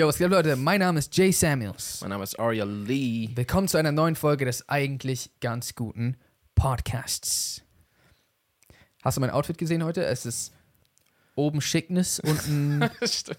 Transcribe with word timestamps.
Yo, 0.00 0.08
was 0.08 0.16
geht, 0.16 0.30
Leute? 0.30 0.56
Mein 0.56 0.80
Name 0.80 0.98
ist 0.98 1.14
Jay 1.14 1.30
Samuels. 1.30 2.00
Mein 2.00 2.08
Name 2.08 2.24
ist 2.24 2.38
Arya 2.40 2.64
Lee. 2.64 3.28
Willkommen 3.34 3.68
zu 3.68 3.76
einer 3.76 3.92
neuen 3.92 4.16
Folge 4.16 4.46
des 4.46 4.66
eigentlich 4.66 5.30
ganz 5.42 5.74
guten 5.74 6.16
Podcasts. 6.54 7.60
Hast 9.02 9.18
du 9.18 9.20
mein 9.20 9.28
Outfit 9.28 9.58
gesehen 9.58 9.84
heute? 9.84 10.02
Es 10.06 10.24
ist 10.24 10.54
oben 11.34 11.60
Schickness, 11.60 12.18
unten 12.24 12.88
Stimmt. 13.02 13.38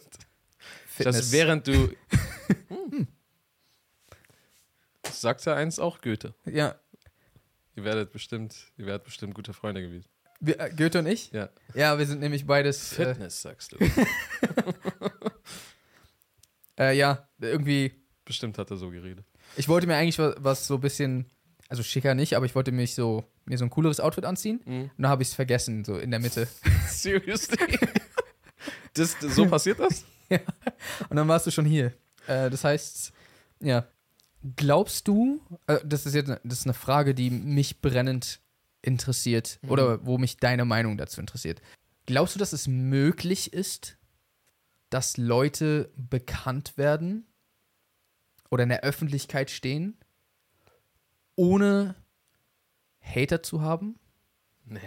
Fitness. 0.86 1.16
Das 1.18 1.32
während 1.32 1.66
du. 1.66 1.74
Hm. 2.68 3.07
Das 5.02 5.20
sagt 5.20 5.43
ja 5.46 5.55
eins 5.55 5.80
auch 5.80 6.00
Goethe. 6.02 6.36
ja, 6.46 6.75
Ihr 7.75 7.84
werdet 7.84 8.12
bestimmt, 8.12 8.55
ihr 8.78 8.86
werdet 8.86 9.05
bestimmt 9.05 9.34
gute 9.34 9.54
Freunde 9.54 9.82
gewesen. 9.82 10.07
wir, 10.39 10.59
äh, 10.59 10.70
Goethe 10.70 11.00
und 11.00 11.07
ich? 11.07 11.32
Ja. 11.32 11.50
Ja, 11.73 11.98
wir 11.98 12.06
sind 12.06 12.20
nämlich 12.20 12.46
beides. 12.46 12.93
Äh, 13.00 13.06
Fitness, 13.07 13.42
sagst 13.42 13.71
du. 13.71 13.78
äh, 16.82 16.98
ja, 16.98 17.28
irgendwie. 17.40 17.92
bestimmt 18.26 18.58
hat 18.58 18.71
er 18.71 18.78
so 18.78 18.90
geredet. 18.90 19.26
Ich 19.58 19.68
wollte 19.70 19.88
mir 19.88 19.96
eigentlich 19.96 20.20
was, 20.20 20.36
was 20.40 20.68
so 20.68 20.76
ein 20.76 20.82
bisschen, 20.82 21.26
also 21.70 21.84
schicker 21.84 22.16
nicht, 22.16 22.36
aber 22.36 22.46
ich 22.46 22.56
wollte 22.56 22.71
mich 22.71 22.96
so 22.96 23.24
mir 23.46 23.57
so 23.57 23.66
ein 23.66 23.70
cooleres 23.70 24.00
Outfit 24.00 24.26
anziehen. 24.26 24.62
Mhm. 24.66 24.92
Und 24.98 25.04
da 25.04 25.10
habe 25.10 25.24
ich 25.24 25.30
es 25.30 25.34
vergessen, 25.34 25.84
so 25.86 25.98
in 25.98 26.12
der 26.12 26.20
Mitte. 26.20 26.48
Seriously? 26.88 27.78
Das, 28.94 29.16
so 29.20 29.46
passiert 29.48 29.80
das? 29.80 30.06
Und 31.10 31.16
dann 31.18 31.28
warst 31.28 31.48
du 31.48 31.52
schon 31.52 31.66
hier. 31.66 31.94
Äh, 32.28 32.50
das 32.50 32.64
heißt, 32.64 33.12
ja. 33.62 33.86
Glaubst 34.56 35.08
du, 35.08 35.40
äh, 35.68 35.80
das 35.86 36.06
ist 36.06 36.16
jetzt 36.16 36.28
eine, 36.30 36.42
das 36.44 36.59
ist 36.59 36.66
eine 36.66 36.73
Frage, 36.73 37.14
die 37.14 37.30
mich 37.30 37.82
brennend 37.82 38.40
interessiert 38.82 39.59
Mhm. 39.62 39.70
oder 39.70 40.06
wo 40.06 40.18
mich 40.18 40.38
deine 40.38 40.66
Meinung 40.66 40.98
dazu 40.98 41.20
interessiert. 41.22 41.62
Glaubst 42.08 42.34
du, 42.36 42.40
dass 42.40 42.52
es 42.54 42.68
möglich 42.68 43.54
ist, 43.54 43.98
dass 44.92 45.17
Leute 45.17 45.89
bekannt 45.95 46.78
werden 46.78 47.25
oder 48.52 48.64
in 48.64 48.70
der 48.70 48.84
Öffentlichkeit 48.84 49.50
stehen, 49.50 49.98
ohne 51.36 51.95
Hater 53.00 53.42
zu 53.42 53.61
haben? 53.61 54.00
Nee. 54.66 54.80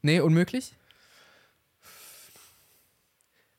Nee, 0.00 0.20
unmöglich? 0.20 0.74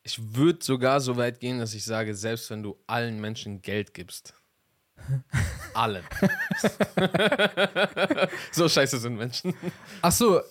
Ich 0.03 0.33
würde 0.35 0.63
sogar 0.63 1.01
so 1.01 1.17
weit 1.17 1.39
gehen, 1.39 1.59
dass 1.59 1.73
ich 1.73 1.83
sage, 1.83 2.15
selbst 2.15 2.49
wenn 2.49 2.63
du 2.63 2.79
allen 2.87 3.19
Menschen 3.21 3.61
Geld 3.61 3.93
gibst. 3.93 4.33
Allen. 5.73 6.03
so 8.51 8.67
scheiße 8.67 8.97
sind 8.97 9.15
Menschen. 9.15 9.53
Ach 10.01 10.11
so, 10.11 10.41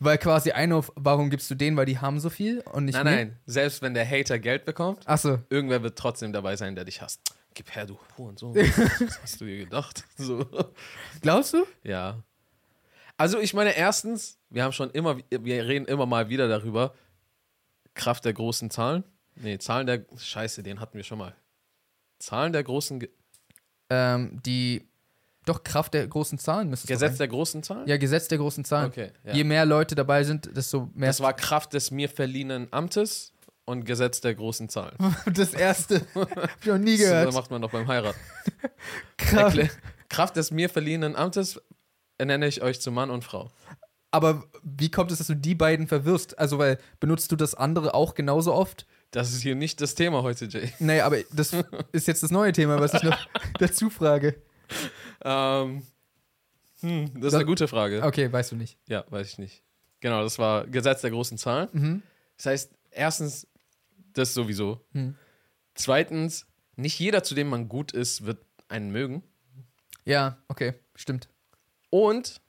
weil 0.00 0.18
quasi 0.18 0.50
ein 0.50 0.72
auf, 0.72 0.90
warum 0.96 1.30
gibst 1.30 1.50
du 1.50 1.54
denen, 1.54 1.76
weil 1.76 1.86
die 1.86 1.98
haben 1.98 2.18
so 2.18 2.30
viel 2.30 2.60
und 2.72 2.86
nicht 2.86 2.94
Nein, 2.94 3.04
mir? 3.04 3.10
nein. 3.10 3.38
Selbst 3.46 3.82
wenn 3.82 3.94
der 3.94 4.08
Hater 4.08 4.38
Geld 4.38 4.64
bekommt, 4.64 5.02
Ach 5.06 5.18
so, 5.18 5.38
irgendwer 5.50 5.82
wird 5.82 5.96
trotzdem 5.98 6.32
dabei 6.32 6.56
sein, 6.56 6.74
der 6.74 6.84
dich 6.84 7.00
hasst. 7.00 7.20
Gib 7.54 7.74
her, 7.74 7.86
du 7.86 7.98
Hurensohn. 8.16 8.54
Was 8.56 9.22
hast 9.22 9.40
du 9.40 9.44
dir 9.44 9.58
gedacht? 9.58 10.04
So. 10.16 10.46
glaubst 11.20 11.52
du? 11.54 11.64
Ja. 11.84 12.22
Also 13.16 13.38
ich 13.38 13.52
meine, 13.54 13.76
erstens, 13.76 14.38
wir 14.48 14.64
haben 14.64 14.72
schon 14.72 14.90
immer, 14.90 15.18
wir 15.30 15.66
reden 15.66 15.84
immer 15.86 16.06
mal 16.06 16.28
wieder 16.28 16.48
darüber, 16.48 16.94
Kraft 17.94 18.24
der 18.24 18.32
großen 18.32 18.70
Zahlen. 18.70 19.04
Nee, 19.34 19.58
Zahlen 19.58 19.86
der, 19.86 20.06
scheiße, 20.16 20.62
den 20.62 20.80
hatten 20.80 20.96
wir 20.96 21.04
schon 21.04 21.18
mal. 21.18 21.34
Zahlen 22.18 22.52
der 22.52 22.62
großen, 22.62 23.00
Ge 23.00 23.10
Ähm, 23.90 24.40
die, 24.44 24.88
doch 25.50 25.62
Kraft 25.64 25.94
der 25.94 26.06
großen 26.06 26.38
Zahlen 26.38 26.70
müsste 26.70 26.92
es 26.92 27.00
Gesetz 27.00 27.18
der 27.18 27.28
großen 27.28 27.62
Zahlen? 27.62 27.86
Ja, 27.86 27.96
Gesetz 27.96 28.28
der 28.28 28.38
großen 28.38 28.64
Zahlen. 28.64 28.88
Okay, 28.90 29.10
ja. 29.24 29.32
Je 29.34 29.44
mehr 29.44 29.66
Leute 29.66 29.94
dabei 29.94 30.24
sind, 30.24 30.56
desto 30.56 30.90
mehr. 30.94 31.08
Das 31.08 31.20
war 31.20 31.32
Kraft 31.34 31.72
des 31.74 31.90
mir 31.90 32.08
verliehenen 32.08 32.68
Amtes 32.70 33.32
und 33.64 33.84
Gesetz 33.84 34.20
der 34.20 34.34
großen 34.34 34.68
Zahlen. 34.68 34.96
das 35.32 35.54
erste. 35.54 36.02
Hab 36.14 36.50
ich 36.60 36.66
noch 36.66 36.78
nie 36.78 36.96
Das 36.96 37.06
gehört. 37.06 37.34
macht 37.34 37.50
man 37.50 37.62
doch 37.62 37.70
beim 37.70 37.86
Heiraten. 37.86 38.18
Kraft. 39.16 39.58
Kraft 40.08 40.36
des 40.36 40.50
mir 40.50 40.68
verliehenen 40.68 41.14
Amtes 41.16 41.60
ernenne 42.18 42.46
ich 42.46 42.62
euch 42.62 42.80
zu 42.80 42.90
Mann 42.90 43.10
und 43.10 43.24
Frau. 43.24 43.50
Aber 44.10 44.44
wie 44.62 44.90
kommt 44.90 45.12
es, 45.12 45.18
dass 45.18 45.28
du 45.28 45.36
die 45.36 45.54
beiden 45.54 45.86
verwirrst? 45.86 46.38
Also, 46.38 46.58
weil 46.58 46.78
benutzt 46.98 47.30
du 47.30 47.36
das 47.36 47.54
andere 47.54 47.94
auch 47.94 48.14
genauso 48.14 48.52
oft? 48.52 48.86
Das 49.12 49.32
ist 49.32 49.42
hier 49.42 49.54
nicht 49.54 49.80
das 49.80 49.94
Thema 49.94 50.22
heute, 50.22 50.46
Jay. 50.46 50.72
Nee, 50.78 51.00
aber 51.00 51.18
das 51.32 51.52
ist 51.92 52.08
jetzt 52.08 52.22
das 52.22 52.30
neue 52.30 52.52
Thema, 52.52 52.80
was 52.80 52.94
ich 52.94 53.02
noch 53.02 53.18
dazu 53.58 53.90
frage. 53.90 54.36
Ähm, 55.22 55.82
hm, 56.80 57.20
das 57.20 57.32
ist 57.32 57.34
eine 57.34 57.44
gute 57.44 57.68
Frage. 57.68 58.02
Okay, 58.02 58.30
weißt 58.32 58.52
du 58.52 58.56
nicht. 58.56 58.78
Ja, 58.88 59.04
weiß 59.08 59.28
ich 59.28 59.38
nicht. 59.38 59.62
Genau, 60.00 60.22
das 60.22 60.38
war 60.38 60.66
Gesetz 60.66 61.02
der 61.02 61.10
großen 61.10 61.36
Zahlen. 61.36 61.68
Mhm. 61.72 62.02
Das 62.36 62.46
heißt, 62.46 62.72
erstens, 62.90 63.46
das 64.14 64.34
sowieso. 64.34 64.80
Hm. 64.92 65.14
Zweitens, 65.74 66.46
nicht 66.76 66.98
jeder, 66.98 67.22
zu 67.22 67.34
dem 67.34 67.48
man 67.48 67.68
gut 67.68 67.92
ist, 67.92 68.24
wird 68.24 68.44
einen 68.68 68.90
mögen. 68.90 69.22
Ja, 70.04 70.38
okay, 70.48 70.74
stimmt. 70.94 71.28
Und 71.90 72.40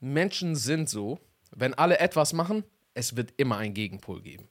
Menschen 0.00 0.56
sind 0.56 0.88
so, 0.88 1.18
wenn 1.50 1.74
alle 1.74 1.98
etwas 1.98 2.32
machen, 2.32 2.64
es 2.94 3.16
wird 3.16 3.34
immer 3.36 3.58
einen 3.58 3.74
Gegenpol 3.74 4.22
geben. 4.22 4.48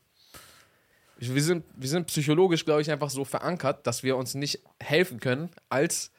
Wir 1.18 1.44
sind, 1.44 1.66
wir 1.76 1.90
sind 1.90 2.08
psychologisch, 2.08 2.66
glaube 2.66 2.82
ich, 2.82 2.90
einfach 2.90 3.12
so 3.12 3.26
verankert, 3.26 3.86
dass 3.86 4.02
wir 4.02 4.18
uns 4.18 4.34
nicht 4.34 4.60
helfen 4.80 5.20
können, 5.20 5.52
als 5.70 6.12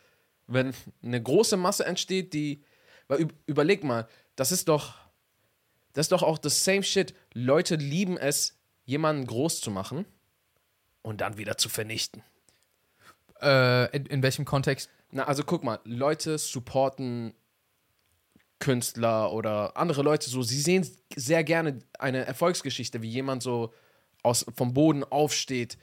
wenn 0.52 0.74
eine 1.02 1.22
große 1.22 1.56
Masse 1.56 1.84
entsteht, 1.84 2.32
die. 2.32 2.62
Weil 3.08 3.20
üb- 3.20 3.34
überleg 3.46 3.84
mal, 3.84 4.08
das 4.36 4.52
ist 4.52 4.68
doch. 4.68 4.94
Das 5.92 6.06
ist 6.06 6.12
doch 6.12 6.22
auch 6.22 6.38
das 6.38 6.64
same 6.64 6.82
shit. 6.82 7.14
Leute 7.34 7.76
lieben 7.76 8.16
es, 8.16 8.58
jemanden 8.84 9.26
groß 9.26 9.60
zu 9.60 9.70
machen 9.70 10.06
und 11.02 11.20
dann 11.20 11.36
wieder 11.36 11.58
zu 11.58 11.68
vernichten. 11.68 12.22
Äh, 13.42 13.94
in, 13.94 14.06
in 14.06 14.22
welchem 14.22 14.44
Kontext? 14.46 14.88
Na, 15.10 15.24
also 15.24 15.44
guck 15.44 15.62
mal, 15.64 15.80
Leute 15.84 16.38
supporten 16.38 17.34
Künstler 18.58 19.32
oder 19.32 19.76
andere 19.76 20.02
Leute 20.02 20.30
so, 20.30 20.42
sie 20.42 20.60
sehen 20.60 20.88
sehr 21.14 21.44
gerne 21.44 21.80
eine 21.98 22.24
Erfolgsgeschichte, 22.24 23.02
wie 23.02 23.10
jemand 23.10 23.42
so 23.42 23.74
aus, 24.22 24.46
vom 24.54 24.72
Boden 24.72 25.04
aufsteht, 25.04 25.76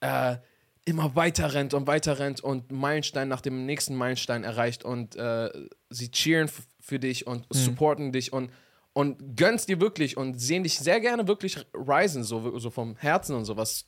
äh, 0.00 0.38
immer 0.84 1.16
weiter 1.16 1.54
rennt 1.54 1.74
und 1.74 1.86
weiter 1.86 2.18
rennt 2.18 2.40
und 2.40 2.70
Meilenstein 2.70 3.28
nach 3.28 3.40
dem 3.40 3.64
nächsten 3.66 3.94
Meilenstein 3.94 4.44
erreicht 4.44 4.84
und 4.84 5.16
äh, 5.16 5.50
sie 5.90 6.10
cheeren 6.10 6.50
für 6.80 6.98
dich 6.98 7.26
und 7.26 7.46
supporten 7.50 8.12
dich 8.12 8.32
und, 8.32 8.50
und 8.92 9.36
gönnst 9.36 9.68
dir 9.68 9.80
wirklich 9.80 10.16
und 10.16 10.38
sehen 10.38 10.62
dich 10.62 10.78
sehr 10.78 11.00
gerne 11.00 11.26
wirklich 11.26 11.64
risen, 11.74 12.22
so, 12.22 12.58
so 12.58 12.70
vom 12.70 12.96
Herzen 12.96 13.34
und 13.34 13.44
sowas. 13.44 13.86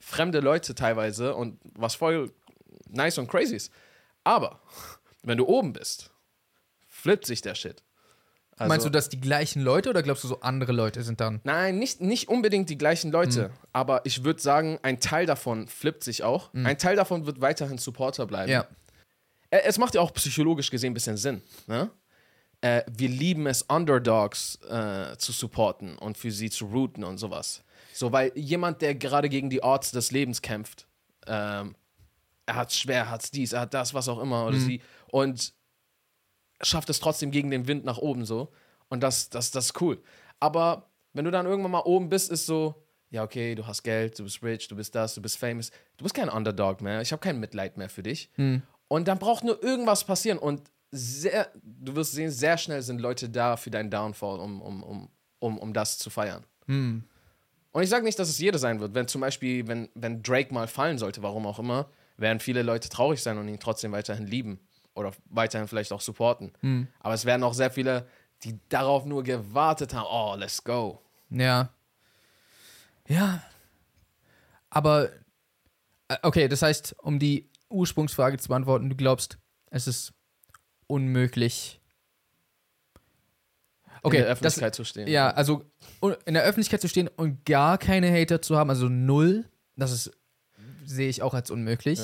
Fremde 0.00 0.38
Leute 0.38 0.76
teilweise 0.76 1.34
und 1.34 1.58
was 1.74 1.96
voll 1.96 2.30
nice 2.88 3.18
und 3.18 3.28
crazy 3.28 3.56
ist. 3.56 3.72
Aber 4.22 4.60
wenn 5.24 5.38
du 5.38 5.46
oben 5.46 5.72
bist, 5.72 6.12
flippt 6.86 7.26
sich 7.26 7.42
der 7.42 7.56
Shit. 7.56 7.82
Also, 8.58 8.68
Meinst 8.68 8.86
du, 8.86 8.90
dass 8.90 9.08
die 9.08 9.20
gleichen 9.20 9.62
Leute 9.62 9.90
oder 9.90 10.02
glaubst 10.02 10.24
du, 10.24 10.28
so 10.28 10.40
andere 10.40 10.72
Leute 10.72 11.02
sind 11.02 11.20
dann? 11.20 11.40
Nein, 11.44 11.78
nicht, 11.78 12.00
nicht 12.00 12.28
unbedingt 12.28 12.68
die 12.70 12.76
gleichen 12.78 13.12
Leute, 13.12 13.50
aber 13.72 14.04
ich 14.04 14.24
würde 14.24 14.40
sagen, 14.40 14.78
ein 14.82 14.98
Teil 15.00 15.26
davon 15.26 15.68
flippt 15.68 16.02
sich 16.02 16.24
auch. 16.24 16.52
Ein 16.54 16.76
Teil 16.78 16.96
davon 16.96 17.26
wird 17.26 17.40
weiterhin 17.40 17.78
Supporter 17.78 18.26
bleiben. 18.26 18.50
Ja. 18.50 18.66
Äh, 19.50 19.60
Es 19.64 19.78
macht 19.78 19.94
ja 19.94 20.00
auch 20.00 20.12
psychologisch 20.12 20.70
gesehen 20.70 20.90
ein 20.90 20.94
bisschen 20.94 21.16
Sinn. 21.16 21.42
Ne? 21.66 21.90
Äh, 22.60 22.82
wir 22.90 23.08
lieben 23.08 23.46
es, 23.46 23.62
Underdogs 23.62 24.56
äh, 24.68 25.16
zu 25.18 25.30
supporten 25.32 25.96
und 25.96 26.18
für 26.18 26.32
sie 26.32 26.50
zu 26.50 26.66
routen 26.66 27.04
und 27.04 27.18
sowas. 27.18 27.62
So, 27.92 28.10
weil 28.10 28.32
jemand, 28.34 28.82
der 28.82 28.94
gerade 28.96 29.28
gegen 29.28 29.50
die 29.50 29.62
Odds 29.62 29.92
des 29.92 30.10
Lebens 30.10 30.42
kämpft, 30.42 30.86
ähm, 31.26 31.76
er 32.46 32.54
hat 32.56 32.72
schwer, 32.72 32.96
er 33.02 33.10
hat 33.10 33.32
dies, 33.34 33.52
er 33.52 33.60
hat 33.60 33.74
das, 33.74 33.94
was 33.94 34.08
auch 34.08 34.20
immer, 34.20 34.46
oder 34.46 34.56
sie, 34.58 34.80
und 35.10 35.52
schafft 36.62 36.90
es 36.90 37.00
trotzdem 37.00 37.30
gegen 37.30 37.50
den 37.50 37.66
Wind 37.66 37.84
nach 37.84 37.98
oben 37.98 38.24
so. 38.24 38.52
Und 38.88 39.02
das, 39.02 39.30
das, 39.30 39.50
das 39.50 39.66
ist 39.66 39.80
cool. 39.80 40.02
Aber 40.40 40.90
wenn 41.12 41.24
du 41.24 41.30
dann 41.30 41.46
irgendwann 41.46 41.72
mal 41.72 41.80
oben 41.80 42.08
bist, 42.08 42.30
ist 42.30 42.46
so, 42.46 42.74
ja, 43.10 43.22
okay, 43.22 43.54
du 43.54 43.66
hast 43.66 43.82
Geld, 43.82 44.18
du 44.18 44.24
bist 44.24 44.42
rich, 44.42 44.68
du 44.68 44.76
bist 44.76 44.94
das, 44.94 45.14
du 45.14 45.22
bist 45.22 45.38
famous. 45.38 45.70
Du 45.96 46.04
bist 46.04 46.14
kein 46.14 46.28
Underdog 46.28 46.80
mehr. 46.80 47.00
Ich 47.00 47.12
habe 47.12 47.20
kein 47.20 47.40
Mitleid 47.40 47.76
mehr 47.76 47.88
für 47.88 48.02
dich. 48.02 48.30
Und 48.88 49.08
dann 49.08 49.18
braucht 49.18 49.44
nur 49.44 49.62
irgendwas 49.62 50.04
passieren. 50.04 50.38
Und 50.38 50.62
sehr, 50.90 51.50
du 51.62 51.94
wirst 51.96 52.12
sehen, 52.12 52.30
sehr 52.30 52.56
schnell 52.58 52.82
sind 52.82 53.00
Leute 53.00 53.28
da 53.28 53.56
für 53.56 53.70
deinen 53.70 53.90
Downfall, 53.90 54.40
um, 54.40 54.62
um, 54.62 54.82
um, 54.82 55.08
um, 55.38 55.58
um 55.58 55.72
das 55.72 55.98
zu 55.98 56.08
feiern. 56.10 56.44
Und 57.72 57.82
ich 57.82 57.90
sage 57.90 58.04
nicht, 58.04 58.18
dass 58.18 58.28
es 58.28 58.38
jeder 58.38 58.58
sein 58.58 58.80
wird. 58.80 58.94
Wenn 58.94 59.06
zum 59.08 59.20
Beispiel, 59.20 59.66
wenn, 59.68 59.88
wenn 59.94 60.22
Drake 60.22 60.52
mal 60.52 60.66
fallen 60.66 60.98
sollte, 60.98 61.22
warum 61.22 61.46
auch 61.46 61.58
immer, 61.58 61.90
werden 62.16 62.40
viele 62.40 62.62
Leute 62.62 62.88
traurig 62.88 63.22
sein 63.22 63.38
und 63.38 63.48
ihn 63.48 63.60
trotzdem 63.60 63.92
weiterhin 63.92 64.26
lieben. 64.26 64.60
Oder 64.98 65.12
weiterhin 65.30 65.68
vielleicht 65.68 65.92
auch 65.92 66.00
supporten. 66.00 66.52
Aber 67.00 67.14
es 67.14 67.24
werden 67.24 67.42
auch 67.44 67.54
sehr 67.54 67.70
viele, 67.70 68.06
die 68.42 68.58
darauf 68.68 69.04
nur 69.04 69.22
gewartet 69.22 69.94
haben, 69.94 70.06
oh, 70.10 70.34
let's 70.36 70.62
go. 70.62 71.00
Ja. 71.30 71.70
Ja. 73.06 73.42
Aber, 74.70 75.10
äh, 76.08 76.16
okay, 76.22 76.48
das 76.48 76.62
heißt, 76.62 76.96
um 77.02 77.18
die 77.18 77.48
Ursprungsfrage 77.70 78.38
zu 78.38 78.48
beantworten, 78.48 78.90
du 78.90 78.96
glaubst, 78.96 79.38
es 79.70 79.86
ist 79.86 80.12
unmöglich. 80.86 81.80
Okay, 84.02 84.18
in 84.18 84.22
der 84.22 84.28
das- 84.34 84.38
Öffentlichkeit 84.38 84.74
zu 84.74 84.84
stehen. 84.84 85.08
Ja, 85.08 85.30
also 85.30 85.64
in 86.24 86.34
der 86.34 86.44
Öffentlichkeit 86.44 86.80
zu 86.80 86.88
stehen 86.88 87.08
und 87.08 87.44
gar 87.44 87.78
keine 87.78 88.12
Hater 88.12 88.40
zu 88.40 88.56
haben, 88.56 88.70
also 88.70 88.88
null, 88.88 89.44
das 89.76 89.92
ist 89.92 90.10
sehe 90.84 91.08
ich 91.08 91.20
auch 91.22 91.34
als 91.34 91.50
unmöglich. 91.50 91.98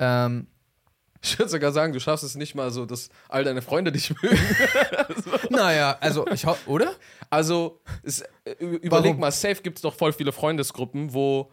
Ja. 0.00 0.26
Ähm, 0.26 0.46
Ich 1.24 1.38
würde 1.38 1.50
sogar 1.50 1.70
sagen, 1.70 1.92
du 1.92 2.00
schaffst 2.00 2.24
es 2.24 2.34
nicht 2.34 2.56
mal 2.56 2.72
so, 2.72 2.84
dass 2.84 3.08
all 3.28 3.44
deine 3.44 3.62
Freunde 3.62 3.92
dich 3.92 4.10
mögen. 4.22 4.38
naja, 5.50 5.96
also 6.00 6.26
ich 6.26 6.44
hoffe, 6.44 6.68
oder? 6.68 6.96
Also, 7.30 7.80
es, 8.02 8.22
äh, 8.44 8.54
überleg 8.58 8.90
Warum? 8.90 9.20
mal, 9.20 9.30
safe 9.30 9.62
gibt 9.62 9.78
es 9.78 9.82
doch 9.82 9.94
voll 9.94 10.12
viele 10.12 10.32
Freundesgruppen, 10.32 11.14
wo 11.14 11.52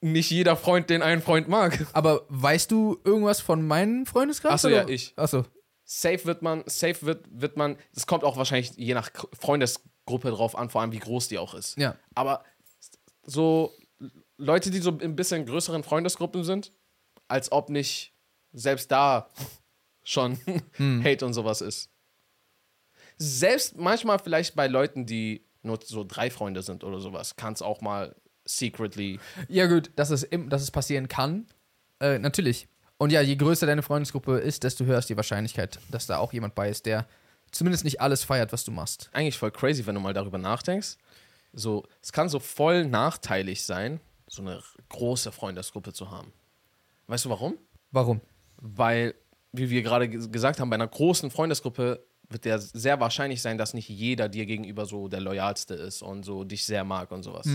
nicht 0.00 0.30
jeder 0.30 0.56
Freund 0.56 0.90
den 0.90 1.02
einen 1.02 1.22
Freund 1.22 1.48
mag. 1.48 1.86
Aber 1.92 2.26
weißt 2.28 2.70
du 2.70 2.98
irgendwas 3.04 3.40
von 3.40 3.64
meinen 3.64 4.04
Freundeskreis? 4.04 4.52
Ach 4.52 4.58
so, 4.58 4.68
oder? 4.68 4.82
ja, 4.82 4.88
ich. 4.88 5.12
Achso. 5.16 5.44
Safe 5.84 6.24
wird 6.24 6.42
man, 6.42 6.64
safe 6.66 7.06
wird, 7.06 7.24
wird 7.30 7.56
man, 7.56 7.76
es 7.94 8.06
kommt 8.06 8.24
auch 8.24 8.36
wahrscheinlich 8.36 8.72
je 8.76 8.94
nach 8.94 9.10
Freundesgruppe 9.38 10.30
drauf 10.30 10.56
an, 10.56 10.70
vor 10.70 10.82
allem 10.82 10.92
wie 10.92 10.98
groß 10.98 11.28
die 11.28 11.38
auch 11.38 11.54
ist. 11.54 11.78
Ja. 11.78 11.96
Aber 12.14 12.44
so 13.24 13.72
Leute, 14.36 14.70
die 14.70 14.78
so 14.78 14.90
ein 14.90 15.16
bisschen 15.16 15.46
größeren 15.46 15.82
Freundesgruppen 15.82 16.44
sind, 16.44 16.72
als 17.26 17.52
ob 17.52 17.70
nicht 17.70 18.12
selbst 18.52 18.90
da 18.90 19.28
schon 20.04 20.38
Hate 21.04 21.24
und 21.24 21.34
sowas 21.34 21.60
ist. 21.60 21.90
Selbst 23.18 23.76
manchmal 23.76 24.18
vielleicht 24.18 24.54
bei 24.54 24.68
Leuten, 24.68 25.06
die 25.06 25.44
nur 25.62 25.78
so 25.84 26.04
drei 26.04 26.30
Freunde 26.30 26.62
sind 26.62 26.84
oder 26.84 27.00
sowas, 27.00 27.36
kann 27.36 27.52
es 27.52 27.62
auch 27.62 27.80
mal 27.80 28.14
secretly. 28.44 29.18
Ja, 29.48 29.66
gut, 29.66 29.90
dass 29.96 30.10
es, 30.10 30.26
dass 30.48 30.62
es 30.62 30.70
passieren 30.70 31.08
kann. 31.08 31.46
Äh, 32.00 32.18
natürlich. 32.18 32.68
Und 32.96 33.12
ja, 33.12 33.20
je 33.20 33.36
größer 33.36 33.66
deine 33.66 33.82
Freundesgruppe 33.82 34.38
ist, 34.38 34.64
desto 34.64 34.84
höher 34.84 34.98
ist 34.98 35.08
die 35.08 35.16
Wahrscheinlichkeit, 35.16 35.78
dass 35.90 36.06
da 36.06 36.18
auch 36.18 36.32
jemand 36.32 36.54
bei 36.54 36.68
ist, 36.68 36.86
der 36.86 37.06
zumindest 37.50 37.84
nicht 37.84 38.00
alles 38.00 38.24
feiert, 38.24 38.52
was 38.52 38.64
du 38.64 38.72
machst. 38.72 39.10
Eigentlich 39.12 39.38
voll 39.38 39.50
crazy, 39.50 39.86
wenn 39.86 39.94
du 39.94 40.00
mal 40.00 40.14
darüber 40.14 40.38
nachdenkst. 40.38 40.96
So, 41.52 41.86
es 42.02 42.12
kann 42.12 42.28
so 42.28 42.40
voll 42.40 42.86
nachteilig 42.86 43.64
sein, 43.64 44.00
so 44.26 44.42
eine 44.42 44.62
große 44.88 45.32
Freundesgruppe 45.32 45.92
zu 45.92 46.10
haben. 46.10 46.32
Weißt 47.06 47.24
du 47.24 47.30
warum? 47.30 47.56
Warum? 47.90 48.20
Weil, 48.60 49.14
wie 49.52 49.70
wir 49.70 49.82
gerade 49.82 50.06
ges- 50.06 50.30
gesagt 50.30 50.60
haben, 50.60 50.70
bei 50.70 50.74
einer 50.74 50.88
großen 50.88 51.30
Freundesgruppe 51.30 52.04
wird 52.28 52.44
der 52.44 52.58
sehr 52.58 53.00
wahrscheinlich 53.00 53.40
sein, 53.40 53.56
dass 53.56 53.72
nicht 53.72 53.88
jeder 53.88 54.28
dir 54.28 54.44
gegenüber 54.46 54.84
so 54.84 55.08
der 55.08 55.20
loyalste 55.20 55.74
ist 55.74 56.02
und 56.02 56.24
so 56.24 56.44
dich 56.44 56.64
sehr 56.66 56.84
mag 56.84 57.10
und 57.10 57.22
sowas. 57.22 57.46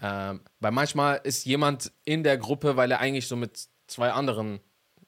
Ähm, 0.00 0.40
weil 0.60 0.72
manchmal 0.72 1.20
ist 1.24 1.46
jemand 1.46 1.92
in 2.04 2.22
der 2.24 2.36
Gruppe, 2.36 2.76
weil 2.76 2.90
er 2.90 3.00
eigentlich 3.00 3.26
so 3.28 3.36
mit 3.36 3.66
zwei 3.86 4.10
anderen 4.12 4.60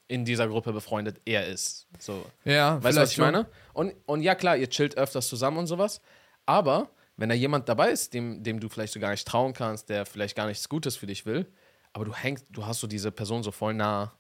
in 0.09 0.25
dieser 0.25 0.47
Gruppe 0.47 0.73
befreundet 0.73 1.21
er 1.25 1.47
ist. 1.49 1.89
So. 1.99 2.25
Ja, 2.45 2.83
Weißt 2.83 2.97
du, 2.97 3.03
was 3.03 3.11
ich 3.11 3.17
schon. 3.17 3.25
meine? 3.27 3.47
Und, 3.75 3.93
und 4.07 4.23
ja, 4.23 4.35
klar, 4.37 4.57
ihr 4.57 4.71
chillt 4.71 4.97
öfters 4.97 5.29
zusammen 5.29 5.59
und 5.59 5.67
sowas. 5.67 6.01
Aber 6.47 6.91
wenn 7.17 7.29
da 7.29 7.35
jemand 7.35 7.69
dabei 7.69 7.91
ist, 7.91 8.15
dem, 8.15 8.43
dem 8.45 8.61
du 8.61 8.69
vielleicht 8.69 8.93
so 8.93 9.01
gar 9.01 9.11
nicht 9.11 9.27
trauen 9.27 9.53
kannst, 9.53 9.89
der 9.89 10.07
vielleicht 10.07 10.37
gar 10.37 10.47
nichts 10.47 10.69
Gutes 10.69 10.97
für 10.97 11.07
dich 11.07 11.27
will, 11.27 11.47
aber 11.93 12.05
du 12.05 12.15
hängst, 12.15 12.47
du 12.51 12.65
hast 12.65 12.79
so 12.81 12.87
diese 12.87 13.11
Person 13.11 13.43
so 13.43 13.51
voll 13.51 13.75
nah 13.75 14.13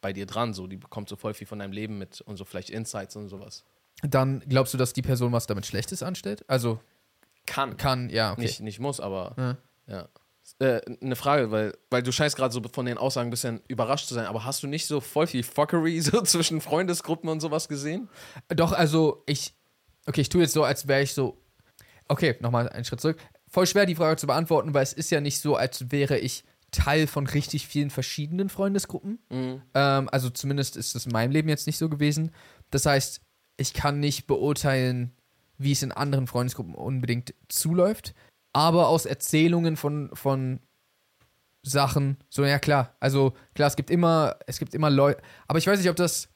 bei 0.00 0.12
dir 0.12 0.26
dran, 0.26 0.54
so 0.54 0.66
die 0.66 0.76
bekommt 0.76 1.08
so 1.08 1.16
voll 1.16 1.34
viel 1.34 1.46
von 1.46 1.58
deinem 1.58 1.72
Leben 1.72 1.98
mit 1.98 2.20
und 2.20 2.36
so 2.36 2.44
vielleicht 2.44 2.70
Insights 2.70 3.16
und 3.16 3.28
sowas. 3.28 3.64
Dann 4.02 4.40
glaubst 4.48 4.74
du, 4.74 4.78
dass 4.78 4.92
die 4.92 5.02
Person 5.02 5.32
was 5.32 5.46
damit 5.46 5.66
Schlechtes 5.66 6.02
anstellt? 6.02 6.44
Also 6.48 6.80
Kann. 7.46 7.76
kann, 7.76 8.10
ja, 8.10 8.32
okay. 8.32 8.42
Nicht, 8.42 8.60
nicht 8.60 8.80
muss, 8.80 9.00
aber 9.00 9.34
Ja. 9.36 9.56
ja. 9.86 10.08
Äh, 10.60 10.80
eine 11.02 11.14
Frage, 11.14 11.50
weil, 11.50 11.76
weil 11.90 12.02
du 12.02 12.10
scheinst 12.10 12.36
gerade 12.36 12.54
so 12.54 12.62
von 12.72 12.86
den 12.86 12.96
Aussagen 12.96 13.28
ein 13.28 13.30
bisschen 13.30 13.60
überrascht 13.68 14.08
zu 14.08 14.14
sein, 14.14 14.24
aber 14.24 14.44
hast 14.44 14.62
du 14.62 14.66
nicht 14.66 14.86
so 14.86 15.00
voll 15.00 15.26
viel 15.26 15.42
Fuckery 15.42 16.00
so 16.00 16.22
zwischen 16.22 16.60
Freundesgruppen 16.60 17.28
und 17.28 17.40
sowas 17.40 17.68
gesehen? 17.68 18.08
Doch, 18.48 18.72
also 18.72 19.22
ich. 19.26 19.54
Okay, 20.06 20.22
ich 20.22 20.30
tue 20.30 20.40
jetzt 20.40 20.54
so, 20.54 20.64
als 20.64 20.88
wäre 20.88 21.02
ich 21.02 21.12
so. 21.12 21.36
Okay, 22.08 22.36
nochmal 22.40 22.68
einen 22.70 22.86
Schritt 22.86 23.00
zurück. 23.00 23.18
Voll 23.46 23.66
schwer, 23.66 23.84
die 23.84 23.94
Frage 23.94 24.16
zu 24.16 24.26
beantworten, 24.26 24.72
weil 24.72 24.82
es 24.82 24.94
ist 24.94 25.10
ja 25.10 25.20
nicht 25.20 25.40
so, 25.40 25.54
als 25.56 25.90
wäre 25.90 26.18
ich 26.18 26.44
Teil 26.70 27.06
von 27.06 27.26
richtig 27.26 27.66
vielen 27.66 27.90
verschiedenen 27.90 28.48
Freundesgruppen. 28.48 29.18
Mhm. 29.30 29.62
Ähm, 29.74 30.08
also 30.10 30.30
zumindest 30.30 30.76
ist 30.76 30.94
das 30.94 31.06
in 31.06 31.12
meinem 31.12 31.30
Leben 31.30 31.48
jetzt 31.48 31.66
nicht 31.66 31.78
so 31.78 31.88
gewesen. 31.88 32.32
Das 32.70 32.86
heißt, 32.86 33.20
ich 33.56 33.72
kann 33.72 34.00
nicht 34.00 34.26
beurteilen, 34.26 35.12
wie 35.56 35.72
es 35.72 35.82
in 35.82 35.92
anderen 35.92 36.26
Freundesgruppen 36.26 36.74
unbedingt 36.74 37.34
zuläuft. 37.48 38.14
Aber 38.52 38.88
aus 38.88 39.06
Erzählungen 39.06 39.76
von, 39.76 40.10
von 40.12 40.60
Sachen, 41.62 42.18
so 42.28 42.44
ja 42.44 42.58
klar, 42.58 42.96
also 43.00 43.34
klar, 43.54 43.68
es 43.68 43.76
gibt 43.76 43.90
immer, 43.90 44.36
es 44.46 44.58
gibt 44.58 44.74
immer 44.74 44.90
Leute, 44.90 45.22
aber 45.46 45.58
ich 45.58 45.66
weiß 45.66 45.78
nicht, 45.78 45.90
ob 45.90 45.96
das, 45.96 46.28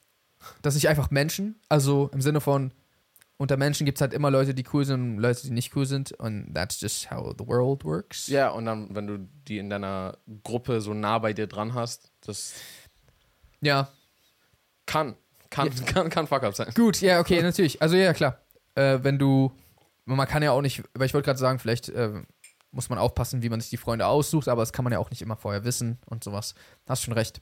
das 0.61 0.75
nicht 0.75 0.89
einfach 0.89 1.11
Menschen, 1.11 1.59
also 1.69 2.09
im 2.13 2.21
Sinne 2.21 2.41
von, 2.41 2.73
unter 3.37 3.57
Menschen 3.57 3.85
gibt 3.85 3.97
es 3.97 4.01
halt 4.01 4.13
immer 4.13 4.31
Leute, 4.31 4.53
die 4.53 4.63
cool 4.73 4.85
sind 4.85 5.01
und 5.01 5.17
Leute, 5.17 5.41
die 5.41 5.51
nicht 5.51 5.75
cool 5.75 5.85
sind 5.85 6.11
und 6.13 6.53
that's 6.53 6.79
just 6.79 7.09
how 7.11 7.33
the 7.37 7.45
world 7.47 7.83
works. 7.83 8.27
Ja, 8.27 8.49
und 8.49 8.65
dann, 8.65 8.95
wenn 8.95 9.07
du 9.07 9.17
die 9.47 9.57
in 9.57 9.69
deiner 9.69 10.17
Gruppe 10.43 10.81
so 10.81 10.93
nah 10.93 11.19
bei 11.19 11.33
dir 11.33 11.47
dran 11.47 11.73
hast, 11.73 12.11
das 12.21 12.53
Ja, 13.61 13.89
kann, 14.85 15.15
kann, 15.49 15.69
kann, 15.85 16.09
kann 16.09 16.27
fuck 16.27 16.43
up 16.43 16.55
sein. 16.55 16.71
gut, 16.75 17.01
ja, 17.01 17.19
okay, 17.19 17.41
natürlich, 17.41 17.81
also 17.81 17.95
ja, 17.95 18.13
klar, 18.13 18.39
äh, 18.75 18.99
wenn 19.01 19.17
du, 19.19 19.51
man 20.05 20.27
kann 20.27 20.43
ja 20.43 20.51
auch 20.51 20.61
nicht, 20.61 20.83
weil 20.93 21.07
ich 21.07 21.13
wollte 21.13 21.25
gerade 21.25 21.39
sagen, 21.39 21.59
vielleicht 21.59 21.89
äh, 21.89 22.21
muss 22.71 22.89
man 22.89 22.99
aufpassen, 22.99 23.41
wie 23.43 23.49
man 23.49 23.61
sich 23.61 23.69
die 23.69 23.77
Freunde 23.77 24.05
aussucht, 24.07 24.47
aber 24.47 24.61
das 24.61 24.73
kann 24.73 24.83
man 24.83 24.93
ja 24.93 24.99
auch 24.99 25.09
nicht 25.09 25.21
immer 25.21 25.37
vorher 25.37 25.63
wissen 25.63 25.99
und 26.05 26.23
sowas. 26.23 26.55
Hast 26.87 27.03
schon 27.03 27.13
recht. 27.13 27.41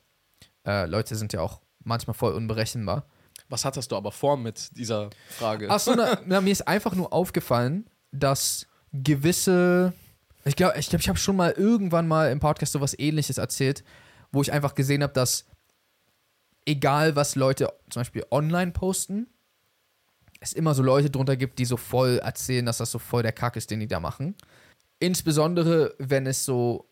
Äh, 0.66 0.86
Leute 0.88 1.16
sind 1.16 1.34
ja 1.34 1.42
auch 1.42 1.62
manchmal 1.84 2.14
voll 2.14 2.34
unberechenbar. 2.34 3.06
Was 3.50 3.66
hattest 3.66 3.92
du 3.92 3.96
aber 3.96 4.12
vor 4.12 4.38
mit 4.38 4.76
dieser 4.78 5.10
Frage? 5.30 5.70
Achso, 5.70 5.94
na, 5.96 6.20
na, 6.26 6.42
mir 6.42 6.52
ist 6.52 6.68
einfach 6.68 6.96
nur 6.96 7.12
aufgefallen, 7.14 7.86
dass 8.12 8.68
gewisse. 8.94 9.94
Ich 10.46 10.56
glaube, 10.56 10.78
ich, 10.80 10.90
glaub, 10.90 11.02
ich 11.02 11.10
habe 11.10 11.20
schon 11.20 11.36
mal 11.36 11.52
irgendwann 11.52 12.08
mal 12.08 12.32
im 12.32 12.40
Podcast 12.40 12.74
sowas 12.74 12.98
ähnliches 12.98 13.38
erzählt, 13.38 13.84
wo 14.32 14.42
ich 14.42 14.52
einfach 14.52 14.74
gesehen 14.74 15.04
habe, 15.04 15.14
dass 15.14 15.46
egal 16.66 17.16
was 17.16 17.36
Leute 17.36 17.72
zum 17.90 18.02
Beispiel 18.02 18.26
online 18.32 18.72
posten, 18.72 19.28
es 20.40 20.54
immer 20.54 20.74
so 20.74 20.82
Leute 20.82 21.10
drunter 21.10 21.36
gibt, 21.38 21.60
die 21.60 21.66
so 21.66 21.78
voll 21.78 22.18
erzählen, 22.18 22.66
dass 22.66 22.78
das 22.78 22.92
so 22.92 23.00
voll 23.00 23.22
der 23.22 23.32
Kack 23.32 23.56
ist, 23.56 23.70
den 23.70 23.80
die 23.80 23.88
da 23.88 24.00
machen. 24.00 24.36
Insbesondere, 25.00 25.94
wenn 26.00 26.26
es 26.26 26.46
so 26.46 26.90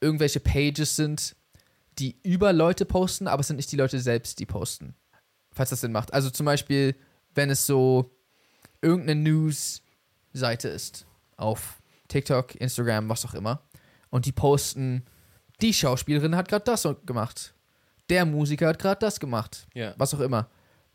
irgendwelche 0.00 0.40
Pages 0.40 0.96
sind, 0.96 1.36
die 1.98 2.16
über 2.22 2.52
Leute 2.52 2.84
posten, 2.84 3.28
aber 3.28 3.40
es 3.40 3.48
sind 3.48 3.56
nicht 3.56 3.70
die 3.72 3.76
Leute 3.76 3.98
selbst, 4.00 4.38
die 4.38 4.46
posten. 4.46 4.94
Falls 5.58 5.70
das 5.70 5.80
Sinn 5.80 5.90
macht. 5.90 6.14
Also 6.14 6.30
zum 6.30 6.46
Beispiel, 6.46 6.94
wenn 7.34 7.50
es 7.50 7.66
so 7.66 8.12
irgendeine 8.80 9.20
News-Seite 9.22 10.68
ist 10.68 11.04
auf 11.36 11.82
TikTok, 12.06 12.54
Instagram, 12.54 13.08
was 13.08 13.26
auch 13.26 13.34
immer, 13.34 13.60
und 14.08 14.24
die 14.24 14.30
posten, 14.30 15.04
die 15.60 15.74
Schauspielerin 15.74 16.36
hat 16.36 16.46
gerade 16.46 16.64
das 16.64 16.86
gemacht. 17.04 17.54
Der 18.08 18.24
Musiker 18.24 18.68
hat 18.68 18.78
gerade 18.78 19.00
das 19.00 19.18
gemacht. 19.18 19.66
Ja. 19.74 19.94
Was 19.98 20.14
auch 20.14 20.20
immer. 20.20 20.48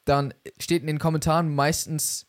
Dann 0.05 0.33
steht 0.57 0.79
in 0.79 0.87
den 0.87 0.97
Kommentaren 0.97 1.53
meistens, 1.53 2.25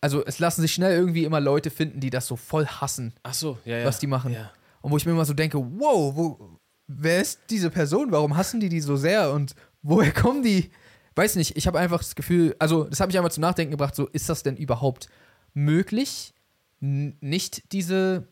also 0.00 0.24
es 0.24 0.38
lassen 0.38 0.62
sich 0.62 0.72
schnell 0.72 0.96
irgendwie 0.96 1.24
immer 1.24 1.40
Leute 1.40 1.68
finden, 1.68 2.00
die 2.00 2.08
das 2.08 2.26
so 2.26 2.36
voll 2.36 2.64
hassen, 2.64 3.12
Ach 3.22 3.34
so, 3.34 3.58
ja, 3.66 3.80
ja. 3.80 3.84
was 3.84 3.98
die 3.98 4.06
machen. 4.06 4.32
Ja. 4.32 4.50
Und 4.80 4.92
wo 4.92 4.96
ich 4.96 5.04
mir 5.04 5.12
immer 5.12 5.26
so 5.26 5.34
denke, 5.34 5.58
wow, 5.58 6.16
wo, 6.16 6.58
wer 6.86 7.20
ist 7.20 7.40
diese 7.50 7.68
Person? 7.68 8.12
Warum 8.12 8.34
hassen 8.34 8.60
die 8.60 8.70
die 8.70 8.80
so 8.80 8.96
sehr? 8.96 9.30
Und 9.30 9.54
woher 9.82 10.10
kommen 10.10 10.42
die? 10.42 10.70
Weiß 11.16 11.36
nicht, 11.36 11.56
ich 11.56 11.66
habe 11.66 11.78
einfach 11.78 11.98
das 11.98 12.14
Gefühl, 12.14 12.56
also 12.58 12.84
das 12.84 13.00
hat 13.00 13.08
mich 13.08 13.16
einfach 13.16 13.30
zum 13.30 13.42
Nachdenken 13.42 13.70
gebracht, 13.70 13.94
so 13.94 14.06
ist 14.08 14.28
das 14.28 14.42
denn 14.42 14.56
überhaupt 14.56 15.08
möglich, 15.52 16.34
nicht 16.80 17.72
diese, 17.72 18.28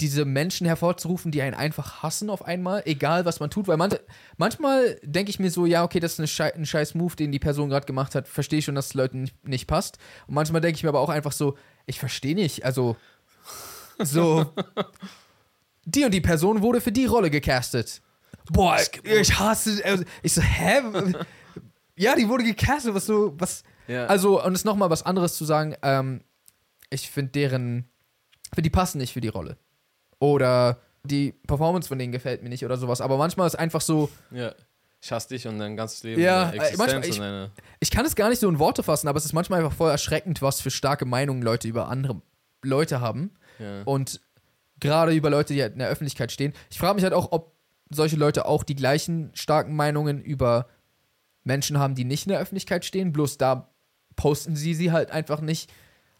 diese 0.00 0.26
Menschen 0.26 0.66
hervorzurufen, 0.66 1.32
die 1.32 1.40
einen 1.40 1.54
einfach 1.54 2.02
hassen 2.02 2.28
auf 2.28 2.44
einmal, 2.44 2.82
egal 2.84 3.24
was 3.24 3.40
man 3.40 3.48
tut, 3.48 3.66
weil 3.66 3.78
man, 3.78 3.94
manchmal 4.36 5.00
denke 5.02 5.30
ich 5.30 5.38
mir 5.38 5.50
so, 5.50 5.64
ja, 5.64 5.82
okay, 5.82 5.98
das 5.98 6.18
ist 6.18 6.30
Schei 6.30 6.54
ein 6.54 6.66
scheiß 6.66 6.94
Move, 6.94 7.16
den 7.16 7.32
die 7.32 7.38
Person 7.38 7.70
gerade 7.70 7.86
gemacht 7.86 8.14
hat, 8.14 8.28
verstehe 8.28 8.58
ich 8.58 8.66
schon, 8.66 8.74
dass 8.74 8.88
es 8.88 8.94
Leuten 8.94 9.22
nicht, 9.22 9.48
nicht 9.48 9.66
passt. 9.66 9.98
Und 10.26 10.34
manchmal 10.34 10.60
denke 10.60 10.76
ich 10.76 10.82
mir 10.82 10.90
aber 10.90 11.00
auch 11.00 11.08
einfach 11.08 11.32
so, 11.32 11.56
ich 11.86 11.98
verstehe 11.98 12.34
nicht, 12.34 12.64
also 12.64 12.96
so, 13.98 14.52
die 15.86 16.04
und 16.04 16.12
die 16.12 16.20
Person 16.20 16.60
wurde 16.60 16.82
für 16.82 16.92
die 16.92 17.06
Rolle 17.06 17.30
gecastet. 17.30 18.02
Boah, 18.52 18.78
ich 19.02 19.38
hasse, 19.38 19.82
also, 19.84 20.04
ich 20.22 20.34
so, 20.34 20.42
hä? 20.42 20.82
Ja, 21.96 22.14
die 22.14 22.28
wurde 22.28 22.44
gecastet, 22.44 22.94
was 22.94 23.06
so, 23.06 23.34
was, 23.38 23.62
Ja. 23.88 24.06
also, 24.06 24.42
und 24.44 24.52
es 24.52 24.60
ist 24.60 24.64
nochmal 24.64 24.90
was 24.90 25.02
anderes 25.04 25.36
zu 25.36 25.44
sagen, 25.44 25.74
ähm, 25.82 26.22
ich 26.90 27.10
finde 27.10 27.32
deren, 27.32 27.88
finde 28.54 28.62
die 28.62 28.70
passen 28.70 28.98
nicht 28.98 29.12
für 29.12 29.20
die 29.20 29.28
Rolle. 29.28 29.56
Oder 30.18 30.78
die 31.04 31.32
Performance 31.32 31.88
von 31.88 31.98
denen 31.98 32.12
gefällt 32.12 32.42
mir 32.42 32.48
nicht 32.48 32.64
oder 32.64 32.76
sowas. 32.76 33.00
Aber 33.00 33.16
manchmal 33.16 33.46
ist 33.46 33.54
einfach 33.56 33.80
so, 33.80 34.10
ja. 34.30 34.52
Ich 35.02 35.12
hasse 35.12 35.28
dich 35.28 35.46
und 35.46 35.58
dein 35.58 35.76
ganzes 35.76 36.02
Leben. 36.02 36.20
Ja, 36.20 36.50
äh, 36.50 36.76
manchmal- 36.76 37.04
ich- 37.06 37.20
ich 37.80 37.90
kann 37.90 38.04
es 38.06 38.16
gar 38.16 38.28
nicht 38.28 38.40
so 38.40 38.48
in 38.48 38.58
Worte 38.58 38.82
fassen, 38.82 39.06
aber 39.08 39.18
es 39.18 39.24
ist 39.26 39.34
manchmal 39.34 39.62
einfach 39.62 39.76
voll 39.76 39.90
erschreckend, 39.90 40.42
was 40.42 40.60
für 40.60 40.70
starke 40.70 41.04
Meinungen 41.04 41.42
Leute 41.42 41.68
über 41.68 41.88
andere 41.88 42.20
Leute 42.64 43.00
haben. 43.00 43.30
Ja. 43.60 43.82
Und 43.84 44.20
gerade 44.80 45.12
über 45.12 45.30
Leute, 45.30 45.54
die 45.54 45.62
halt 45.62 45.74
in 45.74 45.78
der 45.78 45.88
Öffentlichkeit 45.88 46.32
stehen. 46.32 46.54
Ich 46.70 46.78
frage 46.78 46.94
mich 46.94 47.04
halt 47.04 47.12
auch, 47.14 47.30
ob 47.30 47.54
solche 47.90 48.16
Leute 48.16 48.46
auch 48.46 48.64
die 48.64 48.74
gleichen 48.74 49.30
starken 49.34 49.76
Meinungen 49.76 50.20
über 50.20 50.66
Menschen 51.46 51.78
haben, 51.78 51.94
die 51.94 52.04
nicht 52.04 52.26
in 52.26 52.30
der 52.30 52.40
Öffentlichkeit 52.40 52.84
stehen. 52.84 53.12
Bloß 53.12 53.38
da 53.38 53.72
posten 54.16 54.56
sie 54.56 54.74
sie 54.74 54.92
halt 54.92 55.10
einfach 55.10 55.40
nicht 55.40 55.72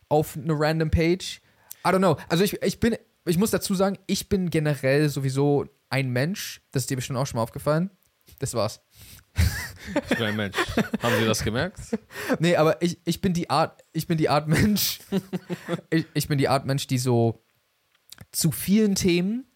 auf 0.08 0.36
eine 0.36 0.58
random 0.58 0.90
Page. 0.90 1.40
I 1.84 1.88
don't 1.88 1.98
know. 1.98 2.16
Also 2.28 2.44
ich, 2.44 2.62
ich 2.62 2.80
bin, 2.80 2.96
ich 3.24 3.38
muss 3.38 3.50
dazu 3.50 3.74
sagen, 3.74 3.98
ich 4.06 4.28
bin 4.28 4.50
generell 4.50 5.08
sowieso 5.08 5.66
ein 5.88 6.10
Mensch, 6.10 6.62
das 6.72 6.84
ist 6.84 6.90
dir 6.90 6.96
bestimmt 6.96 7.18
auch 7.18 7.26
schon 7.26 7.36
mal 7.38 7.42
aufgefallen. 7.42 7.90
Das 8.38 8.54
war's. 8.54 8.80
Ich 10.10 10.16
bin 10.16 10.26
ein 10.26 10.36
Mensch. 10.36 10.56
Haben 11.00 11.14
Sie 11.20 11.26
das 11.26 11.44
gemerkt? 11.44 11.78
Nee, 12.40 12.56
aber 12.56 12.82
ich, 12.82 12.98
ich 13.04 13.20
bin 13.20 13.32
die 13.34 13.48
Art, 13.50 13.82
ich 13.92 14.06
bin 14.06 14.18
die 14.18 14.28
Art 14.28 14.48
Mensch. 14.48 14.98
ich, 15.90 16.06
ich 16.12 16.28
bin 16.28 16.38
die 16.38 16.48
Art 16.48 16.66
Mensch, 16.66 16.88
die 16.88 16.98
so 16.98 17.44
zu 18.32 18.50
vielen 18.50 18.96
Themen 18.96 19.46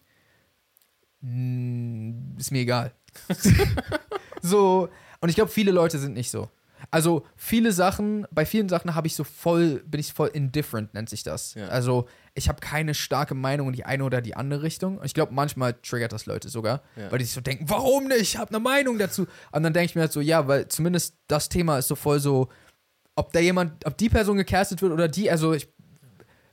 mh, 1.21 2.39
ist 2.39 2.51
mir 2.51 2.59
egal. 2.59 2.93
so, 4.41 4.89
und 5.21 5.29
ich 5.29 5.35
glaube, 5.35 5.51
viele 5.51 5.71
Leute 5.71 5.97
sind 5.99 6.13
nicht 6.13 6.29
so. 6.31 6.49
Also 6.89 7.25
viele 7.35 7.71
Sachen, 7.73 8.25
bei 8.31 8.43
vielen 8.43 8.67
Sachen 8.67 8.95
habe 8.95 9.05
ich 9.05 9.15
so 9.15 9.23
voll, 9.23 9.83
bin 9.85 9.99
ich 9.99 10.13
voll 10.13 10.29
indifferent, 10.33 10.95
nennt 10.95 11.09
sich 11.11 11.21
das. 11.21 11.53
Ja. 11.53 11.67
Also 11.67 12.07
ich 12.33 12.49
habe 12.49 12.59
keine 12.59 12.95
starke 12.95 13.35
Meinung 13.35 13.67
in 13.67 13.73
die 13.73 13.85
eine 13.85 14.03
oder 14.03 14.19
die 14.19 14.35
andere 14.35 14.63
Richtung. 14.63 14.97
Und 14.97 15.05
ich 15.05 15.13
glaube, 15.13 15.31
manchmal 15.31 15.75
triggert 15.75 16.11
das 16.11 16.25
Leute 16.25 16.49
sogar, 16.49 16.81
Ja. 16.95 17.11
weil 17.11 17.19
die 17.19 17.25
sich 17.25 17.35
so 17.35 17.41
denken, 17.41 17.65
warum 17.69 18.07
nicht? 18.07 18.21
Ich 18.21 18.37
habe 18.37 18.49
eine 18.49 18.59
Meinung 18.59 18.97
dazu. 18.97 19.27
Und 19.51 19.61
dann 19.61 19.73
denke 19.73 19.85
ich 19.85 19.95
mir 19.95 20.01
halt 20.01 20.11
so, 20.11 20.21
ja, 20.21 20.47
weil 20.47 20.67
zumindest 20.69 21.15
das 21.27 21.49
Thema 21.49 21.77
ist 21.77 21.87
so 21.87 21.95
voll 21.95 22.19
so, 22.19 22.49
ob 23.15 23.31
da 23.31 23.39
jemand, 23.39 23.85
ob 23.85 23.95
die 23.97 24.09
Person 24.09 24.37
gecastet 24.37 24.81
wird 24.81 24.91
oder 24.91 25.07
die, 25.07 25.29
also 25.29 25.53
ich, 25.53 25.65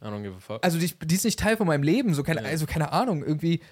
I 0.03 0.05
don't 0.05 0.23
give 0.23 0.37
a 0.37 0.41
fuck. 0.41 0.63
also 0.63 0.79
die, 0.79 0.93
die 1.07 1.15
ist 1.15 1.25
nicht 1.25 1.39
Teil 1.41 1.57
von 1.57 1.67
meinem 1.67 1.83
Leben, 1.83 2.13
so 2.13 2.23
keine, 2.23 2.43
Ja. 2.43 2.49
also 2.49 2.67
keine 2.67 2.93
Ahnung, 2.93 3.25
irgendwie. 3.25 3.63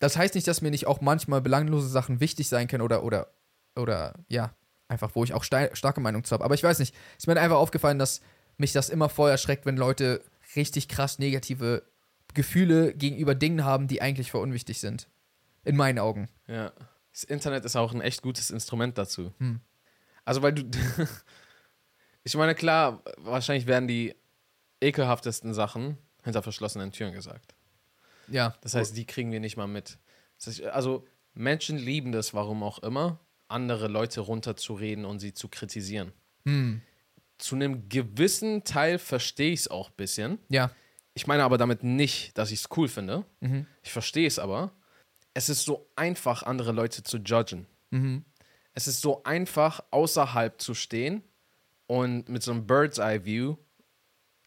Das 0.00 0.16
heißt 0.16 0.34
nicht, 0.36 0.46
dass 0.48 0.62
mir 0.62 0.70
nicht 0.70 0.86
auch 0.86 1.00
manchmal 1.02 1.42
belanglose 1.42 1.88
Sachen 1.88 2.20
wichtig 2.20 2.48
sein 2.48 2.66
können 2.66 2.82
oder, 2.82 3.02
oder, 3.04 3.28
oder, 3.78 4.14
ja, 4.28 4.54
einfach, 4.88 5.14
wo 5.14 5.24
ich 5.24 5.34
auch 5.34 5.44
starke 5.44 6.00
Meinung 6.00 6.24
zu 6.24 6.32
habe. 6.32 6.44
Aber 6.44 6.54
ich 6.54 6.62
weiß 6.62 6.78
nicht, 6.78 6.94
ist 7.16 7.26
mir 7.26 7.38
einfach 7.38 7.58
aufgefallen, 7.58 7.98
dass 7.98 8.20
mich 8.56 8.72
das 8.72 8.88
immer 8.88 9.08
voll 9.08 9.30
erschreckt, 9.30 9.66
wenn 9.66 9.76
Leute 9.76 10.22
richtig 10.56 10.88
krass 10.88 11.18
negative 11.18 11.82
Gefühle 12.34 12.94
gegenüber 12.94 13.34
Dingen 13.34 13.64
haben, 13.64 13.88
die 13.88 14.02
eigentlich 14.02 14.30
voll 14.30 14.42
unwichtig 14.42 14.80
sind. 14.80 15.08
In 15.64 15.76
meinen 15.76 15.98
Augen. 15.98 16.28
Ja. 16.46 16.72
Das 17.12 17.24
Internet 17.24 17.64
ist 17.64 17.76
auch 17.76 17.92
ein 17.92 18.00
echt 18.00 18.22
gutes 18.22 18.50
Instrument 18.50 18.96
dazu. 18.96 19.32
Hm. 19.38 19.60
Also, 20.24 20.42
weil 20.42 20.52
du. 20.52 20.62
ich 22.24 22.34
meine, 22.36 22.54
klar, 22.54 23.02
wahrscheinlich 23.16 23.66
werden 23.66 23.88
die 23.88 24.14
ekelhaftesten 24.80 25.52
Sachen 25.52 25.98
hinter 26.22 26.42
verschlossenen 26.42 26.92
Türen 26.92 27.12
gesagt. 27.12 27.54
Ja. 28.28 28.54
Das 28.60 28.74
heißt, 28.74 28.96
die 28.96 29.04
kriegen 29.04 29.32
wir 29.32 29.40
nicht 29.40 29.56
mal 29.56 29.66
mit. 29.66 29.98
Das 30.36 30.46
heißt, 30.46 30.62
also, 30.64 31.06
Menschen 31.34 31.76
lieben 31.76 32.12
das, 32.12 32.34
warum 32.34 32.62
auch 32.62 32.78
immer, 32.80 33.18
andere 33.48 33.88
Leute 33.88 34.20
runterzureden 34.20 35.04
und 35.04 35.18
sie 35.20 35.34
zu 35.34 35.48
kritisieren. 35.48 36.12
Hm. 36.44 36.82
Zu 37.38 37.54
einem 37.54 37.88
gewissen 37.88 38.64
Teil 38.64 38.98
verstehe 38.98 39.52
ich 39.52 39.60
es 39.60 39.68
auch 39.68 39.90
ein 39.90 39.96
bisschen. 39.96 40.38
Ja. 40.48 40.70
Ich 41.14 41.26
meine 41.26 41.44
aber 41.44 41.58
damit 41.58 41.82
nicht, 41.82 42.36
dass 42.38 42.50
ich 42.50 42.60
es 42.60 42.68
cool 42.76 42.88
finde. 42.88 43.24
Mhm. 43.40 43.66
Ich 43.82 43.92
verstehe 43.92 44.26
es 44.26 44.38
aber. 44.38 44.72
Es 45.34 45.48
ist 45.48 45.64
so 45.64 45.90
einfach, 45.96 46.42
andere 46.44 46.72
Leute 46.72 47.02
zu 47.02 47.18
judgen. 47.18 47.66
Mhm. 47.90 48.24
Es 48.72 48.86
ist 48.86 49.00
so 49.00 49.24
einfach, 49.24 49.80
außerhalb 49.90 50.60
zu 50.60 50.74
stehen 50.74 51.22
und 51.86 52.28
mit 52.28 52.42
so 52.42 52.52
einem 52.52 52.66
Bird's 52.66 52.98
Eye 52.98 53.24
View 53.24 53.56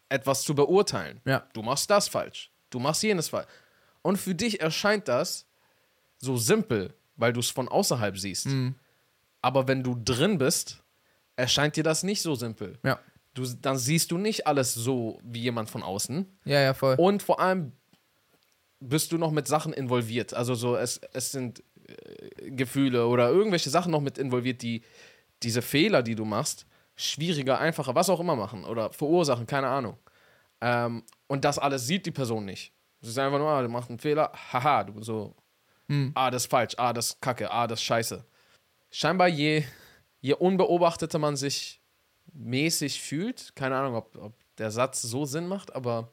etwas 0.08 0.42
zu 0.42 0.54
beurteilen. 0.54 1.20
Ja. 1.24 1.46
Du 1.52 1.62
machst 1.62 1.90
das 1.90 2.08
falsch. 2.08 2.50
Du 2.70 2.78
machst 2.78 3.02
jenes 3.02 3.28
falsch. 3.28 3.48
Und 4.02 4.16
für 4.16 4.34
dich 4.34 4.60
erscheint 4.60 5.08
das 5.08 5.46
so 6.18 6.36
simpel, 6.36 6.94
weil 7.16 7.32
du 7.32 7.40
es 7.40 7.50
von 7.50 7.68
außerhalb 7.68 8.16
siehst. 8.16 8.46
Mhm. 8.46 8.76
Aber 9.42 9.68
wenn 9.68 9.82
du 9.82 9.96
drin 10.02 10.38
bist, 10.38 10.82
erscheint 11.36 11.76
dir 11.76 11.82
das 11.84 12.02
nicht 12.02 12.22
so 12.22 12.34
simpel. 12.34 12.78
Ja. 12.84 12.98
Du, 13.34 13.44
dann 13.60 13.78
siehst 13.78 14.10
du 14.10 14.18
nicht 14.18 14.46
alles 14.46 14.74
so 14.74 15.18
wie 15.24 15.40
jemand 15.40 15.68
von 15.70 15.82
außen. 15.82 16.38
Ja, 16.44 16.60
ja, 16.60 16.74
voll. 16.74 16.94
Und 16.98 17.22
vor 17.22 17.40
allem 17.40 17.72
bist 18.80 19.12
du 19.12 19.18
noch 19.18 19.30
mit 19.30 19.46
Sachen 19.48 19.72
involviert. 19.72 20.34
Also 20.34 20.54
so, 20.54 20.76
es, 20.76 21.00
es 21.12 21.32
sind 21.32 21.62
äh, 21.86 22.50
Gefühle 22.50 23.06
oder 23.06 23.30
irgendwelche 23.30 23.70
Sachen 23.70 23.90
noch 23.92 24.00
mit 24.00 24.18
involviert, 24.18 24.62
die 24.62 24.82
diese 25.42 25.62
Fehler, 25.62 26.02
die 26.02 26.14
du 26.14 26.24
machst, 26.24 26.66
schwieriger, 26.94 27.58
einfacher, 27.58 27.94
was 27.94 28.10
auch 28.10 28.20
immer 28.20 28.36
machen 28.36 28.64
oder 28.64 28.92
verursachen, 28.92 29.46
keine 29.46 29.68
Ahnung. 29.68 29.96
Ähm, 30.60 31.02
und 31.26 31.44
das 31.44 31.58
alles 31.58 31.86
sieht 31.86 32.06
die 32.06 32.10
Person 32.10 32.44
nicht. 32.44 32.72
Sie 33.00 33.08
ist 33.08 33.18
einfach 33.18 33.38
nur, 33.38 33.48
ah, 33.48 33.62
du 33.62 33.68
machst 33.68 33.88
einen 33.88 33.98
Fehler, 33.98 34.30
haha, 34.52 34.84
du 34.84 35.02
so, 35.02 35.34
Hm. 35.88 36.12
ah, 36.14 36.30
das 36.30 36.44
ist 36.44 36.50
falsch, 36.50 36.74
ah, 36.76 36.92
das 36.92 37.08
ist 37.10 37.20
kacke, 37.20 37.50
ah, 37.50 37.66
das 37.66 37.80
ist 37.80 37.84
scheiße. 37.84 38.24
Scheinbar 38.92 39.26
je, 39.28 39.64
je 40.20 40.34
unbeobachteter 40.34 41.18
man 41.18 41.34
sich 41.36 41.80
mäßig 42.34 43.00
fühlt, 43.02 43.56
keine 43.56 43.76
Ahnung, 43.76 43.94
ob, 43.96 44.16
ob 44.16 44.34
der 44.58 44.70
Satz 44.70 45.02
so 45.02 45.24
Sinn 45.24 45.46
macht, 45.48 45.74
aber 45.74 46.12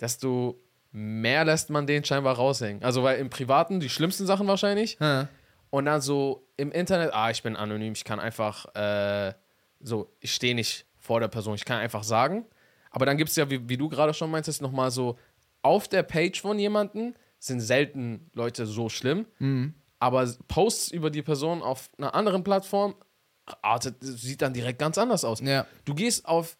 desto 0.00 0.60
mehr 0.92 1.44
lässt 1.44 1.70
man 1.70 1.86
den 1.86 2.04
scheinbar 2.04 2.36
raushängen. 2.36 2.82
Also, 2.82 3.02
weil 3.02 3.18
im 3.18 3.30
Privaten 3.30 3.80
die 3.80 3.88
schlimmsten 3.88 4.26
Sachen 4.26 4.46
wahrscheinlich 4.46 4.96
Ja. 5.00 5.28
und 5.70 5.86
dann 5.86 6.00
so 6.00 6.46
im 6.56 6.70
Internet, 6.72 7.12
ah, 7.12 7.30
ich 7.30 7.42
bin 7.42 7.56
anonym, 7.56 7.92
ich 7.94 8.04
kann 8.04 8.20
einfach, 8.20 8.72
äh, 8.74 9.34
so, 9.80 10.12
ich 10.20 10.32
stehe 10.32 10.54
nicht 10.54 10.86
vor 10.98 11.20
der 11.20 11.28
Person, 11.28 11.54
ich 11.56 11.64
kann 11.64 11.78
einfach 11.78 12.04
sagen. 12.04 12.46
Aber 12.90 13.06
dann 13.06 13.16
gibt 13.16 13.30
es 13.30 13.36
ja, 13.36 13.50
wie, 13.50 13.68
wie 13.68 13.76
du 13.76 13.88
gerade 13.88 14.14
schon 14.14 14.30
meintest, 14.30 14.62
nochmal 14.62 14.90
so, 14.90 15.18
auf 15.62 15.88
der 15.88 16.02
Page 16.04 16.40
von 16.40 16.58
jemandem 16.58 17.14
sind 17.40 17.60
selten 17.60 18.30
Leute 18.34 18.64
so 18.66 18.88
schlimm, 18.88 19.26
Mhm. 19.38 19.74
Aber 20.04 20.30
Posts 20.48 20.90
über 20.92 21.08
die 21.10 21.22
Person 21.22 21.62
auf 21.62 21.88
einer 21.96 22.14
anderen 22.14 22.44
Plattform 22.44 22.94
artet, 23.62 23.96
sieht 24.00 24.42
dann 24.42 24.52
direkt 24.52 24.78
ganz 24.78 24.98
anders 24.98 25.24
aus. 25.24 25.40
Ja. 25.40 25.66
Du 25.86 25.94
gehst 25.94 26.26
auf, 26.26 26.58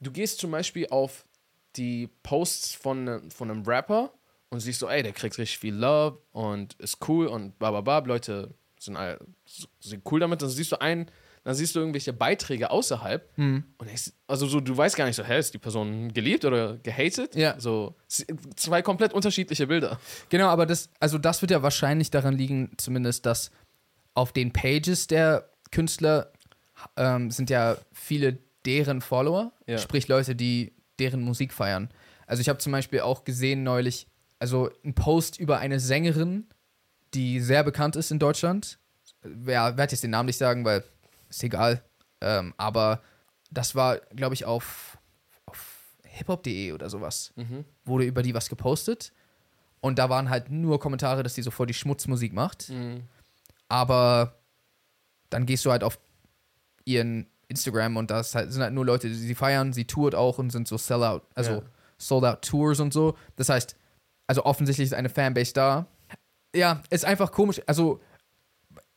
du 0.00 0.10
gehst 0.10 0.38
zum 0.38 0.50
Beispiel 0.52 0.88
auf 0.88 1.26
die 1.76 2.08
Posts 2.22 2.74
von, 2.74 3.04
ne- 3.04 3.22
von 3.28 3.50
einem 3.50 3.62
Rapper 3.64 4.10
und 4.48 4.60
siehst 4.60 4.80
so, 4.80 4.88
ey, 4.88 5.02
der 5.02 5.12
kriegt 5.12 5.36
richtig 5.36 5.58
viel 5.58 5.74
Love 5.74 6.18
und 6.32 6.74
ist 6.80 7.06
cool 7.08 7.26
und 7.26 7.58
bla 7.58 7.70
bla 7.70 7.82
bla, 7.82 7.98
Leute 7.98 8.54
sind, 8.80 8.96
sind 9.80 10.02
cool 10.10 10.20
damit. 10.20 10.40
Dann 10.40 10.48
siehst 10.48 10.72
du 10.72 10.80
einen, 10.80 11.10
dann 11.48 11.54
siehst 11.56 11.74
du 11.74 11.80
irgendwelche 11.80 12.12
Beiträge 12.12 12.70
außerhalb 12.70 13.26
Mhm. 13.38 13.64
und 13.78 13.86
denkst, 13.86 14.12
also 14.26 14.46
so, 14.46 14.60
du 14.60 14.76
weißt 14.76 14.96
gar 14.96 15.06
nicht 15.06 15.16
so, 15.16 15.24
hä, 15.24 15.38
ist 15.38 15.54
die 15.54 15.58
Person 15.58 16.12
geliebt 16.12 16.44
oder 16.44 16.76
gehatet? 16.76 17.34
Ja. 17.34 17.58
So, 17.58 17.94
zwei 18.54 18.82
komplett 18.82 19.14
unterschiedliche 19.14 19.66
Bilder. 19.66 19.98
Genau, 20.28 20.48
aber 20.48 20.66
das, 20.66 20.90
also 21.00 21.16
das 21.16 21.40
wird 21.40 21.50
ja 21.50 21.62
wahrscheinlich 21.62 22.10
daran 22.10 22.34
liegen, 22.36 22.72
zumindest, 22.76 23.24
dass 23.24 23.50
auf 24.12 24.32
den 24.32 24.52
Pages 24.52 25.06
der 25.06 25.48
Künstler 25.70 26.32
ähm, 26.98 27.30
sind 27.30 27.48
ja 27.48 27.78
viele 27.92 28.36
deren 28.66 29.00
Follower, 29.00 29.52
Ja. 29.66 29.78
sprich 29.78 30.06
Leute, 30.06 30.36
die 30.36 30.74
deren 30.98 31.22
Musik 31.22 31.54
feiern. 31.54 31.88
Also 32.26 32.42
ich 32.42 32.50
habe 32.50 32.58
zum 32.58 32.72
Beispiel 32.72 33.00
auch 33.00 33.24
gesehen 33.24 33.62
neulich, 33.62 34.06
also 34.38 34.68
ein 34.84 34.94
Post 34.94 35.40
über 35.40 35.60
eine 35.60 35.80
Sängerin, 35.80 36.46
die 37.14 37.40
sehr 37.40 37.64
bekannt 37.64 37.96
ist 37.96 38.10
in 38.10 38.18
Deutschland. 38.18 38.78
Wer 39.22 39.78
werde 39.78 39.92
jetzt 39.92 40.02
den 40.04 40.10
Namen 40.10 40.26
nicht 40.26 40.36
sagen, 40.36 40.66
weil 40.66 40.84
ist 41.28 41.42
egal. 41.42 41.82
Ähm, 42.20 42.54
aber 42.56 43.02
das 43.50 43.74
war, 43.74 43.98
glaube 44.14 44.34
ich, 44.34 44.44
auf, 44.44 44.98
auf 45.46 45.74
hiphop.de 46.04 46.72
oder 46.72 46.90
sowas 46.90 47.32
Mhm. 47.36 47.64
wurde 47.84 48.04
über 48.04 48.22
die 48.22 48.34
was 48.34 48.48
gepostet. 48.48 49.12
Und 49.80 49.98
da 49.98 50.10
waren 50.10 50.28
halt 50.30 50.50
nur 50.50 50.80
Kommentare, 50.80 51.22
dass 51.22 51.34
die 51.34 51.42
so 51.42 51.50
voll 51.52 51.66
die 51.66 51.74
Schmutzmusik 51.74 52.32
macht. 52.32 52.68
Mhm. 52.70 53.04
Aber 53.68 54.34
dann 55.30 55.46
gehst 55.46 55.64
du 55.64 55.70
halt 55.70 55.84
auf 55.84 55.98
ihren 56.84 57.26
Instagram 57.48 57.96
und 57.96 58.10
das 58.10 58.34
halt, 58.34 58.52
sind 58.52 58.62
halt 58.62 58.72
nur 58.74 58.84
Leute, 58.84 59.08
die 59.08 59.14
sie 59.14 59.34
feiern, 59.34 59.72
sie 59.72 59.84
tourt 59.86 60.14
auch 60.14 60.38
und 60.38 60.50
sind 60.50 60.66
so 60.68 60.76
Sellout, 60.76 61.22
also 61.34 61.52
Ja. 61.52 61.62
Sold-Out 61.98 62.42
Tours 62.42 62.80
und 62.80 62.92
so. 62.92 63.16
Das 63.36 63.48
heißt, 63.48 63.76
also 64.26 64.44
offensichtlich 64.44 64.86
ist 64.86 64.94
eine 64.94 65.08
Fanbase 65.08 65.52
da. 65.52 65.86
Ja, 66.54 66.82
ist 66.90 67.04
einfach 67.04 67.32
komisch. 67.32 67.60
Also 67.66 68.00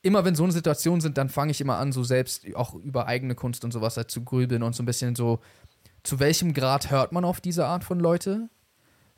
immer 0.01 0.25
wenn 0.25 0.35
so 0.35 0.43
eine 0.43 0.51
Situation 0.51 1.01
sind, 1.01 1.17
dann 1.17 1.29
fange 1.29 1.51
ich 1.51 1.61
immer 1.61 1.77
an, 1.77 1.91
so 1.91 2.03
selbst 2.03 2.45
auch 2.55 2.73
über 2.73 3.07
eigene 3.07 3.35
Kunst 3.35 3.63
und 3.63 3.71
sowas 3.71 3.97
halt 3.97 4.09
zu 4.09 4.23
grübeln 4.23 4.63
und 4.63 4.75
so 4.75 4.83
ein 4.83 4.85
bisschen 4.85 5.15
so, 5.15 5.39
zu 6.03 6.19
welchem 6.19 6.53
Grad 6.53 6.89
hört 6.89 7.11
man 7.11 7.25
auf 7.25 7.41
diese 7.41 7.65
Art 7.65 7.83
von 7.83 7.99
Leute? 7.99 8.49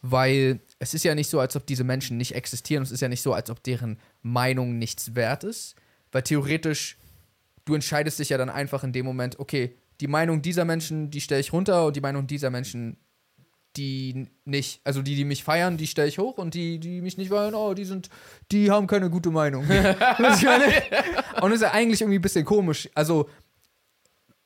Weil 0.02 0.60
es 0.80 0.94
ist 0.94 1.06
ja 1.06 1.16
nicht 1.16 1.30
so, 1.30 1.40
als 1.40 1.56
ob 1.56 1.66
diese 1.66 1.86
Menschen 1.86 2.18
nicht 2.18 2.36
existieren. 2.36 2.84
Es 2.84 2.92
ist 2.92 3.00
ja 3.00 3.08
nicht 3.08 3.22
so, 3.22 3.34
als 3.34 3.50
ob 3.50 3.63
deren 3.63 3.98
Meinung 4.22 4.78
nichts 4.78 5.16
wert 5.16 5.46
ist. 5.46 5.75
Weil 6.12 6.24
theoretisch, 6.24 6.98
du 7.63 7.74
entscheidest 7.74 8.20
dich 8.20 8.30
ja 8.30 8.38
dann 8.38 8.50
einfach 8.50 8.84
in 8.84 8.92
dem 8.92 9.06
Moment, 9.06 9.40
okay, 9.40 9.78
die 10.02 10.08
Meinung 10.08 10.42
dieser 10.42 10.66
Menschen, 10.66 11.10
die 11.10 11.22
stelle 11.22 11.40
ich 11.40 11.54
runter 11.54 11.86
und 11.86 11.96
die 11.96 12.02
Meinung 12.02 12.28
dieser 12.28 12.50
Menschen, 12.50 12.98
die 13.75 14.27
nicht, 14.46 14.82
also 14.84 15.01
die, 15.01 15.15
die 15.15 15.25
mich 15.25 15.44
feiern, 15.44 15.77
die 15.77 15.88
stelle 15.88 16.08
ich 16.08 16.20
hoch 16.20 16.38
und 16.38 16.53
die, 16.53 16.80
die 16.80 17.01
mich 17.01 17.18
nicht 17.18 17.30
feiern, 17.30 17.56
oh, 17.56 17.74
die 17.74 17.86
sind, 17.86 18.10
die 18.51 18.70
haben 18.70 18.88
keine 18.88 19.10
gute 19.10 19.32
Meinung. 19.32 19.65
Und 19.68 20.20
das 20.20 20.38
ist 21.56 21.62
ja 21.62 21.72
eigentlich 21.72 22.01
irgendwie 22.01 22.20
ein 22.20 22.22
bisschen 22.22 22.46
komisch. 22.46 22.89
Also, 22.94 23.30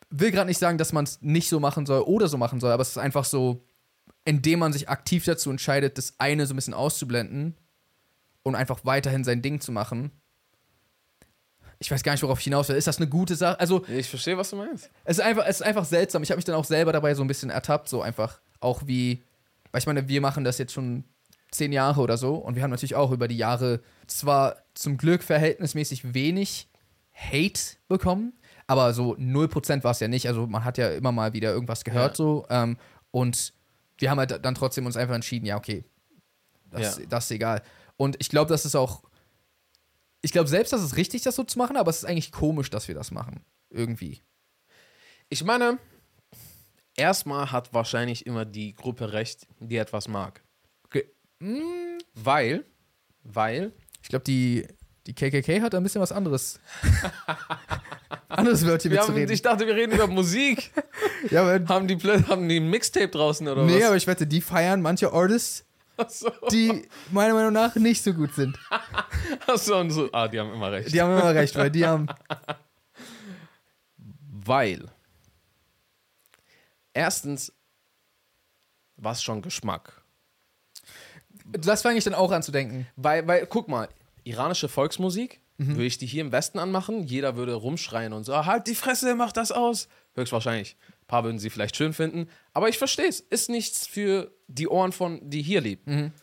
will 0.09 0.31
gerade 0.31 0.47
nicht 0.47 0.59
sagen, 0.59 0.77
dass 0.77 0.93
man 0.93 1.03
es 1.03 1.21
nicht 1.21 1.49
so 1.49 1.59
machen 1.59 1.85
soll 1.85 2.01
oder 2.01 2.27
so 2.27 2.37
machen 2.37 2.59
soll, 2.59 2.71
aber 2.71 2.81
es 2.81 2.89
ist 2.89 2.97
einfach 2.97 3.25
so, 3.25 3.65
indem 4.23 4.59
man 4.59 4.73
sich 4.73 4.89
aktiv 4.89 5.25
dazu 5.25 5.49
entscheidet, 5.49 5.97
das 5.97 6.15
eine 6.17 6.45
so 6.45 6.53
ein 6.53 6.57
bisschen 6.57 6.73
auszublenden 6.73 7.55
und 8.43 8.55
einfach 8.55 8.79
weiterhin 8.83 9.23
sein 9.23 9.41
Ding 9.41 9.59
zu 9.59 9.71
machen. 9.71 10.11
Ich 11.79 11.91
weiß 11.91 12.01
gar 12.01 12.13
nicht, 12.13 12.23
worauf 12.23 12.39
ich 12.39 12.45
hinaus 12.45 12.69
will. 12.69 12.75
Ist 12.75 12.87
das 12.87 12.97
eine 12.97 13.07
gute 13.07 13.35
Sache? 13.35 13.59
Also, 13.59 13.85
Ich 13.87 14.09
verstehe, 14.09 14.37
was 14.37 14.49
du 14.49 14.55
meinst. 14.55 14.89
es 15.03 15.17
ist 15.19 15.23
einfach, 15.23 15.45
es 15.45 15.57
ist 15.57 15.65
einfach 15.65 15.85
seltsam. 15.85 16.23
Ich 16.23 16.31
habe 16.31 16.37
mich 16.37 16.45
dann 16.45 16.55
auch 16.55 16.65
selber 16.65 16.91
dabei 16.91 17.13
so 17.13 17.23
ein 17.23 17.27
bisschen 17.27 17.49
ertappt, 17.49 17.87
so 17.89 18.01
einfach 18.01 18.39
auch 18.59 18.83
wie, 18.85 19.23
weil 19.71 19.79
ich 19.79 19.87
meine, 19.87 20.07
wir 20.07 20.21
machen 20.21 20.43
das 20.43 20.57
jetzt 20.57 20.73
schon 20.73 21.03
zehn 21.51 21.71
Jahre 21.71 22.01
oder 22.01 22.17
so. 22.17 22.35
Und 22.35 22.55
wir 22.55 22.63
haben 22.63 22.71
natürlich 22.71 22.95
auch 22.95 23.11
über 23.11 23.27
die 23.27 23.37
Jahre 23.37 23.81
zwar 24.07 24.57
zum 24.73 24.97
Glück 24.97 25.23
verhältnismäßig 25.23 26.13
wenig 26.13 26.69
Hate 27.13 27.77
bekommen, 27.87 28.33
aber 28.67 28.93
so 28.93 29.15
0% 29.15 29.83
war 29.83 29.91
es 29.91 29.99
ja 29.99 30.07
nicht. 30.07 30.27
Also 30.27 30.45
man 30.45 30.63
hat 30.63 30.77
ja 30.77 30.89
immer 30.91 31.11
mal 31.11 31.33
wieder 31.33 31.51
irgendwas 31.53 31.83
gehört 31.83 32.11
Ja. 32.11 32.15
so. 32.15 32.45
Ähm, 32.49 32.77
und 33.11 33.53
wir 33.97 34.11
haben 34.11 34.19
halt 34.19 34.43
dann 34.45 34.55
trotzdem 34.55 34.85
uns 34.85 34.97
einfach 34.97 35.15
entschieden, 35.15 35.45
ja, 35.45 35.57
okay, 35.57 35.83
das, 36.69 36.99
Ja. 36.99 37.05
das 37.07 37.25
ist 37.25 37.31
egal. 37.31 37.63
Und 37.95 38.17
ich 38.19 38.29
glaube, 38.29 38.49
das 38.49 38.65
ist 38.65 38.75
auch. 38.75 39.01
Ich 40.21 40.31
glaube 40.31 40.49
selbst, 40.49 40.73
das 40.73 40.83
ist 40.83 40.97
richtig, 40.97 41.23
das 41.23 41.35
so 41.35 41.43
zu 41.43 41.57
machen, 41.57 41.77
aber 41.77 41.89
es 41.89 41.97
ist 41.99 42.05
eigentlich 42.05 42.31
komisch, 42.31 42.69
dass 42.69 42.87
wir 42.87 42.95
das 42.95 43.11
machen. 43.11 43.43
Irgendwie. 43.69 44.21
Ich 45.29 45.43
meine, 45.43 45.77
erstmal 46.97 47.51
hat 47.51 47.73
wahrscheinlich 47.73 48.25
immer 48.25 48.43
die 48.43 48.75
Gruppe 48.75 49.13
recht, 49.13 49.47
die 49.59 49.77
etwas 49.77 50.07
mag. 50.07 50.43
Okay. 50.85 51.05
Weil, 52.13 52.65
weil, 53.23 53.71
Ich 54.01 54.09
glaube, 54.09 54.25
die, 54.25 54.67
die 55.05 55.13
KKK 55.13 55.61
hat 55.61 55.75
ein 55.75 55.83
bisschen 55.83 56.01
was 56.01 56.11
anderes. 56.11 56.59
anderes 58.27 58.65
Wörtchen 58.65 58.91
wir 58.91 59.01
haben, 59.01 59.15
ich 59.29 59.41
dachte, 59.41 59.65
wir 59.65 59.75
reden 59.75 59.93
über 59.93 60.07
Musik. 60.07 60.71
Ja, 61.31 61.41
aber, 61.41 61.73
haben, 61.73 61.87
die, 61.87 61.97
haben 61.97 62.47
die 62.47 62.59
ein 62.59 62.69
Mixtape 62.69 63.07
draußen 63.07 63.47
oder 63.47 63.63
nee, 63.65 63.79
was? 63.79 63.85
aber 63.85 63.95
ich 63.95 64.05
wette, 64.05 64.27
die 64.27 64.39
feiern 64.39 64.83
manche 64.83 65.11
Artists, 65.11 65.65
Achso, 65.97 66.31
die 66.51 66.87
meiner 67.11 67.33
Meinung 67.33 67.53
nach 67.53 67.73
nicht 67.75 68.03
so 68.03 68.13
gut 68.13 68.35
sind. 68.35 68.57
achso, 69.47 69.79
und 69.79 69.89
so. 69.89 70.09
Ah, 70.11 70.27
die 70.27 70.39
haben 70.39 70.53
immer 70.53 70.71
recht. 70.71 70.93
Die 70.93 71.01
haben 71.01 71.11
immer 71.11 71.33
recht, 71.33 71.55
weil 71.55 71.71
die 71.71 71.87
haben. 71.87 72.05
Weil, 74.29 74.85
erstens, 76.97 77.53
was 78.95 79.21
schon 79.23 79.41
Geschmack. 79.41 80.01
Das 81.45 81.81
fange 81.83 81.97
ich 81.97 82.03
dann 82.03 82.13
auch 82.15 82.31
an 82.31 82.43
zu 82.43 82.51
denken. 82.51 82.87
Weil, 82.95 83.27
weil, 83.27 83.45
guck 83.45 83.67
mal, 83.67 83.87
iranische 84.23 84.67
Volksmusik, 84.67 85.39
Mhm. 85.59 85.69
würde 85.69 85.85
ich 85.85 85.97
die 85.97 86.05
hier 86.05 86.21
im 86.21 86.31
Westen 86.31 86.59
anmachen, 86.59 87.03
jeder 87.03 87.35
würde 87.35 87.53
rumschreien 87.55 88.13
und 88.13 88.25
so, 88.25 88.33
"Ah, 88.35 88.45
halt 88.45 88.67
die 88.67 88.75
Fresse, 88.75 89.15
mach 89.15 89.31
das 89.31 89.51
aus. 89.51 89.87
Höchstwahrscheinlich. 90.15 90.75
Ein 91.01 91.07
paar 91.07 91.23
würden 91.23 91.39
sie 91.39 91.49
vielleicht 91.49 91.75
schön 91.75 91.93
finden, 91.93 92.29
aber 92.53 92.69
ich 92.69 92.77
verstehe 92.77 93.07
es. 93.07 93.21
Ist 93.21 93.49
nichts 93.49 93.87
für 93.87 94.31
die 94.47 94.67
Ohren 94.67 94.91
von, 94.91 95.19
die 95.27 95.41
hier 95.41 95.61
leben. 95.61 96.13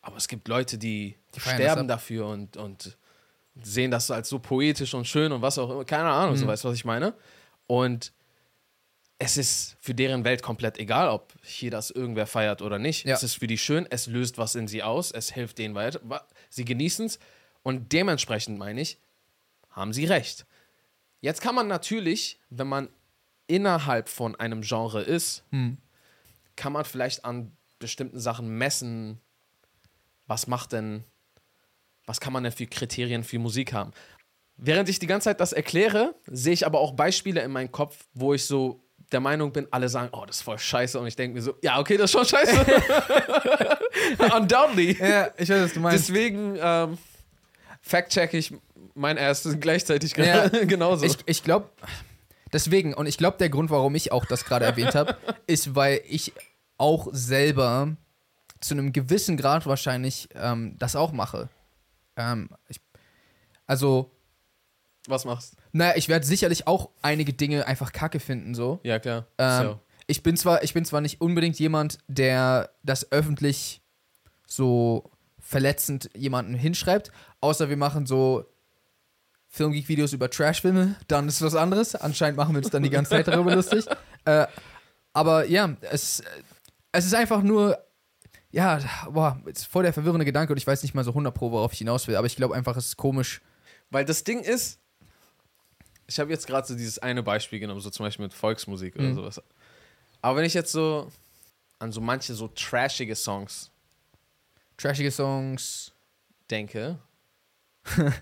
Aber 0.00 0.16
es 0.16 0.26
gibt 0.28 0.48
Leute, 0.48 0.76
die, 0.78 1.10
Mhm. 1.16 1.30
Die 1.34 1.40
sterben 1.40 1.88
dafür 1.88 2.26
und, 2.26 2.56
und 2.56 2.96
sehen 3.62 3.90
das 3.92 4.10
als 4.10 4.28
so 4.28 4.38
poetisch 4.40 4.94
und 4.94 5.06
schön 5.06 5.30
und 5.30 5.42
was 5.42 5.58
auch 5.58 5.70
immer. 5.70 5.84
Keine 5.84 6.08
Ahnung, 6.10 6.34
Mhm. 6.34 6.38
so 6.38 6.46
weißt 6.48 6.64
du, 6.64 6.68
was 6.68 6.74
ich 6.76 6.84
meine? 6.84 7.14
Und 7.68 8.12
es 9.18 9.36
ist 9.36 9.76
für 9.80 9.94
deren 9.94 10.24
Welt 10.24 10.42
komplett 10.42 10.78
egal, 10.78 11.08
ob 11.08 11.34
hier 11.42 11.70
das 11.70 11.90
irgendwer 11.90 12.26
feiert 12.26 12.62
oder 12.62 12.78
nicht. 12.78 13.04
Ja. 13.04 13.14
Es 13.14 13.22
ist 13.22 13.34
für 13.34 13.48
die 13.48 13.58
schön, 13.58 13.86
es 13.90 14.06
löst 14.06 14.38
was 14.38 14.54
in 14.54 14.68
sie 14.68 14.82
aus, 14.82 15.10
es 15.10 15.32
hilft 15.32 15.58
denen 15.58 15.74
weiter. 15.74 16.00
Sie 16.50 16.64
genießen 16.64 17.06
es 17.06 17.18
und 17.62 17.92
dementsprechend 17.92 18.58
meine 18.58 18.80
ich, 18.80 18.98
haben 19.70 19.92
sie 19.92 20.04
recht. 20.04 20.46
Jetzt 21.20 21.40
kann 21.40 21.54
man 21.54 21.66
natürlich, 21.66 22.38
wenn 22.48 22.68
man 22.68 22.88
innerhalb 23.48 24.08
von 24.08 24.36
einem 24.36 24.62
Genre 24.62 25.02
ist, 25.02 25.42
kann 26.54 26.72
man 26.72 26.84
vielleicht 26.84 27.24
an 27.24 27.56
bestimmten 27.80 28.20
Sachen 28.20 28.48
messen, 28.48 29.20
was 30.26 30.46
macht 30.46 30.72
denn, 30.72 31.02
was 32.06 32.20
kann 32.20 32.32
man 32.32 32.44
denn 32.44 32.52
für 32.52 32.66
Kriterien 32.66 33.24
für 33.24 33.38
Musik 33.40 33.72
haben. 33.72 33.92
Während 34.56 34.88
ich 34.88 34.98
die 34.98 35.06
ganze 35.06 35.24
Zeit 35.24 35.40
das 35.40 35.52
erkläre, 35.52 36.14
sehe 36.26 36.52
ich 36.52 36.66
aber 36.66 36.80
auch 36.80 36.92
Beispiele 36.92 37.40
in 37.42 37.50
meinem 37.50 37.72
Kopf, 37.72 38.06
wo 38.12 38.34
ich 38.34 38.44
so 38.44 38.84
der 39.12 39.20
Meinung 39.20 39.52
bin, 39.52 39.66
alle 39.70 39.88
sagen, 39.88 40.10
oh, 40.12 40.24
das 40.26 40.36
ist 40.36 40.42
voll 40.42 40.58
scheiße. 40.58 40.98
Und 40.98 41.06
ich 41.06 41.16
denke 41.16 41.36
mir 41.36 41.42
so, 41.42 41.54
ja, 41.62 41.78
okay, 41.78 41.96
das 41.96 42.06
ist 42.06 42.12
schon 42.12 42.26
scheiße. 42.26 42.64
Undoubtedly. 44.36 44.96
Ja, 45.00 45.30
ich 45.36 45.48
weiß, 45.48 45.64
was 45.64 45.72
du 45.72 45.80
meinst. 45.80 46.08
Deswegen 46.08 46.56
ähm, 46.60 46.98
fact-check 47.80 48.34
ich 48.34 48.54
mein 48.94 49.16
erstes 49.16 49.58
gleichzeitig 49.60 50.16
Ja. 50.16 50.48
genauso. 50.66 51.06
Ich, 51.06 51.16
ich 51.26 51.42
glaube, 51.42 51.70
deswegen, 52.52 52.94
und 52.94 53.06
ich 53.06 53.16
glaube, 53.16 53.38
der 53.38 53.48
Grund, 53.48 53.70
warum 53.70 53.94
ich 53.94 54.12
auch 54.12 54.26
das 54.26 54.44
gerade 54.44 54.66
erwähnt 54.66 54.94
habe, 54.94 55.16
ist, 55.46 55.74
weil 55.74 56.00
ich 56.06 56.32
auch 56.76 57.08
selber 57.12 57.96
zu 58.60 58.74
einem 58.74 58.92
gewissen 58.92 59.36
Grad 59.36 59.66
wahrscheinlich 59.66 60.28
ähm, 60.34 60.76
das 60.78 60.96
auch 60.96 61.12
mache. 61.12 61.48
Ähm, 62.16 62.50
ich, 62.68 62.80
also, 63.66 64.10
Was 65.06 65.24
machst 65.24 65.57
naja, 65.72 65.94
ich 65.96 66.08
werde 66.08 66.26
sicherlich 66.26 66.66
auch 66.66 66.90
einige 67.02 67.32
Dinge 67.32 67.66
einfach 67.66 67.92
kacke 67.92 68.20
finden, 68.20 68.54
so. 68.54 68.80
Ja, 68.82 68.98
klar. 68.98 69.26
Ähm, 69.38 69.62
so. 69.62 69.80
ich, 70.06 70.22
bin 70.22 70.36
zwar, 70.36 70.62
ich 70.62 70.74
bin 70.74 70.84
zwar 70.84 71.00
nicht 71.00 71.20
unbedingt 71.20 71.58
jemand, 71.58 71.98
der 72.08 72.70
das 72.82 73.10
öffentlich 73.12 73.80
so 74.46 75.10
verletzend 75.38 76.10
jemanden 76.14 76.54
hinschreibt, 76.54 77.10
außer 77.40 77.68
wir 77.68 77.76
machen 77.76 78.06
so 78.06 78.44
Filmgeek-Videos 79.48 80.12
über 80.12 80.30
Trashfilme, 80.30 80.96
dann 81.08 81.28
ist 81.28 81.36
es 81.36 81.42
was 81.42 81.54
anderes. 81.54 81.94
Anscheinend 81.94 82.36
machen 82.36 82.54
wir 82.54 82.58
uns 82.58 82.70
dann 82.70 82.82
die 82.82 82.90
ganze 82.90 83.10
Zeit 83.10 83.28
darüber 83.28 83.54
lustig. 83.54 83.84
Äh, 84.24 84.46
aber 85.14 85.46
ja, 85.46 85.74
es, 85.90 86.22
es 86.92 87.06
ist 87.06 87.14
einfach 87.14 87.40
nur, 87.40 87.78
ja, 88.50 88.78
boah, 89.10 89.40
ist 89.46 89.66
voll 89.66 89.84
der 89.84 89.94
verwirrende 89.94 90.26
Gedanke 90.26 90.52
und 90.52 90.58
ich 90.58 90.66
weiß 90.66 90.82
nicht 90.82 90.94
mal 90.94 91.04
so 91.04 91.12
100 91.12 91.34
Pro, 91.34 91.50
worauf 91.50 91.72
ich 91.72 91.78
hinaus 91.78 92.08
will, 92.08 92.16
aber 92.16 92.26
ich 92.26 92.36
glaube 92.36 92.54
einfach, 92.54 92.76
es 92.76 92.88
ist 92.88 92.96
komisch. 92.98 93.40
Weil 93.88 94.04
das 94.04 94.24
Ding 94.24 94.40
ist, 94.40 94.80
ich 96.08 96.18
habe 96.18 96.30
jetzt 96.30 96.46
gerade 96.46 96.66
so 96.66 96.74
dieses 96.74 96.98
eine 96.98 97.22
Beispiel 97.22 97.60
genommen, 97.60 97.80
so 97.80 97.90
zum 97.90 98.04
Beispiel 98.06 98.24
mit 98.24 98.34
Volksmusik 98.34 98.96
oder 98.96 99.04
Mhm. 99.04 99.14
sowas. 99.14 99.40
Aber 100.22 100.38
wenn 100.38 100.44
ich 100.44 100.54
jetzt 100.54 100.72
so 100.72 101.12
an 101.78 101.92
so 101.92 102.00
manche 102.00 102.34
so 102.34 102.48
trashige 102.48 103.14
Songs 103.14 103.70
Trashige 104.76 105.10
Songs. 105.12 105.92
denke, 106.50 106.98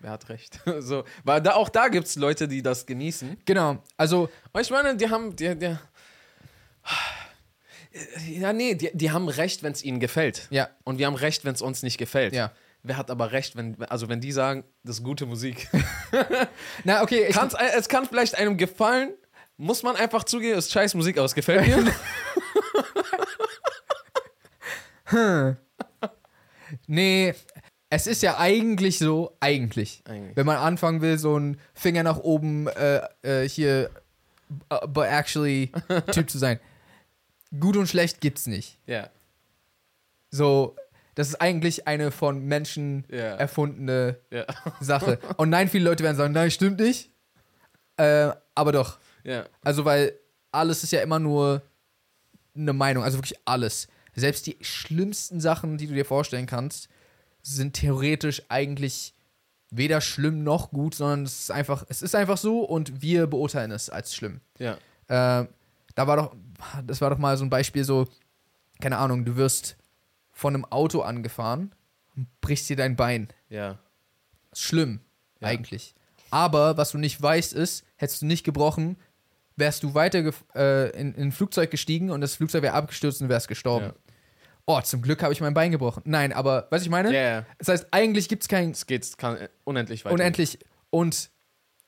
wer 0.00 0.10
hat 0.10 0.28
recht? 0.28 0.60
so, 0.80 1.04
weil 1.24 1.40
da, 1.40 1.54
auch 1.54 1.68
da 1.68 1.88
gibt 1.88 2.06
es 2.06 2.16
Leute, 2.16 2.46
die 2.48 2.62
das 2.62 2.84
genießen. 2.86 3.38
Genau, 3.44 3.82
also 3.96 4.28
Und 4.52 4.60
ich 4.60 4.70
meine, 4.70 4.96
die 4.96 5.08
haben, 5.08 5.34
die, 5.36 5.54
die, 5.56 5.76
ja, 8.28 8.52
nee, 8.52 8.74
die, 8.74 8.90
die 8.92 9.10
haben 9.12 9.28
recht, 9.28 9.62
wenn 9.62 9.72
es 9.72 9.82
ihnen 9.84 10.00
gefällt. 10.00 10.46
Ja. 10.50 10.68
Und 10.84 10.98
wir 10.98 11.06
haben 11.06 11.14
recht, 11.14 11.44
wenn 11.44 11.54
es 11.54 11.62
uns 11.62 11.82
nicht 11.82 11.96
gefällt. 11.98 12.34
Ja. 12.34 12.52
Wer 12.86 12.98
hat 12.98 13.10
aber 13.10 13.32
recht, 13.32 13.56
wenn, 13.56 13.82
also 13.84 14.10
wenn 14.10 14.20
die 14.20 14.30
sagen, 14.30 14.62
das 14.82 14.98
ist 14.98 15.04
gute 15.04 15.24
Musik. 15.24 15.68
Na, 16.84 17.02
okay, 17.02 17.24
ich, 17.28 17.34
Kann's, 17.34 17.54
es 17.74 17.88
kann 17.88 18.04
vielleicht 18.06 18.36
einem 18.36 18.58
gefallen, 18.58 19.14
muss 19.56 19.82
man 19.82 19.96
einfach 19.96 20.24
zugeben, 20.24 20.58
es 20.58 20.66
ist 20.66 20.72
scheiß 20.72 20.92
Musik, 20.94 21.16
aber 21.16 21.24
es 21.24 21.34
gefällt 21.34 21.66
mir. 21.66 21.92
Nee, 26.86 27.34
es 27.88 28.06
ist 28.06 28.22
ja 28.22 28.38
eigentlich 28.38 28.98
so, 28.98 29.36
eigentlich. 29.40 30.02
Eigentlich. 30.06 30.36
Wenn 30.36 30.44
man 30.44 30.56
anfangen 30.56 31.00
will, 31.00 31.18
so 31.18 31.38
ein 31.38 31.58
Finger 31.72 32.02
nach 32.02 32.18
oben 32.18 32.66
äh, 32.66 33.00
äh, 33.22 33.48
hier, 33.48 33.90
uh, 34.72 34.86
but 34.88 35.06
actually 35.06 35.70
Typ 36.12 36.28
zu 36.28 36.38
sein. 36.38 36.58
Gut 37.58 37.76
und 37.76 37.86
schlecht 37.86 38.20
gibt's 38.20 38.46
nicht. 38.46 38.78
ja. 38.86 39.08
So, 40.30 40.74
das 41.14 41.28
ist 41.28 41.40
eigentlich 41.40 41.86
eine 41.86 42.10
von 42.10 42.44
Menschen 42.44 43.04
Ja. 43.10 43.36
erfundene 43.36 44.18
Ja. 44.30 44.44
Sache. 44.80 45.18
Und 45.36 45.50
nein, 45.50 45.68
viele 45.68 45.84
Leute 45.88 46.02
werden 46.04 46.16
sagen, 46.16 46.32
nein, 46.34 46.50
stimmt 46.50 46.80
nicht. 46.80 47.10
Äh, 47.96 48.30
aber 48.54 48.72
doch. 48.72 48.98
Ja. 49.22 49.46
Also, 49.62 49.84
weil 49.84 50.12
alles 50.52 50.82
ist 50.84 50.92
ja 50.92 51.00
immer 51.02 51.18
nur 51.18 51.62
eine 52.56 52.72
Meinung, 52.72 53.02
also 53.04 53.18
wirklich 53.18 53.38
alles. 53.44 53.88
Selbst 54.14 54.46
die 54.46 54.56
schlimmsten 54.60 55.40
Sachen, 55.40 55.76
die 55.78 55.86
du 55.88 55.94
dir 55.94 56.04
vorstellen 56.04 56.46
kannst, 56.46 56.88
sind 57.42 57.74
theoretisch 57.74 58.42
eigentlich 58.48 59.14
weder 59.70 60.00
schlimm 60.00 60.44
noch 60.44 60.70
gut, 60.70 60.94
sondern 60.94 61.24
es 61.24 61.40
ist 61.40 61.50
einfach, 61.50 61.84
es 61.88 62.00
ist 62.00 62.14
einfach 62.14 62.38
so 62.38 62.60
und 62.60 63.02
wir 63.02 63.26
beurteilen 63.26 63.72
es 63.72 63.90
als 63.90 64.14
schlimm. 64.14 64.40
Ja. 64.58 64.74
Äh, 65.08 65.46
da 65.96 66.06
war 66.06 66.16
doch, 66.16 66.36
das 66.86 67.00
war 67.00 67.10
doch 67.10 67.18
mal 67.18 67.36
so 67.36 67.44
ein 67.44 67.50
Beispiel 67.50 67.82
so, 67.82 68.06
keine 68.80 68.98
Ahnung, 68.98 69.24
du 69.24 69.34
wirst 69.36 69.76
von 70.34 70.54
einem 70.54 70.64
Auto 70.66 71.00
angefahren 71.00 71.74
und 72.16 72.28
brichst 72.42 72.68
dir 72.68 72.76
dein 72.76 72.96
Bein. 72.96 73.28
Ja. 73.48 73.78
Schlimm, 74.52 75.00
Ja. 75.40 75.48
eigentlich. 75.48 75.94
Aber 76.30 76.76
was 76.76 76.90
du 76.92 76.98
nicht 76.98 77.20
weißt, 77.22 77.52
ist, 77.52 77.84
hättest 77.96 78.22
du 78.22 78.26
nicht 78.26 78.44
gebrochen, 78.44 78.96
wärst 79.56 79.82
du 79.84 79.94
weiter 79.94 80.32
äh, 80.54 80.90
in, 81.00 81.14
in 81.14 81.28
ein 81.28 81.32
Flugzeug 81.32 81.70
gestiegen 81.70 82.10
und 82.10 82.20
das 82.20 82.34
Flugzeug 82.36 82.62
wäre 82.62 82.74
abgestürzt 82.74 83.22
und 83.22 83.28
wärst 83.28 83.46
gestorben. 83.48 83.86
Ja. 83.86 83.94
Oh, 84.66 84.80
zum 84.80 85.02
Glück 85.02 85.22
habe 85.22 85.32
ich 85.32 85.40
mein 85.40 85.54
Bein 85.54 85.70
gebrochen. 85.70 86.02
Nein, 86.06 86.32
aber, 86.32 86.66
was 86.70 86.82
ich 86.82 86.88
meine? 86.88 87.12
Ja, 87.14 87.20
ja. 87.20 87.46
Das 87.58 87.68
heißt, 87.68 87.86
eigentlich 87.90 88.28
gibt 88.28 88.42
es 88.42 88.48
kein 88.48 88.70
Es 88.70 88.86
geht, 88.86 89.06
unendlich 89.64 90.04
weiter. 90.04 90.14
unendlich. 90.14 90.58
Und 90.90 91.30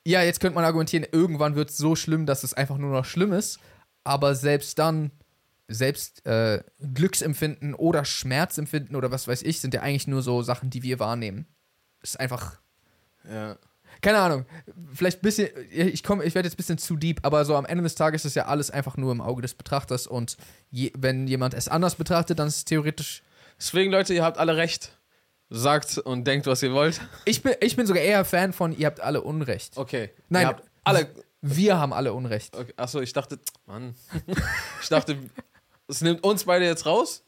ja, 0.07 0.23
jetzt 0.23 0.41
könnte 0.41 0.55
man 0.55 0.65
argumentieren, 0.65 1.07
irgendwann 1.11 1.57
wird 1.57 1.71
es 1.71 1.77
so 1.79 1.97
schlimm, 1.97 2.27
dass 2.27 2.45
es 2.45 2.55
einfach 2.55 2.77
nur 2.77 2.93
noch 2.93 3.05
schlimm 3.05 3.33
ist. 3.33 3.59
Aber 4.05 4.35
selbst 4.37 4.79
dann, 4.79 5.11
selbst 5.69 6.25
äh, 6.27 6.63
Glücksempfinden 6.95 7.75
oder 7.75 8.05
Schmerzempfinden 8.05 8.97
oder 8.97 9.11
was 9.11 9.27
weiß 9.29 9.43
ich, 9.43 9.61
sind 9.61 9.75
ja 9.75 9.83
eigentlich 9.83 10.07
nur 10.07 10.23
so 10.23 10.43
Sachen, 10.43 10.71
die 10.71 10.83
wir 10.83 10.99
wahrnehmen. 10.99 11.47
Ist 12.03 12.21
einfach. 12.21 12.61
Ja. 13.29 13.57
keine 14.01 14.19
Ahnung. 14.19 14.47
Vielleicht 14.95 15.19
ein 15.19 15.23
bisschen, 15.23 15.49
ich 15.71 16.05
komme, 16.05 16.25
ich 16.25 16.35
werde 16.37 16.47
jetzt 16.47 16.55
ein 16.55 16.59
bisschen 16.59 16.79
zu 16.79 16.97
deep, 16.97 17.21
aber 17.25 17.45
so 17.45 17.57
am 17.57 17.67
Ende 17.67 17.83
des 17.83 17.97
Tages 17.97 18.25
ist 18.25 18.37
ja 18.37 18.47
alles 18.47 18.71
einfach 18.71 18.97
nur 18.97 19.11
im 19.11 19.21
Auge 19.21 19.43
des 19.43 19.55
Betrachters 19.55 20.07
und 20.07 20.37
je, 20.71 20.93
wenn 20.97 21.27
jemand 21.27 21.55
es 21.55 21.67
anders 21.69 21.97
betrachtet, 21.97 22.39
dann 22.39 22.47
ist 22.47 22.57
es 22.57 22.65
theoretisch. 22.65 23.23
Deswegen, 23.59 23.91
Leute, 23.91 24.15
ihr 24.15 24.23
habt 24.23 24.39
alle 24.39 24.57
recht. 24.57 24.93
Sagt 25.49 25.99
und 25.99 26.25
denkt, 26.27 26.47
was 26.47 26.63
ihr 26.63 26.73
wollt. 26.73 27.01
Ich 27.25 27.43
bin, 27.43 27.55
ich 27.61 27.77
bin 27.77 27.87
sogar 27.87 28.03
eher 28.03 28.25
Fan 28.25 28.53
von, 28.53 28.77
ihr 28.77 28.87
habt 28.87 29.01
alle 29.01 29.23
Unrecht. 29.23 29.77
Okay. 29.77 30.11
Nein, 30.29 30.43
Ihr 30.43 30.49
habt 30.49 30.65
alle. 30.85 31.09
Wir 31.41 31.79
haben 31.79 31.93
alle 31.93 32.13
Unrecht. 32.13 32.57
Okay. 32.57 32.73
Achso, 32.77 33.01
ich 33.01 33.13
dachte, 33.13 33.39
Mann. 33.67 33.95
ich 34.83 34.89
dachte, 34.89 35.17
es 35.89 36.01
nimmt 36.01 36.23
uns 36.25 36.45
beide 36.45 36.65
jetzt 36.65 36.87
raus 36.87 37.23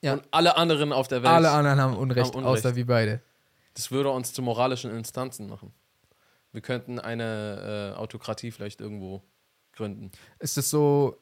Ja. 0.00 0.14
und 0.14 0.24
alle 0.30 0.56
anderen 0.56 0.92
auf 0.92 1.08
der 1.08 1.22
Welt. 1.22 1.32
Alle 1.32 1.50
anderen 1.50 1.80
haben 1.80 1.96
Unrecht, 1.96 2.28
Haben 2.34 2.44
Unrecht. 2.44 2.64
außer 2.66 2.76
wir 2.76 2.86
beide. 2.86 3.20
Das 3.74 3.90
würde 3.90 4.10
uns 4.10 4.32
zu 4.32 4.42
moralischen 4.42 4.90
Instanzen 4.96 5.48
machen. 5.48 5.72
Wir 6.52 6.60
könnten 6.62 6.98
eine 6.98 7.92
äh, 7.94 7.98
Autokratie 7.98 8.50
vielleicht 8.50 8.80
irgendwo 8.80 9.22
gründen. 9.72 10.10
Ist 10.38 10.56
es 10.56 10.70
so, 10.70 11.18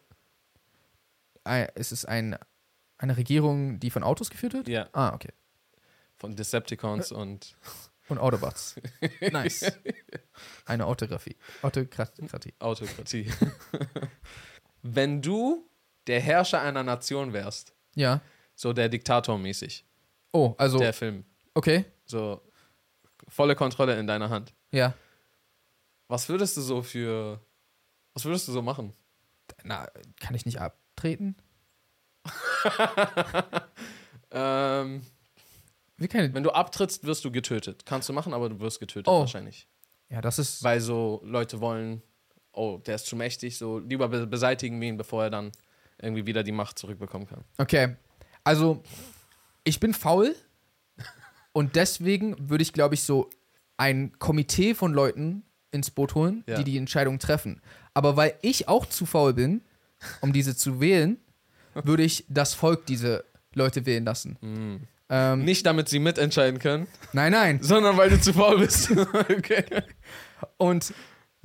ein- 1.42 1.68
ist 1.74 1.90
es 1.92 2.04
ein, 2.04 2.38
eine 2.98 3.16
Regierung, 3.16 3.80
die 3.80 3.90
von 3.90 4.04
Autos 4.04 4.30
geführt 4.30 4.52
wird? 4.54 4.68
Ja, 4.68 4.88
Ah, 4.92 5.12
okay. 5.14 5.32
von 6.16 6.36
Decepticons 6.36 7.10
und 7.12 7.56
Und 8.10 8.18
Autobots. 8.18 8.76
nice. 9.32 9.72
Eine 10.66 10.84
Autografie. 10.84 11.36
Autokratie. 11.62 12.52
Autokratie. 12.58 13.30
Wenn 14.82 15.22
du 15.22 15.66
der 16.06 16.20
Herrscher 16.20 16.60
einer 16.60 16.82
Nation 16.82 17.32
wärst, 17.32 17.72
Ja. 17.94 18.20
so 18.54 18.72
der 18.72 18.88
Diktator 18.88 19.38
mäßig, 19.38 19.84
Oh, 20.32 20.54
also, 20.58 20.78
der 20.78 20.92
Film, 20.92 21.24
okay. 21.54 21.84
so 22.04 22.40
volle 23.28 23.54
Kontrolle 23.56 23.98
in 23.98 24.06
deiner 24.06 24.30
Hand. 24.30 24.52
Ja. 24.72 24.94
Was 26.08 26.28
würdest 26.28 26.56
du 26.56 26.60
so 26.60 26.82
für, 26.82 27.40
was 28.12 28.24
würdest 28.24 28.46
du 28.48 28.52
so 28.52 28.60
machen? 28.62 28.92
Na, 29.62 29.88
kann 30.20 30.34
ich 30.34 30.44
nicht 30.46 30.60
abtreten? 30.60 31.36
Ähm, 34.36 35.02
wenn 35.96 36.42
du 36.42 36.50
abtrittst, 36.50 37.04
wirst 37.04 37.24
du 37.24 37.30
getötet. 37.30 37.86
Kannst 37.86 38.08
du 38.08 38.12
machen, 38.12 38.34
aber 38.34 38.48
du 38.48 38.58
wirst 38.58 38.80
getötet 38.80 39.06
Oh. 39.06 39.20
wahrscheinlich. 39.20 39.68
Ja, 40.08 40.20
das 40.20 40.40
ist. 40.40 40.62
Weil 40.64 40.80
so 40.80 41.20
Leute 41.24 41.60
wollen, 41.60 42.02
oh, 42.52 42.78
der 42.84 42.96
ist 42.96 43.06
zu 43.06 43.14
mächtig, 43.14 43.56
so 43.58 43.78
lieber 43.78 44.08
be 44.08 44.26
beseitigen 44.26 44.80
wir 44.80 44.88
ihn, 44.88 44.96
bevor 44.96 45.22
er 45.24 45.30
dann 45.30 45.52
irgendwie 46.04 46.26
wieder 46.26 46.42
die 46.42 46.52
Macht 46.52 46.78
zurückbekommen 46.78 47.26
kann. 47.26 47.44
Okay. 47.58 47.96
Also, 48.44 48.82
ich 49.64 49.80
bin 49.80 49.94
faul. 49.94 50.34
Und 51.52 51.76
deswegen 51.76 52.36
würde 52.50 52.62
ich, 52.62 52.72
glaube 52.72 52.94
ich, 52.94 53.02
so 53.02 53.30
ein 53.76 54.12
Komitee 54.18 54.74
von 54.74 54.92
Leuten 54.92 55.42
ins 55.70 55.90
Boot 55.90 56.14
holen, 56.14 56.44
Ja. 56.46 56.56
die 56.58 56.64
die 56.64 56.76
Entscheidung 56.78 57.18
treffen. 57.18 57.60
Aber 57.94 58.16
weil 58.16 58.34
ich 58.42 58.68
auch 58.68 58.86
zu 58.86 59.06
faul 59.06 59.34
bin, 59.34 59.62
um 60.20 60.32
diese 60.32 60.56
zu 60.56 60.80
wählen, 60.80 61.18
würde 61.74 62.02
ich 62.04 62.24
das 62.28 62.54
Volk 62.54 62.86
diese 62.86 63.24
Leute 63.54 63.86
wählen 63.86 64.04
lassen. 64.04 64.38
Ähm, 65.08 65.44
Nicht 65.44 65.66
damit 65.66 65.88
sie 65.88 65.98
mitentscheiden 65.98 66.58
können, 66.60 66.86
nein, 67.12 67.32
nein. 67.32 67.58
sondern 67.62 67.96
weil 67.96 68.10
du 68.10 68.20
zu 68.20 68.32
faul 68.32 68.58
bist. 68.58 68.90
okay. 69.30 69.64
Und 70.56 70.92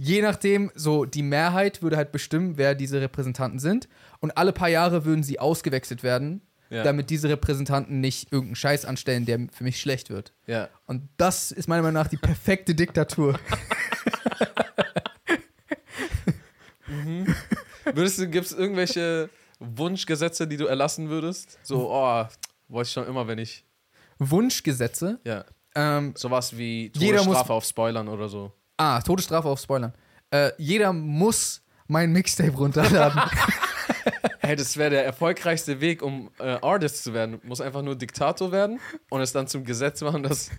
je 0.01 0.21
nachdem, 0.21 0.71
so 0.75 1.03
die 1.03 1.23
Mehrheit 1.23 1.81
würde 1.81 1.97
halt 1.97 2.11
bestimmen, 2.13 2.57
wer 2.57 2.73
diese 2.73 3.01
Repräsentanten 3.01 3.59
sind. 3.59 3.89
Und 4.21 4.37
alle 4.37 4.53
paar 4.53 4.69
Jahre 4.69 5.03
würden 5.03 5.23
sie 5.23 5.39
ausgewechselt 5.39 6.03
werden, 6.03 6.41
Ja. 6.69 6.83
damit 6.83 7.09
diese 7.09 7.27
Repräsentanten 7.29 7.99
nicht 7.99 8.31
irgendeinen 8.31 8.55
Scheiß 8.55 8.85
anstellen, 8.85 9.25
der 9.25 9.47
für 9.51 9.63
mich 9.65 9.81
schlecht 9.81 10.09
wird. 10.09 10.31
Ja. 10.47 10.69
Und 10.85 11.09
das 11.17 11.51
ist 11.51 11.67
meiner 11.67 11.81
Meinung 11.81 12.01
nach 12.01 12.07
die 12.07 12.17
perfekte 12.17 12.73
Diktatur. 12.75 13.37
Würdest 17.93 18.19
du, 18.19 18.27
gibt 18.29 18.45
es 18.45 18.51
irgendwelche 18.53 19.29
Wunschgesetze, 19.59 20.47
die 20.47 20.57
du 20.57 20.65
erlassen 20.65 21.09
würdest? 21.09 21.59
So, 21.63 21.89
oh, 21.91 22.25
wollte 22.67 22.87
ich 22.87 22.93
schon 22.93 23.05
immer, 23.07 23.27
wenn 23.27 23.39
ich. 23.39 23.63
Wunschgesetze. 24.19 25.19
Ja. 25.23 25.45
Ähm, 25.75 26.13
Sowas 26.15 26.57
wie 26.57 26.91
Jeder 26.95 27.17
muss- 27.17 27.25
Todesstrafe 27.25 27.53
auf 27.53 27.65
Spoilern 27.65 28.07
oder 28.07 28.27
so. 28.29 28.51
Ah, 28.79 29.01
Todesstrafe 29.01 29.47
auf 29.47 29.59
Spoilern. 29.59 29.93
Äh, 30.31 30.51
jeder 30.57 30.93
muss 30.93 31.61
mein 31.87 32.11
Mixtape 32.11 32.51
runterladen. 32.51 33.21
Hey, 34.41 34.55
das 34.55 34.77
wäre 34.77 34.89
der 34.89 35.05
erfolgreichste 35.05 35.79
Weg, 35.79 36.01
um 36.01 36.31
äh, 36.39 36.57
Artist 36.61 37.03
zu 37.03 37.13
werden. 37.13 37.39
Muss 37.43 37.61
einfach 37.61 37.83
nur 37.83 37.95
Diktator 37.95 38.51
werden 38.51 38.79
und 39.11 39.21
es 39.21 39.31
dann 39.31 39.45
zum 39.45 39.63
Gesetz 39.63 40.01
machen, 40.01 40.23
dass. 40.23 40.49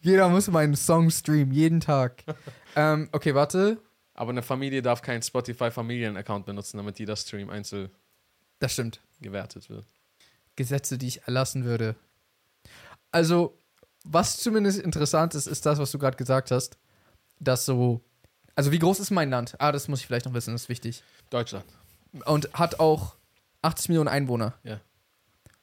jeder 0.00 0.28
muss 0.28 0.48
meinen 0.48 0.74
Song 0.74 1.08
streamen, 1.08 1.52
jeden 1.52 1.78
Tag. 1.78 2.24
ähm, 2.74 3.08
okay, 3.12 3.36
warte. 3.36 3.78
Aber 4.14 4.30
eine 4.30 4.42
Familie 4.42 4.82
darf 4.82 5.02
keinen 5.02 5.22
Spotify-Familien-Account 5.22 6.46
benutzen, 6.46 6.78
damit 6.78 6.98
jeder 6.98 7.14
Stream 7.14 7.48
einzeln 7.48 7.90
Das 8.58 8.72
stimmt. 8.72 9.00
gewertet 9.20 9.70
wird. 9.70 9.86
Gesetze, 10.56 10.98
die 10.98 11.06
ich 11.06 11.22
erlassen 11.28 11.64
würde. 11.64 11.94
Also, 13.12 13.56
was 14.02 14.38
zumindest 14.38 14.80
interessant 14.80 15.36
ist, 15.36 15.46
ist 15.46 15.64
das, 15.64 15.78
was 15.78 15.92
du 15.92 15.98
gerade 15.98 16.16
gesagt 16.16 16.50
hast, 16.50 16.76
dass 17.40 17.64
so. 17.66 18.00
Also, 18.54 18.70
wie 18.72 18.78
groß 18.78 19.00
ist 19.00 19.10
mein 19.10 19.30
Land? 19.30 19.56
Ah, 19.58 19.72
das 19.72 19.88
muss 19.88 20.00
ich 20.00 20.06
vielleicht 20.06 20.26
noch 20.26 20.34
wissen, 20.34 20.52
das 20.52 20.62
ist 20.62 20.68
wichtig. 20.68 21.02
Deutschland. 21.30 21.64
Und 22.26 22.52
hat 22.54 22.78
auch 22.80 23.16
80 23.62 23.88
Millionen 23.88 24.08
Einwohner. 24.08 24.54
Ja. 24.62 24.80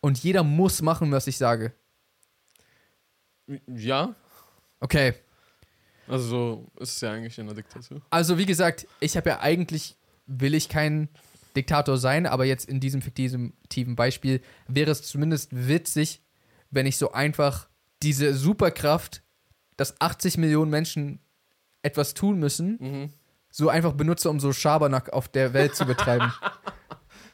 Und 0.01 0.17
jeder 0.23 0.43
muss 0.43 0.81
machen, 0.81 1.11
was 1.11 1.27
ich 1.27 1.37
sage. 1.37 1.73
Ja, 3.67 4.13
Okay. 4.79 5.13
also 6.07 6.27
so 6.27 6.67
ist 6.79 6.93
es 6.95 7.01
ja 7.01 7.11
eigentlich 7.11 7.37
in 7.39 7.47
der 7.47 7.55
Diktatur. 7.55 8.01
Also, 8.09 8.37
wie 8.37 8.45
gesagt, 8.45 8.87
ich 8.99 9.17
habe 9.17 9.29
ja 9.29 9.39
eigentlich, 9.39 9.95
will 10.27 10.53
ich 10.53 10.69
kein 10.69 11.09
Diktator 11.55 11.97
sein, 11.97 12.25
aber 12.27 12.45
jetzt 12.45 12.69
in 12.69 12.79
diesem 12.79 13.01
fiktiven 13.01 13.95
Beispiel 13.95 14.41
wäre 14.67 14.91
es 14.91 15.01
zumindest 15.03 15.49
witzig, 15.67 16.21
wenn 16.69 16.85
ich 16.85 16.97
so 16.97 17.11
einfach 17.13 17.67
diese 18.03 18.35
Superkraft, 18.35 19.23
dass 19.77 19.99
80 19.99 20.37
Millionen 20.37 20.69
Menschen 20.69 21.19
etwas 21.87 22.13
tun 22.13 22.37
müssen, 22.39 22.77
Mhm. 22.79 23.09
so 23.49 23.69
einfach 23.69 23.93
benutze, 23.93 24.29
um 24.29 24.39
so 24.39 24.53
Schabernack 24.53 25.11
auf 25.13 25.27
der 25.29 25.53
Welt 25.53 25.75
zu 25.75 25.85
betreiben. 25.85 26.31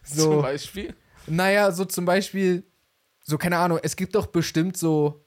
Zum 0.03 0.17
so, 0.17 0.41
Beispiel. 0.41 0.93
naja, 1.27 1.71
so 1.71 1.85
zum 1.85 2.03
Beispiel, 2.05 2.63
so 3.23 3.37
keine 3.37 3.57
Ahnung, 3.57 3.79
es 3.83 3.95
gibt 3.95 4.15
doch 4.15 4.25
bestimmt 4.27 4.75
so 4.77 5.25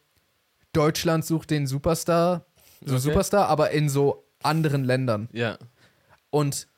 Deutschland 0.75 1.25
sucht 1.25 1.51
den 1.51 1.67
Superstar, 1.67 2.45
so 2.85 2.95
Okay. 2.97 3.01
Superstar, 3.03 3.49
aber 3.49 3.71
in 3.71 3.89
so 3.89 4.25
anderen 4.43 4.85
Ländern. 4.85 5.29
Ja. 5.33 5.57
Und 6.31 6.69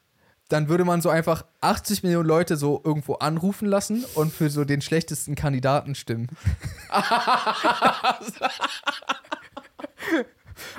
dann 0.49 0.69
würde 0.69 0.85
man 0.85 1.03
so 1.03 1.11
einfach 1.11 1.45
80 1.61 2.05
Millionen 2.05 2.29
Leute 2.29 2.57
so 2.57 2.81
irgendwo 2.85 3.15
anrufen 3.15 3.67
lassen 3.69 4.05
und 4.15 4.33
für 4.33 4.49
so 4.49 4.65
den 4.65 4.81
schlechtesten 4.81 5.35
Kandidaten 5.35 5.95
stimmen. 5.97 6.29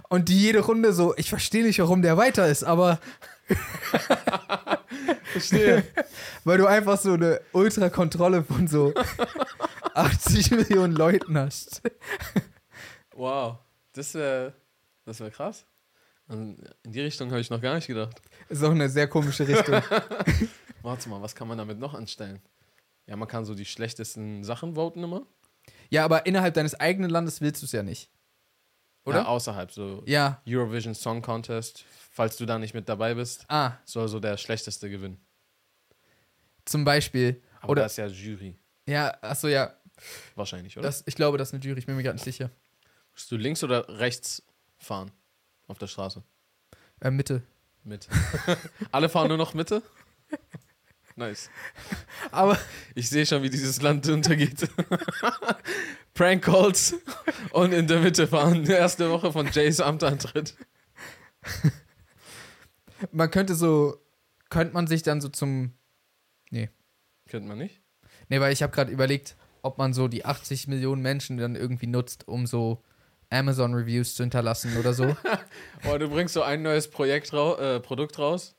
und 0.09 0.29
die 0.29 0.39
jede 0.39 0.59
Runde 0.59 0.93
so, 0.93 1.15
ich 1.17 1.29
verstehe 1.29 1.63
nicht, 1.63 1.79
warum 1.79 2.01
der 2.01 2.17
weiter 2.17 2.47
ist, 2.47 2.63
aber 2.63 2.99
Verstehe. 5.31 5.83
weil 6.43 6.57
du 6.57 6.67
einfach 6.67 6.99
so 6.99 7.13
eine 7.13 7.41
Ultrakontrolle 7.51 8.43
von 8.43 8.67
so 8.67 8.93
80 9.93 10.51
Millionen 10.51 10.93
Leuten 10.93 11.37
hast. 11.37 11.81
wow. 13.15 13.57
Das 13.93 14.13
wäre 14.13 14.53
das 15.05 15.19
wär 15.19 15.31
krass. 15.31 15.65
Also 16.27 16.43
in 16.43 16.91
die 16.91 17.01
Richtung 17.01 17.31
habe 17.31 17.41
ich 17.41 17.49
noch 17.49 17.59
gar 17.59 17.73
nicht 17.75 17.87
gedacht. 17.87 18.21
Ist 18.47 18.63
auch 18.63 18.69
eine 18.71 18.87
sehr 18.87 19.07
komische 19.07 19.47
Richtung. 19.47 19.81
Warte 20.83 21.09
mal, 21.09 21.21
was 21.21 21.33
kann 21.33 21.47
man 21.47 21.57
damit 21.57 21.79
noch 21.79 21.95
anstellen? 21.95 22.39
Ja, 23.07 23.15
man 23.15 23.27
kann 23.27 23.45
so 23.45 23.55
die 23.55 23.65
schlechtesten 23.65 24.43
Sachen 24.43 24.75
voten 24.75 25.03
immer. 25.03 25.25
Ja, 25.89 26.05
aber 26.05 26.27
innerhalb 26.27 26.53
deines 26.53 26.79
eigenen 26.79 27.09
Landes 27.09 27.41
willst 27.41 27.63
du 27.63 27.65
es 27.65 27.71
ja 27.71 27.81
nicht. 27.81 28.11
Oder? 29.09 29.19
Ja, 29.19 29.25
außerhalb, 29.25 29.71
so 29.71 30.03
Ja. 30.05 30.41
Eurovision 30.47 30.95
Song 30.95 31.21
Contest. 31.21 31.83
Falls 32.11 32.37
du 32.37 32.45
da 32.45 32.57
nicht 32.59 32.73
mit 32.73 32.87
dabei 32.89 33.13
bist, 33.13 33.45
Ah, 33.49 33.73
soll 33.85 34.07
so 34.07 34.19
der 34.19 34.37
schlechteste 34.37 34.89
gewinnen. 34.89 35.19
zum 36.65 36.83
Beispiel. 36.85 37.41
Aber 37.61 37.71
Oder- 37.71 37.81
da 37.81 37.85
ist 37.87 37.97
ja 37.97 38.07
Jury, 38.07 38.57
Ja, 38.87 39.17
achso, 39.21 39.47
ja. 39.47 39.73
wahrscheinlich, 40.35 40.77
oder? 40.77 40.87
Das, 40.87 41.03
ich 41.05 41.15
glaube, 41.15 41.37
das 41.37 41.49
ist 41.49 41.53
eine 41.55 41.63
Jury, 41.63 41.79
ich 41.79 41.85
bin 41.85 41.95
mir 41.95 42.03
gerade 42.03 42.15
nicht 42.15 42.23
sicher. 42.23 42.49
Musst 43.11 43.31
du 43.31 43.37
links 43.37 43.63
oder 43.63 43.87
rechts 43.99 44.43
fahren 44.77 45.11
auf 45.67 45.77
der 45.77 45.87
Straße? 45.87 46.23
Äh, 47.01 47.11
Mitte. 47.11 47.43
Mit. 47.83 48.07
Alle 48.91 49.09
fahren 49.09 49.27
nur 49.29 49.37
noch 49.37 49.53
Mitte? 49.53 49.81
Nice. 51.19 51.49
Aber 52.31 52.57
Ich 52.95 53.09
sehe 53.09 53.25
schon, 53.25 53.43
wie 53.43 53.49
dieses 53.49 53.81
Land 53.81 54.07
untergeht. 54.07 54.69
Prank 56.13 56.45
Calls 56.45 56.95
und 57.51 57.73
in 57.73 57.87
der 57.87 57.99
Mitte 57.99 58.25
fahren. 58.25 58.63
Die 58.63 58.71
erste 58.71 59.09
Woche 59.09 59.33
von 59.33 59.49
Jays 59.51 59.81
Amtantritt. 59.81 60.55
man 63.11 63.29
könnte 63.29 63.53
so, 63.53 63.97
könnte 64.49 64.73
man 64.73 64.87
sich 64.87 65.03
dann 65.03 65.19
so 65.19 65.27
zum, 65.27 65.73
Kennt 67.27 67.47
man 67.47 67.59
nicht? 67.59 67.81
nee, 68.29 68.39
weil 68.39 68.53
ich 68.53 68.63
habe 68.63 68.73
gerade 68.73 68.91
überlegt, 68.91 69.35
ob 69.61 69.77
man 69.77 69.93
so 69.93 70.07
die 70.07 70.25
80 70.25 70.67
Millionen 70.67 71.01
Menschen 71.01 71.37
dann 71.37 71.55
irgendwie 71.55 71.85
nutzt, 71.85 72.27
um 72.27 72.47
so 72.47 72.81
Amazon-Reviews 73.29 74.15
zu 74.15 74.23
hinterlassen 74.23 74.75
oder 74.77 74.93
so. 74.93 75.15
Oh, 75.87 75.97
du 75.99 76.09
bringst 76.09 76.33
so 76.33 76.41
ein 76.41 76.63
neues 76.63 76.89
Projekt 76.89 77.31
rau 77.33 77.55
äh, 77.57 77.79
Produkt 77.79 78.17
raus 78.17 78.55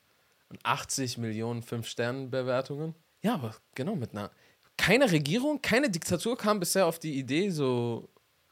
und 0.51 0.59
80 0.65 1.19
Millionen 1.19 1.63
5-Sterne-Bewertungen. 1.63 2.95
Ja, 3.23 3.35
aber 3.35 3.55
genau 3.75 3.95
mit 3.97 4.13
einer. 4.13 4.31
Keine 4.77 5.11
Regierung, 5.13 5.61
keine 5.63 5.91
Diktatur 5.91 6.37
kam 6.37 6.59
bisher 6.61 6.87
auf 6.87 6.99
die 6.99 7.19
Idee, 7.19 7.51
so 7.51 8.09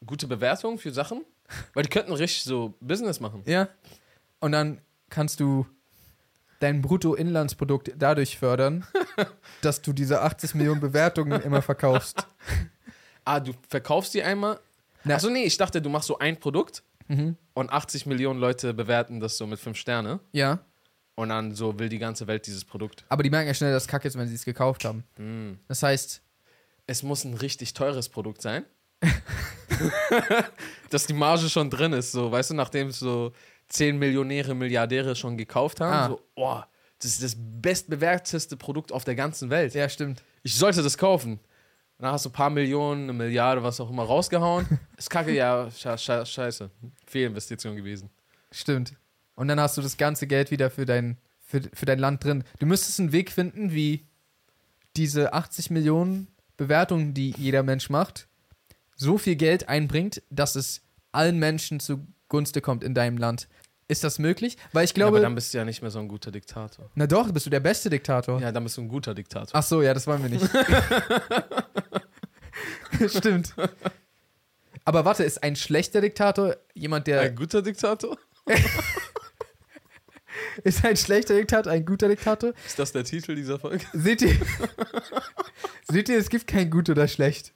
gute 0.07 0.27
Bewertungen 0.27 0.79
für 0.79 0.93
Sachen. 0.93 1.25
Weil 1.75 1.83
die 1.85 1.89
könnten 1.89 2.13
richtig 2.13 2.45
so 2.45 2.75
Business 2.81 3.21
machen. 3.21 3.43
ja. 3.47 3.69
Und 4.41 4.53
dann 4.53 4.81
kannst 5.11 5.41
du 5.41 5.67
dein 6.61 6.81
Bruttoinlandsprodukt 6.83 7.93
dadurch 7.97 8.39
fördern, 8.39 8.87
dass 9.63 9.83
du 9.83 9.93
diese 9.93 10.21
80 10.23 10.55
Millionen 10.55 10.81
Bewertungen 10.81 11.41
immer 11.43 11.63
verkaufst. 11.63 12.27
Ah, 13.25 13.41
du 13.41 13.53
verkaufst 13.69 14.15
die 14.15 14.23
einmal. 14.23 14.59
Na- 15.05 15.17
Achso, 15.17 15.29
nee, 15.29 15.43
ich 15.45 15.59
dachte, 15.59 15.83
du 15.83 15.91
machst 15.91 16.07
so 16.09 16.19
ein 16.19 16.39
Produkt 16.41 16.83
Mhm. 17.09 17.37
und 17.53 17.71
80 17.71 18.07
Millionen 18.07 18.39
Leute 18.41 18.73
bewerten 18.73 19.21
das 19.21 19.37
so 19.37 19.47
mit 19.47 19.59
5 19.61 19.77
Sterne. 19.77 20.21
Ja. 20.33 20.61
Und 21.19 21.31
dann 21.31 21.53
so 21.53 21.77
will 21.81 21.89
die 21.89 21.99
ganze 21.99 22.29
Welt 22.29 22.47
dieses 22.47 22.65
Produkt. 22.65 23.05
Aber 23.09 23.25
die 23.25 23.31
merken 23.31 23.49
ja 23.49 23.55
schnell, 23.55 23.73
dass 23.73 23.83
es 23.83 23.89
kacke 23.89 24.07
ist, 24.07 24.17
wenn 24.17 24.29
sie 24.29 24.37
es 24.37 24.45
gekauft 24.45 24.85
haben. 24.85 25.03
Hm. 25.17 25.59
Das 25.67 25.83
heißt, 25.83 26.23
Es 26.87 27.03
muss 27.03 27.25
ein 27.25 27.35
richtig 27.35 27.75
teures 27.75 28.09
Produkt 28.09 28.41
sein. 28.41 28.65
Dass 30.91 31.07
die 31.07 31.13
Marge 31.13 31.49
schon 31.49 31.71
drin 31.71 31.93
ist, 31.93 32.13
so, 32.13 32.31
weißt 32.33 32.51
du, 32.51 32.55
nachdem 32.55 32.89
es 32.89 32.99
so 32.99 33.33
10 33.69 33.99
Millionäre, 33.99 34.55
Milliardäre 34.55 35.15
schon 35.15 35.37
gekauft 35.37 35.81
haben, 35.81 35.93
Ah. 35.93 36.09
so, 36.09 36.21
oh, 36.37 36.61
das 37.01 37.11
ist 37.13 37.23
das 37.23 37.37
bestbewerteste 37.37 38.57
Produkt 38.57 38.93
auf 38.93 39.05
der 39.05 39.15
ganzen 39.15 39.51
Welt. 39.51 39.75
ja, 39.75 39.89
stimmt. 39.89 40.23
Ich 40.43 40.55
sollte 40.57 40.83
das 40.83 40.97
kaufen. 40.97 41.41
Dann 41.99 42.13
hast 42.13 42.25
du 42.25 42.29
ein 42.29 42.33
paar 42.33 42.49
Millionen, 42.51 43.05
eine 43.05 43.13
Milliarde, 43.13 43.63
was 43.63 43.81
auch 43.81 43.91
immer 43.91 44.05
rausgehauen. 44.05 44.67
Ist 44.97 45.11
kacke, 45.11 45.33
ja, 45.35 45.69
sche 45.71 45.99
sche 45.99 46.25
scheiße. 46.25 46.71
Fehlinvestition 47.07 47.75
gewesen. 47.77 48.09
Stimmt. 48.53 48.93
Und 49.39 49.47
dann 49.47 49.61
hast 49.61 49.79
du 49.79 49.83
das 49.83 49.97
ganze 49.97 50.27
Geld 50.27 50.51
wieder 50.51 50.69
für 50.69 50.85
dein, 50.85 51.17
für, 51.39 51.61
für 51.73 51.87
dein 51.87 52.01
Land 52.01 52.25
drin. 52.25 52.43
Du 52.59 52.67
müsstest 52.67 52.99
einen 52.99 53.13
Weg 53.13 53.31
finden, 53.31 53.73
wie 53.73 54.05
diese 54.97 55.33
80 55.33 55.71
Millionen 55.71 56.27
Bewertungen, 56.57 57.15
die 57.15 57.33
jeder 57.39 57.63
Mensch 57.63 57.89
macht, 57.89 58.27
so 58.97 59.17
viel 59.17 59.37
Geld 59.37 59.69
einbringt, 59.69 60.23
dass 60.29 60.57
es 60.57 60.83
allen 61.13 61.39
Menschen 61.39 61.79
zugunste 61.79 62.61
kommt 62.61 62.83
in 62.83 62.95
deinem 62.95 63.17
Land. 63.17 63.47
Ist 63.87 64.03
das 64.03 64.19
möglich? 64.19 64.57
Weil 64.73 64.85
ich 64.85 64.91
ja, 64.97 65.07
aber 65.07 65.13
glaube, 65.13 65.21
dann 65.21 65.37
bist 65.37 65.55
du 65.55 65.59
ja 65.59 65.65
nicht 65.65 65.83
mehr 65.83 65.93
so 65.93 66.01
ein 66.01 66.09
guter 66.09 66.33
Diktator. 66.33 66.91
na 66.97 67.07
doch, 67.07 67.31
bist 67.31 67.47
du 67.47 67.51
der 67.51 67.61
beste 67.61 67.89
Diktator. 67.91 68.41
Ja, 68.41 68.51
dann 68.51 68.65
bist 68.65 68.77
du 68.77 68.83
ein 68.83 68.89
guter 68.89 69.15
Diktator. 69.15 69.51
Ach 69.53 69.63
so, 69.63 69.83
ja, 69.83 69.95
das 69.95 70.09
wollen 70.09 70.21
wir 70.21 70.31
nicht. 70.31 70.51
Stimmt. 73.17 73.55
Aber 74.85 75.05
warte, 75.05 75.23
ist 75.23 75.45
ein 75.45 75.55
schlechter 75.55 76.01
Diktator 76.01 76.57
jemand, 76.75 77.07
der 77.07 77.21
Ein 77.21 77.37
guter 77.37 77.63
Diktator? 77.63 78.19
ist 80.69 80.85
ein 80.85 80.97
schlechter 80.97 81.35
Diktator 81.35 81.73
ein 81.73 81.85
guter 81.85 82.09
Diktator? 82.09 82.53
Ist 82.67 82.79
das 82.79 82.93
der 82.93 83.05
Titel 83.05 83.35
dieser 83.35 83.59
Folge? 83.59 83.85
Seht 83.93 84.23
ihr? 84.23 84.37
Seht 85.91 86.09
ihr, 86.09 86.19
es 86.19 86.29
gibt 86.29 86.47
kein 86.47 86.71
gut 86.71 86.89
oder 86.91 87.09
schlecht. 87.09 87.53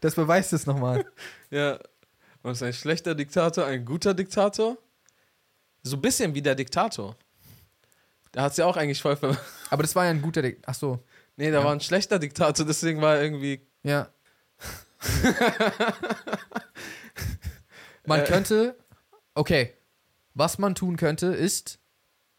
Das 0.00 0.14
beweist 0.14 0.52
es 0.52 0.66
nochmal. 0.66 1.04
Ja. 1.50 1.78
Und 2.42 2.52
ist 2.52 2.62
ein 2.62 2.72
schlechter 2.72 3.14
Diktator 3.14 3.66
ein 3.66 3.84
guter 3.84 4.14
Diktator? 4.14 4.76
So 5.82 5.96
ein 5.96 6.00
bisschen 6.00 6.34
wie 6.34 6.42
der 6.42 6.54
Diktator. 6.54 7.16
Der 8.34 8.42
hat 8.44 8.52
es 8.52 8.56
ja 8.58 8.64
auch 8.66 8.76
eigentlich 8.76 9.00
voll 9.02 9.16
ver... 9.16 9.36
Aber 9.70 9.82
das 9.82 9.94
war 9.94 10.04
ja 10.04 10.10
ein 10.10 10.22
guter 10.22 10.40
Diktator. 10.42 10.70
Ach 10.70 10.74
so, 10.74 11.04
Nee, 11.36 11.50
der 11.50 11.60
Ja. 11.60 11.64
war 11.66 11.72
ein 11.72 11.80
schlechter 11.80 12.18
Diktator, 12.18 12.64
deswegen 12.66 13.00
war 13.00 13.16
er 13.16 13.22
irgendwie... 13.22 13.66
ja. 13.82 14.08
Man 18.06 18.20
Äh. 18.20 18.24
könnte, 18.24 18.76
okay, 19.34 19.74
was 20.34 20.58
man 20.58 20.74
tun 20.74 20.96
könnte, 20.96 21.26
ist, 21.26 21.78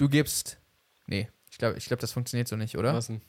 du 0.03 0.09
gibst, 0.09 0.59
nee, 1.07 1.29
ich 1.49 1.57
glaube, 1.57 1.77
ich 1.77 1.85
glaub, 1.85 1.99
das 1.99 2.11
funktioniert 2.11 2.47
so 2.47 2.55
nicht, 2.55 2.77
oder? 2.77 2.93
Was 2.93 3.07
denn? 3.07 3.21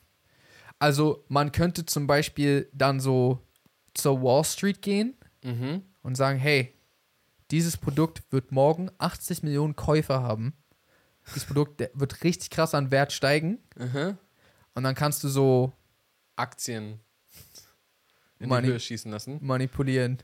Also, 0.79 1.23
man 1.29 1.51
könnte 1.51 1.85
zum 1.85 2.05
Beispiel 2.05 2.69
dann 2.73 2.99
so 2.99 3.39
zur 3.93 4.21
Wall 4.21 4.43
Street 4.43 4.81
gehen 4.81 5.15
Mhm. 5.43 5.83
und 6.01 6.15
sagen, 6.15 6.37
hey, 6.39 6.73
dieses 7.51 7.77
Produkt 7.77 8.23
wird 8.31 8.51
morgen 8.51 8.89
80 8.97 9.43
Millionen 9.43 9.75
Käufer 9.75 10.21
haben. 10.21 10.53
Dieses 11.27 11.45
Produkt 11.45 11.79
wird 11.93 12.23
richtig 12.23 12.49
krass 12.49 12.73
an 12.73 12.91
Wert 12.91 13.13
steigen. 13.13 13.59
Mhm. 13.77 14.17
Und 14.73 14.83
dann 14.83 14.95
kannst 14.95 15.23
du 15.23 15.29
so 15.29 15.71
Aktien 16.35 16.99
in 18.39 18.49
die 18.49 18.55
Höhe 18.63 18.79
schießen 18.79 19.09
lassen. 19.11 19.37
manipulieren. 19.41 20.17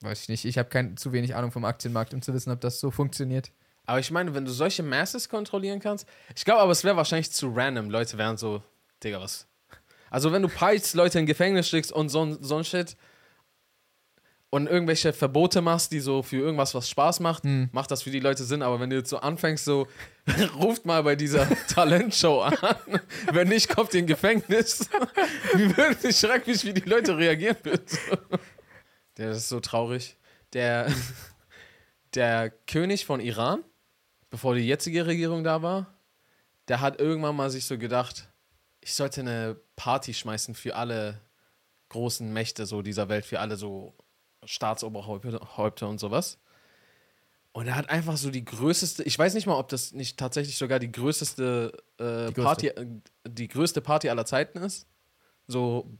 Weiß 0.00 0.22
ich 0.22 0.28
nicht. 0.28 0.44
Ich 0.46 0.58
habe 0.58 0.68
kein 0.68 0.96
zu 0.96 1.12
wenig 1.12 1.36
Ahnung 1.36 1.52
vom 1.52 1.64
Aktienmarkt, 1.64 2.12
um 2.12 2.22
zu 2.22 2.34
wissen, 2.34 2.50
ob 2.50 2.60
das 2.60 2.80
so 2.80 2.90
funktioniert. 2.90 3.52
Aber 3.86 3.98
ich 3.98 4.10
meine, 4.10 4.34
wenn 4.34 4.44
du 4.44 4.52
solche 4.52 4.82
Masses 4.82 5.28
kontrollieren 5.28 5.80
kannst, 5.80 6.06
ich 6.36 6.44
glaube 6.44 6.60
aber, 6.60 6.72
es 6.72 6.84
wäre 6.84 6.96
wahrscheinlich 6.96 7.32
zu 7.32 7.48
random. 7.54 7.90
Leute 7.90 8.16
wären 8.18 8.36
so, 8.36 8.62
Digga, 9.02 9.20
was? 9.20 9.46
Also 10.10 10.30
wenn 10.32 10.42
du 10.42 10.48
peilst, 10.48 10.94
Leute 10.94 11.18
in 11.18 11.26
Gefängnis 11.26 11.68
schickst 11.68 11.90
und 11.92 12.08
so, 12.10 12.24
ein- 12.24 12.38
so 12.42 12.56
ein 12.58 12.64
Shit 12.64 12.96
und 14.50 14.66
irgendwelche 14.66 15.14
Verbote 15.14 15.62
machst, 15.62 15.92
die 15.92 16.00
so 16.00 16.22
für 16.22 16.36
irgendwas, 16.36 16.74
was 16.74 16.88
Spaß 16.90 17.20
macht, 17.20 17.44
Hm. 17.44 17.70
macht 17.72 17.90
das 17.90 18.02
für 18.02 18.10
die 18.10 18.20
Leute 18.20 18.44
Sinn. 18.44 18.60
Aber 18.62 18.78
wenn 18.80 18.90
du 18.90 18.96
jetzt 18.96 19.08
so 19.08 19.16
anfängst, 19.18 19.64
so, 19.64 19.88
ruft 20.56 20.84
mal 20.84 21.02
bei 21.02 21.16
dieser 21.16 21.48
Talentshow 21.68 22.42
an, 22.42 22.54
wenn 23.32 23.48
nicht, 23.48 23.74
kommt 23.74 23.94
ihr 23.94 24.00
in 24.00 24.06
Gefängnis. 24.06 24.88
Wie 25.54 25.74
würde 25.76 26.08
ich 26.08 26.16
schreck 26.18 26.46
mich, 26.46 26.64
wie 26.64 26.74
die 26.74 26.88
Leute 26.88 27.16
reagieren 27.16 27.56
würden. 27.62 27.84
Der 29.16 29.30
ist 29.32 29.48
so 29.48 29.58
traurig. 29.60 30.16
Der, 30.52 30.86
der 32.14 32.50
König 32.50 33.06
von 33.06 33.20
Iran, 33.20 33.64
bevor 34.32 34.54
die 34.54 34.66
jetzige 34.66 35.06
Regierung 35.06 35.44
da 35.44 35.62
war, 35.62 35.94
der 36.66 36.80
hat 36.80 36.98
irgendwann 36.98 37.36
mal 37.36 37.50
sich 37.50 37.66
so 37.66 37.76
gedacht, 37.78 38.28
ich 38.80 38.94
sollte 38.94 39.20
eine 39.20 39.60
Party 39.76 40.14
schmeißen 40.14 40.54
für 40.54 40.74
alle 40.74 41.20
großen 41.90 42.32
Mächte 42.32 42.64
so 42.66 42.80
dieser 42.82 43.08
Welt, 43.10 43.26
für 43.26 43.38
alle 43.40 43.56
so 43.56 43.94
Staatsoberhäupter 44.44 45.56
Häupter 45.56 45.88
und 45.88 45.98
sowas. 46.00 46.38
Und 47.52 47.66
er 47.66 47.76
hat 47.76 47.90
einfach 47.90 48.16
so 48.16 48.30
die 48.30 48.44
größte, 48.44 49.02
ich 49.02 49.18
weiß 49.18 49.34
nicht 49.34 49.46
mal, 49.46 49.58
ob 49.58 49.68
das 49.68 49.92
nicht 49.92 50.18
tatsächlich 50.18 50.56
sogar 50.56 50.78
die 50.78 50.90
größte, 50.90 51.70
äh, 51.98 52.28
Die 52.28 52.32
größte. 52.32 52.42
Party, 52.42 52.66
äh, 52.68 52.86
die 53.28 53.48
größte 53.48 53.82
Party 53.82 54.08
aller 54.08 54.24
Zeiten 54.24 54.58
ist. 54.58 54.86
So 55.46 55.90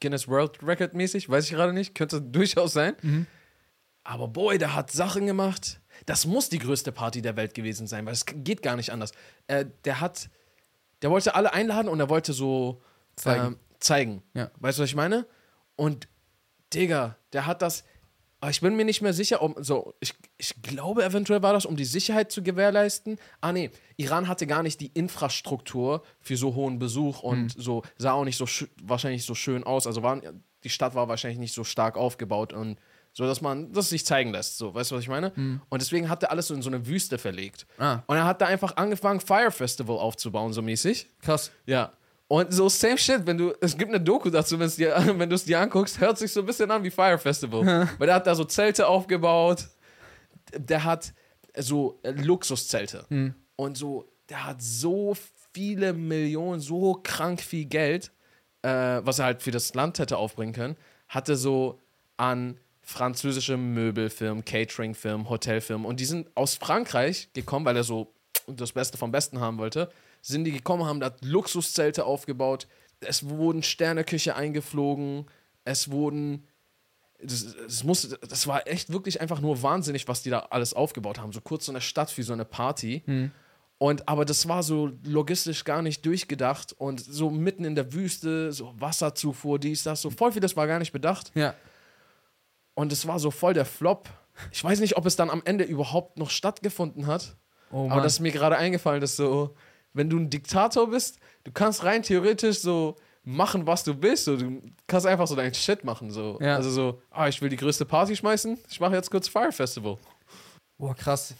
Guinness 0.00 0.26
World 0.26 0.62
Record 0.62 0.94
mäßig, 0.94 1.28
weiß 1.28 1.44
ich 1.44 1.50
gerade 1.50 1.74
nicht, 1.74 1.94
könnte 1.94 2.22
durchaus 2.22 2.72
sein. 2.72 3.26
Aber 4.02 4.28
boy, 4.28 4.56
der 4.56 4.74
hat 4.74 4.90
Sachen 4.90 5.26
gemacht. 5.26 5.80
Das 6.04 6.26
muss 6.26 6.48
die 6.48 6.58
größte 6.58 6.92
Party 6.92 7.22
der 7.22 7.36
Welt 7.36 7.54
gewesen 7.54 7.86
sein, 7.86 8.04
weil 8.06 8.12
es 8.12 8.26
geht 8.26 8.62
gar 8.62 8.76
nicht 8.76 8.90
anders. 8.92 9.12
Äh, 9.46 9.66
der 9.84 10.00
hat, 10.00 10.28
der 11.02 11.10
wollte 11.10 11.34
alle 11.34 11.52
einladen 11.52 11.88
und 11.88 11.98
er 12.00 12.08
wollte 12.08 12.32
so 12.32 12.82
Zeigen. 13.16 13.46
ähm, 13.46 13.56
zeigen. 13.80 14.22
Ja. 14.34 14.50
Weißt 14.60 14.78
du, 14.78 14.82
was 14.82 14.90
ich 14.90 14.96
meine? 14.96 15.26
Und 15.76 16.08
Digga, 16.72 17.16
der 17.32 17.46
hat 17.46 17.62
das. 17.62 17.84
Ich 18.50 18.60
bin 18.60 18.76
mir 18.76 18.84
nicht 18.84 19.00
mehr 19.00 19.14
sicher, 19.14 19.40
um 19.40 19.56
so, 19.58 19.94
ich, 19.98 20.14
ich 20.36 20.62
glaube, 20.62 21.02
eventuell 21.02 21.42
war 21.42 21.54
das, 21.54 21.64
um 21.64 21.74
die 21.74 21.86
Sicherheit 21.86 22.30
zu 22.30 22.42
gewährleisten. 22.42 23.18
Ah, 23.40 23.50
nee, 23.50 23.70
Iran 23.96 24.28
hatte 24.28 24.46
gar 24.46 24.62
nicht 24.62 24.78
die 24.80 24.88
Infrastruktur 24.88 26.04
für 26.20 26.36
so 26.36 26.54
hohen 26.54 26.78
Besuch 26.78 27.22
und 27.22 27.54
so 27.56 27.82
sah 27.96 28.12
auch 28.12 28.24
nicht 28.24 28.36
so 28.36 28.46
wahrscheinlich 28.82 29.24
so 29.24 29.34
schön 29.34 29.64
aus. 29.64 29.86
Also 29.86 30.02
waren, 30.02 30.44
die 30.64 30.68
Stadt 30.68 30.94
war 30.94 31.08
wahrscheinlich 31.08 31.38
nicht 31.38 31.54
so 31.54 31.64
stark 31.64 31.96
aufgebaut 31.96 32.52
und 32.52 32.78
so, 33.16 33.24
dass 33.24 33.40
man 33.40 33.72
das 33.72 33.88
sich 33.88 34.04
zeigen 34.04 34.30
lässt. 34.30 34.58
So, 34.58 34.74
weißt 34.74 34.90
du, 34.90 34.96
was 34.96 35.02
ich 35.02 35.08
meine? 35.08 35.32
Und 35.70 35.80
deswegen 35.80 36.10
hat 36.10 36.22
er 36.22 36.30
alles 36.30 36.48
so 36.48 36.54
in 36.54 36.60
so 36.60 36.68
eine 36.68 36.86
Wüste 36.86 37.16
verlegt. 37.16 37.66
Ah. 37.78 38.00
Und 38.06 38.16
er 38.16 38.26
hat 38.26 38.42
da 38.42 38.46
einfach 38.46 38.76
angefangen, 38.76 39.20
Fire 39.20 39.50
Festival 39.50 39.96
aufzubauen, 39.96 40.52
so 40.52 40.60
mäßig. 40.60 41.08
Krass. 41.22 41.50
Ja. 41.64 41.94
Und 42.28 42.52
so 42.52 42.68
same 42.68 42.98
shit, 42.98 43.26
wenn 43.26 43.38
du, 43.38 43.54
es 43.62 43.78
gibt 43.78 43.90
eine 43.90 44.02
Doku 44.02 44.28
dazu, 44.28 44.58
wenn's 44.58 44.76
dir, 44.76 44.94
wenn 45.16 45.30
du 45.30 45.34
es 45.34 45.46
dir 45.46 45.58
anguckst, 45.58 45.98
hört 45.98 46.18
sich 46.18 46.30
so 46.30 46.40
ein 46.40 46.46
bisschen 46.46 46.70
an 46.70 46.84
wie 46.84 46.90
Fire 46.90 47.16
Festival. 47.16 47.88
Weil 47.98 48.06
der 48.06 48.16
hat 48.16 48.26
da 48.26 48.34
so 48.34 48.44
Zelte 48.44 48.86
aufgebaut, 48.86 49.66
der 50.54 50.84
hat 50.84 51.14
so 51.56 51.98
äh, 52.02 52.10
Luxuszelte. 52.10 53.06
Und 53.56 53.78
so, 53.78 54.12
der 54.28 54.44
hat 54.44 54.60
so 54.60 55.16
viele 55.54 55.94
Millionen, 55.94 56.60
so 56.60 57.00
krank 57.02 57.40
viel 57.40 57.64
Geld, 57.64 58.12
äh, 58.60 58.68
was 58.68 59.20
er 59.20 59.24
halt 59.24 59.42
für 59.42 59.52
das 59.52 59.72
Land 59.72 60.00
hätte 60.00 60.18
aufbringen 60.18 60.52
können, 60.52 60.76
hatte 61.08 61.34
so 61.34 61.80
an 62.18 62.58
französische 62.86 63.56
Möbelfirmen, 63.56 64.44
Cateringfirmen, 64.44 65.28
Hotelfirmen. 65.28 65.84
Und 65.84 65.98
die 65.98 66.04
sind 66.04 66.28
aus 66.36 66.54
Frankreich 66.54 67.28
gekommen, 67.34 67.66
weil 67.66 67.76
er 67.76 67.82
so 67.82 68.14
das 68.46 68.72
Beste 68.72 68.96
vom 68.96 69.10
Besten 69.10 69.40
haben 69.40 69.58
wollte. 69.58 69.90
Sind 70.22 70.44
die 70.44 70.52
gekommen, 70.52 70.84
haben 70.84 71.00
da 71.00 71.12
Luxuszelte 71.20 72.04
aufgebaut. 72.04 72.68
Es 73.00 73.28
wurden 73.28 73.64
Sterneküche 73.64 74.36
eingeflogen. 74.36 75.26
Es 75.64 75.90
wurden. 75.90 76.46
Das, 77.20 77.56
das, 77.56 77.82
muss, 77.82 78.16
das 78.28 78.46
war 78.46 78.68
echt 78.68 78.92
wirklich 78.92 79.20
einfach 79.20 79.40
nur 79.40 79.62
wahnsinnig, 79.62 80.06
was 80.06 80.22
die 80.22 80.30
da 80.30 80.46
alles 80.50 80.72
aufgebaut 80.72 81.18
haben. 81.18 81.32
So 81.32 81.40
kurz 81.40 81.66
so 81.66 81.72
eine 81.72 81.80
Stadt 81.80 82.10
für 82.10 82.22
so 82.22 82.34
eine 82.34 82.44
Party. 82.44 83.02
Und 83.78 84.08
aber 84.08 84.24
das 84.24 84.46
war 84.48 84.62
so 84.62 84.92
logistisch 85.02 85.64
gar 85.64 85.82
nicht 85.82 86.06
durchgedacht 86.06 86.74
und 86.78 87.00
so 87.00 87.30
mitten 87.30 87.64
in 87.64 87.74
der 87.74 87.92
Wüste, 87.92 88.52
so 88.52 88.74
Wasserzufuhr, 88.78 89.58
dies, 89.58 89.82
das, 89.82 90.02
so 90.02 90.10
voll 90.10 90.32
viel, 90.32 90.40
das 90.40 90.56
war 90.56 90.66
gar 90.66 90.78
nicht 90.78 90.92
bedacht. 90.92 91.32
Ja. 91.34 91.54
Und 92.76 92.92
es 92.92 93.06
war 93.06 93.18
so 93.18 93.30
voll 93.30 93.54
der 93.54 93.64
Flop. 93.64 94.08
Ich 94.52 94.62
weiß 94.62 94.80
nicht, 94.80 94.96
ob 94.96 95.06
es 95.06 95.16
dann 95.16 95.30
am 95.30 95.42
Ende 95.44 95.64
überhaupt 95.64 96.18
noch 96.18 96.30
stattgefunden 96.30 97.06
hat. 97.06 97.36
Oh 97.72 97.88
Aber 97.90 98.02
das 98.02 98.14
ist 98.14 98.20
mir 98.20 98.32
gerade 98.32 98.56
eingefallen, 98.56 99.00
dass 99.00 99.16
so, 99.16 99.56
wenn 99.94 100.10
du 100.10 100.18
ein 100.18 100.28
Diktator 100.28 100.90
bist, 100.90 101.18
du 101.44 101.52
kannst 101.52 101.84
rein 101.84 102.02
theoretisch 102.02 102.60
so 102.60 102.96
machen, 103.24 103.66
was 103.66 103.82
du 103.82 104.02
willst. 104.02 104.26
So, 104.26 104.36
du 104.36 104.62
kannst 104.86 105.06
einfach 105.06 105.26
so 105.26 105.34
deinen 105.34 105.54
Shit 105.54 105.84
machen. 105.84 106.10
So. 106.10 106.38
Ja. 106.40 106.56
Also 106.56 106.70
so, 106.70 107.02
ah, 107.10 107.28
ich 107.28 107.40
will 107.40 107.48
die 107.48 107.56
größte 107.56 107.86
Party 107.86 108.14
schmeißen, 108.14 108.58
ich 108.68 108.78
mache 108.78 108.94
jetzt 108.94 109.10
kurz 109.10 109.26
Fire 109.26 109.52
Festival. 109.52 109.96
Boah, 110.76 110.94
krass. 110.94 111.34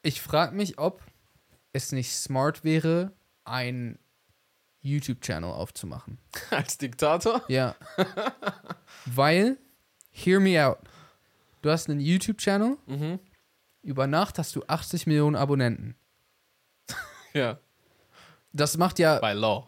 Ich 0.00 0.22
frage 0.22 0.56
mich, 0.56 0.78
ob 0.78 1.02
es 1.74 1.92
nicht 1.92 2.16
smart 2.16 2.64
wäre, 2.64 3.12
einen 3.44 3.98
YouTube-Channel 4.80 5.50
aufzumachen. 5.50 6.18
Als 6.50 6.78
Diktator? 6.78 7.42
Ja. 7.48 7.76
Weil, 9.06 9.58
hear 10.12 10.40
me 10.40 10.64
out. 10.64 10.78
Du 11.62 11.70
hast 11.70 11.88
einen 11.88 12.00
YouTube-Channel, 12.00 12.76
Mhm. 12.86 13.18
über 13.82 14.06
Nacht 14.06 14.38
hast 14.38 14.54
du 14.56 14.62
80 14.66 15.06
Millionen 15.06 15.36
Abonnenten. 15.36 15.96
Ja. 17.34 17.58
Das 18.52 18.76
macht 18.76 18.98
ja, 18.98 19.18
By 19.18 19.32
Law. 19.32 19.66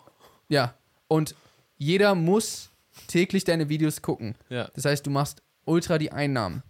ja. 0.48 0.74
Und 1.08 1.34
jeder 1.78 2.14
muss 2.14 2.70
täglich 3.06 3.44
deine 3.44 3.68
Videos 3.70 4.02
gucken. 4.02 4.36
Ja. 4.50 4.68
Das 4.74 4.84
heißt, 4.84 5.06
du 5.06 5.10
machst 5.10 5.42
ultra 5.64 5.96
die 5.98 6.12
Einnahmen. 6.12 6.62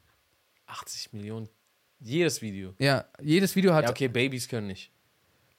80 0.66 1.12
Millionen. 1.12 1.48
Jedes 1.98 2.42
Video. 2.42 2.74
Ja, 2.78 3.06
jedes 3.20 3.56
Video 3.56 3.74
hat. 3.74 3.84
Ja, 3.84 3.90
okay, 3.90 4.06
Babys 4.08 4.46
können 4.48 4.66
nicht. 4.68 4.92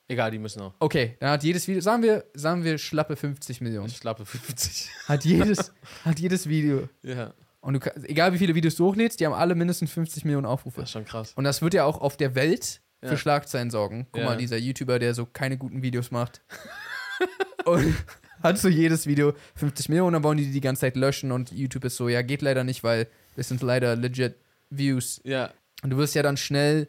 Egal, 0.08 0.32
die 0.32 0.38
müssen 0.39 0.62
auch. 0.62 0.73
Okay, 0.80 1.17
dann 1.19 1.32
hat 1.32 1.43
jedes 1.43 1.67
Video, 1.67 1.82
sagen 1.82 2.04
wir, 2.04 2.23
sagen 2.34 2.63
wir 2.63 2.78
schlappe 2.78 3.15
50 3.15 3.60
Millionen. 3.62 3.89
Schlappe 3.89 4.25
50. 4.25 4.89
Hat 5.08 5.25
jedes, 5.25 5.73
hat 6.06 6.19
jedes 6.19 6.47
Video. 6.47 6.88
ja, 7.01 7.34
Und 7.65 7.73
du 7.84 7.95
egal 8.08 8.32
wie 8.34 8.38
viele 8.38 8.54
Videos 8.56 8.75
du 8.75 8.86
hochlädst, 8.86 9.19
die 9.19 9.25
haben 9.25 9.34
alle 9.34 9.56
mindestens 9.56 9.91
50 9.91 10.23
Millionen 10.25 10.45
Aufrufe. 10.45 10.82
das 10.82 10.89
ist 10.89 10.93
schon 10.93 11.06
krass. 11.06 11.34
Und 11.36 11.43
das 11.45 11.62
wird 11.62 11.73
ja 11.73 11.84
auch 11.86 11.99
auf 11.99 12.15
der 12.17 12.36
Welt 12.36 12.82
Ja. 13.01 13.10
für 13.10 13.17
Schlagzeilen 13.17 13.69
sorgen. 13.71 14.08
Guck 14.12 14.21
Ja. 14.21 14.30
mal, 14.30 14.38
dieser 14.38 14.58
YouTuber, 14.58 14.99
der 14.99 15.13
so 15.13 15.25
keine 15.25 15.58
guten 15.58 15.82
Videos 15.82 16.12
macht. 16.12 16.41
und 17.65 17.95
hat 18.43 18.58
so 18.60 18.67
jedes 18.67 19.08
Video 19.08 19.34
50 19.56 19.89
Millionen, 19.89 20.13
dann 20.13 20.23
wollen 20.23 20.38
die 20.38 20.51
die 20.51 20.62
ganze 20.62 20.82
Zeit 20.82 20.95
löschen 20.95 21.32
und 21.32 21.51
YouTube 21.51 21.86
ist 21.86 21.97
so, 21.97 22.08
ja, 22.10 22.21
geht 22.21 22.41
leider 22.43 22.63
nicht, 22.63 22.84
weil 22.84 23.08
das 23.36 23.47
sind 23.47 23.62
leider 23.62 23.95
legit 23.95 24.36
Views. 24.69 25.19
Ja, 25.23 25.51
Und 25.84 25.89
du 25.89 25.97
wirst 25.97 26.13
ja 26.15 26.21
dann 26.23 26.38
schnell 26.38 26.88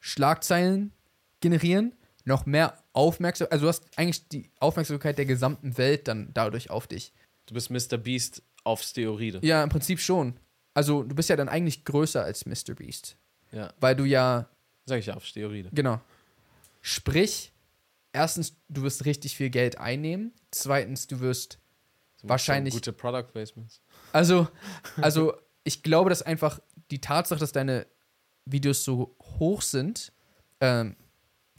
Schlagzeilen 0.00 0.92
generieren, 1.40 1.94
noch 2.24 2.46
mehr 2.46 2.78
Aufmerksamkeit, 2.92 3.52
also 3.52 3.64
du 3.66 3.68
hast 3.68 3.84
eigentlich 3.98 4.28
die 4.28 4.50
Aufmerksamkeit 4.60 5.18
der 5.18 5.26
gesamten 5.26 5.76
Welt 5.78 6.08
dann 6.08 6.30
dadurch 6.32 6.70
auf 6.70 6.86
dich. 6.86 7.12
du 7.46 7.54
bist 7.54 7.70
Mr. 7.70 7.96
Beast 7.98 8.42
auf 8.66 8.82
Steroide. 8.82 9.40
Ja, 9.42 9.62
im 9.62 9.68
Prinzip 9.68 10.00
schon. 10.00 10.38
Also 10.74 11.02
du 11.02 11.14
bist 11.14 11.28
ja 11.30 11.36
dann 11.36 11.48
eigentlich 11.48 11.84
größer 11.84 12.22
als 12.22 12.44
Mr. 12.46 12.74
Beast, 12.74 13.16
Ja, 13.52 13.72
weil 13.80 13.96
du 13.96 14.04
ja 14.04 14.48
sag 14.84 14.98
ich 14.98 15.06
ja, 15.06 15.14
auf 15.14 15.24
Steroide. 15.24 15.70
Genau. 15.72 16.00
Sprich, 16.80 17.52
erstens, 18.12 18.56
du 18.68 18.82
wirst 18.82 19.04
richtig 19.04 19.36
viel 19.36 19.50
Geld 19.50 19.78
einnehmen. 19.78 20.32
Zweitens, 20.50 21.06
du 21.06 21.20
wirst. 21.20 21.58
So 22.20 22.28
Wahrscheinlich- 22.28 22.72
Gute 22.74 22.92
Product 22.92 23.24
Placements. 23.32 23.80
Also, 24.12 24.48
also 25.02 25.34
ich 25.64 25.82
glaube, 25.82 26.10
dass 26.10 26.22
einfach 26.22 26.60
die 26.90 27.00
Tatsache, 27.00 27.40
dass 27.40 27.52
deine 27.52 27.86
Videos 28.44 28.84
so 28.84 29.16
hoch 29.38 29.60
sind, 29.62 30.12
ähm, 30.60 30.96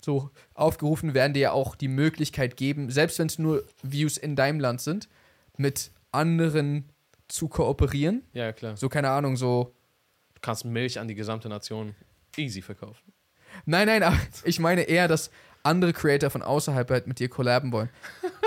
so 0.03 0.31
aufgerufen 0.53 1.13
werden, 1.13 1.33
dir 1.33 1.39
ja 1.41 1.51
auch 1.51 1.75
die 1.75 1.89
Möglichkeit 1.89 2.55
geben, 2.55 2.89
selbst 2.89 3.19
wenn 3.19 3.27
es 3.27 3.37
nur 3.37 3.65
Views 3.83 4.17
in 4.17 4.35
deinem 4.35 4.59
Land 4.59 4.79
sind, 4.81 5.09
mit 5.57 5.91
anderen 6.11 6.85
zu 7.27 7.47
kooperieren. 7.47 8.23
Ja, 8.33 8.51
klar. 8.53 8.77
So, 8.77 8.89
keine 8.89 9.09
Ahnung, 9.09 9.35
so. 9.37 9.73
Du 10.35 10.41
kannst 10.41 10.65
Milch 10.65 10.99
an 10.99 11.07
die 11.07 11.15
gesamte 11.15 11.49
Nation 11.49 11.95
easy 12.37 12.61
verkaufen. 12.61 13.11
Nein, 13.65 13.87
nein, 13.87 14.03
aber 14.03 14.17
ich 14.43 14.59
meine 14.59 14.83
eher, 14.83 15.07
dass 15.07 15.31
andere 15.63 15.91
Creator 15.93 16.29
von 16.29 16.41
außerhalb 16.43 16.89
halt 16.89 17.07
mit 17.07 17.19
dir 17.19 17.27
collaben 17.29 17.71
wollen. 17.71 17.89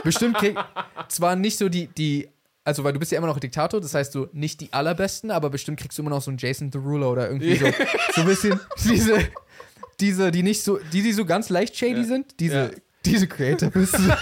Bestimmt 0.04 0.36
krieg 0.38 0.56
zwar 1.08 1.36
nicht 1.36 1.58
so 1.58 1.68
die, 1.68 1.88
die, 1.88 2.28
also 2.64 2.84
weil 2.84 2.92
du 2.92 2.98
bist 2.98 3.12
ja 3.12 3.18
immer 3.18 3.26
noch 3.26 3.38
Diktator, 3.40 3.80
das 3.80 3.92
heißt 3.92 4.12
so 4.12 4.28
nicht 4.32 4.60
die 4.60 4.72
allerbesten, 4.72 5.30
aber 5.30 5.50
bestimmt 5.50 5.78
kriegst 5.80 5.98
du 5.98 6.02
immer 6.02 6.10
noch 6.10 6.22
so 6.22 6.30
einen 6.30 6.38
Jason 6.38 6.70
Derulo 6.70 7.10
oder 7.12 7.28
irgendwie 7.28 7.56
so, 7.56 7.66
so 8.14 8.20
ein 8.22 8.26
bisschen 8.26 8.60
diese, 8.84 9.18
diese, 9.98 10.30
die 10.30 10.42
nicht 10.42 10.62
so, 10.62 10.78
die, 10.92 11.02
die 11.02 11.12
so 11.12 11.24
ganz 11.26 11.48
leicht 11.50 11.76
shady 11.76 12.00
Ja. 12.00 12.04
sind, 12.04 12.38
diese, 12.40 12.54
Ja. 12.56 12.70
diese 13.04 13.26
Creator 13.26 13.68
bist 13.70 13.94
du. 13.98 14.16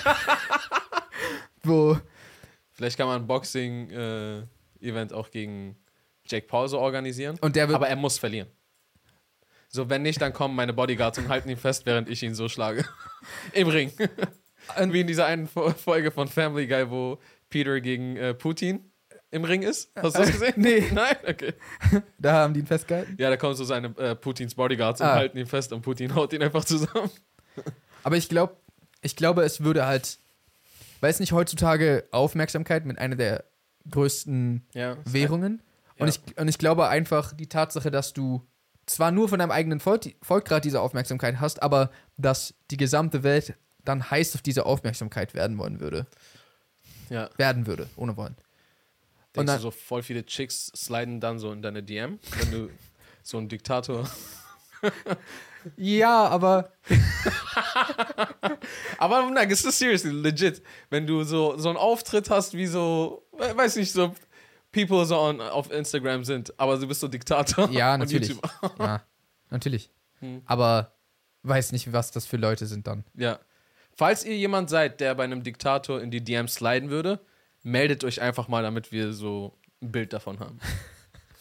Wo, 1.62 1.98
Vielleicht 2.78 2.96
kann 2.96 3.08
man 3.08 3.22
ein 3.22 3.26
Boxing-Event 3.26 5.12
auch 5.12 5.30
gegen 5.32 5.76
Jake 6.26 6.46
Paul 6.46 6.68
so 6.68 6.78
organisieren. 6.78 7.36
und 7.40 7.56
der 7.56 7.68
Aber 7.68 7.88
er 7.88 7.96
muss 7.96 8.18
verlieren. 8.18 8.46
So, 9.68 9.90
wenn 9.90 10.02
nicht, 10.02 10.20
dann 10.22 10.32
kommen 10.32 10.54
meine 10.54 10.72
Bodyguards 10.72 11.18
und 11.18 11.28
halten 11.28 11.48
ihn 11.50 11.56
fest, 11.56 11.84
während 11.86 12.08
ich 12.08 12.22
ihn 12.22 12.34
so 12.36 12.48
schlage. 12.48 12.84
Im 13.52 13.66
Ring. 13.68 13.90
Und- 14.80 14.92
Wie 14.92 15.00
in 15.00 15.08
dieser 15.08 15.26
einen 15.26 15.48
Fo- 15.48 15.70
Folge 15.70 16.12
von 16.12 16.28
Family 16.28 16.68
Guy, 16.68 16.88
wo 16.88 17.18
Peter 17.50 17.80
gegen 17.80 18.16
äh, 18.16 18.32
Putin 18.32 18.92
im 19.32 19.42
Ring 19.44 19.62
ist. 19.62 19.90
Hast 19.96 20.14
du 20.16 20.20
das 20.20 20.30
gesehen? 20.30 20.54
Nee. 20.56 20.84
Nein? 20.92 21.16
Okay. 21.26 21.54
da 22.18 22.32
haben 22.34 22.54
die 22.54 22.60
ihn 22.60 22.66
festgehalten. 22.66 23.16
Ja, 23.18 23.28
da 23.28 23.36
kommen 23.36 23.54
so 23.56 23.64
seine 23.64 23.88
äh, 23.98 24.14
Putins 24.14 24.54
Bodyguards 24.54 25.00
und 25.00 25.06
Ah. 25.08 25.14
halten 25.16 25.36
ihn 25.36 25.46
fest 25.46 25.72
und 25.72 25.82
Putin 25.82 26.14
haut 26.14 26.32
ihn 26.32 26.42
einfach 26.42 26.64
zusammen. 26.64 27.10
Aber 28.04 28.16
ich 28.16 28.28
glaube, 28.28 28.56
ich 29.02 29.16
glaube, 29.16 29.42
es 29.42 29.62
würde 29.64 29.84
halt, 29.84 30.18
weil 31.00 31.10
es 31.10 31.20
nicht 31.20 31.32
heutzutage 31.32 32.04
Aufmerksamkeit 32.10 32.84
mit 32.86 32.98
einer 32.98 33.16
der 33.16 33.44
größten 33.90 34.66
Ja. 34.74 34.96
Währungen. 35.04 35.62
Und, 35.98 36.06
Ja. 36.08 36.14
ich, 36.26 36.38
und 36.38 36.48
ich 36.48 36.58
glaube 36.58 36.88
einfach 36.88 37.32
die 37.32 37.48
Tatsache, 37.48 37.90
dass 37.90 38.12
du 38.12 38.46
zwar 38.86 39.10
nur 39.10 39.28
von 39.28 39.38
deinem 39.38 39.50
eigenen 39.50 39.80
Volk, 39.80 40.14
Volk 40.22 40.44
gerade 40.46 40.62
diese 40.62 40.80
Aufmerksamkeit 40.80 41.40
hast, 41.40 41.62
aber 41.62 41.90
dass 42.16 42.54
die 42.70 42.76
gesamte 42.76 43.22
Welt 43.22 43.54
dann 43.84 44.10
heiß 44.10 44.34
auf 44.34 44.42
diese 44.42 44.66
Aufmerksamkeit 44.66 45.34
werden 45.34 45.58
wollen 45.58 45.80
würde. 45.80 46.06
Ja. 47.10 47.30
Werden 47.36 47.66
würde, 47.66 47.88
ohne 47.96 48.16
wollen. 48.16 48.36
Denkst 49.36 49.46
dann- 49.46 49.56
du, 49.56 49.62
so 49.62 49.70
voll 49.70 50.02
viele 50.02 50.24
Chicks 50.24 50.66
sliden 50.76 51.20
dann 51.20 51.38
so 51.38 51.52
in 51.52 51.62
deine 51.62 51.82
DM, 51.82 52.18
wenn 52.38 52.50
du 52.50 52.70
so 53.22 53.38
ein 53.38 53.48
Diktator. 53.48 54.08
Ja, 55.76 56.28
aber 56.28 56.70
Aber 58.98 59.30
nein, 59.30 59.50
es 59.50 59.64
ist 59.64 59.78
seriously 59.78 60.10
legit. 60.10 60.62
Wenn 60.90 61.06
du 61.06 61.24
so, 61.24 61.56
so 61.58 61.68
einen 61.68 61.78
Auftritt 61.78 62.30
hast, 62.30 62.54
wie 62.54 62.66
so, 62.66 63.26
we- 63.32 63.56
weiß 63.56 63.76
nicht, 63.76 63.92
so 63.92 64.14
People 64.72 65.04
so 65.06 65.18
on, 65.18 65.40
auf 65.40 65.70
Instagram 65.70 66.24
sind, 66.24 66.58
aber 66.58 66.76
du 66.78 66.86
bist 66.86 67.00
so 67.00 67.08
Diktator. 67.08 67.70
ja, 67.70 67.96
natürlich. 67.98 68.36
Ja, 68.78 69.02
natürlich. 69.50 69.90
Hm. 70.20 70.42
Aber 70.46 70.92
weiß 71.42 71.72
nicht, 71.72 71.92
was 71.92 72.10
das 72.10 72.26
für 72.26 72.36
Leute 72.36 72.66
sind 72.66 72.86
dann. 72.86 73.04
Ja. 73.14 73.38
Falls 73.96 74.24
ihr 74.24 74.36
jemand 74.36 74.70
seid, 74.70 75.00
der 75.00 75.14
bei 75.14 75.24
einem 75.24 75.42
Diktator 75.42 76.00
in 76.00 76.10
die 76.10 76.22
DMs 76.22 76.54
sliden 76.54 76.90
würde, 76.90 77.20
meldet 77.62 78.04
euch 78.04 78.20
einfach 78.20 78.48
mal, 78.48 78.62
damit 78.62 78.92
wir 78.92 79.12
so 79.12 79.58
ein 79.82 79.90
Bild 79.90 80.12
davon 80.12 80.38
haben. 80.38 80.60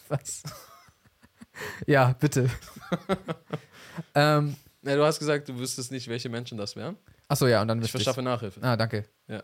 Was? 0.09 0.43
Ja, 1.85 2.13
bitte. 2.19 2.49
ähm, 4.15 4.55
Ja, 4.83 4.95
du 4.95 5.03
hast 5.03 5.19
gesagt, 5.19 5.49
du 5.49 5.57
wüsstest 5.57 5.91
nicht, 5.91 6.07
welche 6.07 6.29
Menschen 6.29 6.57
das 6.57 6.75
wären. 6.75 6.97
achso, 7.27 7.47
ja, 7.47 7.61
und 7.61 7.67
dann 7.67 7.79
Ich 7.79 7.83
wüsste 7.85 7.97
ich's. 7.97 8.03
verschaffe 8.05 8.21
Nachhilfe. 8.23 8.59
Ah, 8.63 8.75
danke. 8.75 9.05
Ja. 9.27 9.43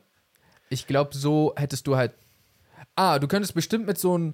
Ich 0.69 0.88
glaube, 0.88 1.15
so 1.15 1.54
hättest 1.56 1.86
du 1.88 1.95
halt. 1.95 2.13
Ah, 2.95 3.19
du 3.19 3.28
könntest 3.28 3.54
bestimmt 3.54 3.86
mit 3.86 3.97
so 3.97 4.15
einem. 4.15 4.34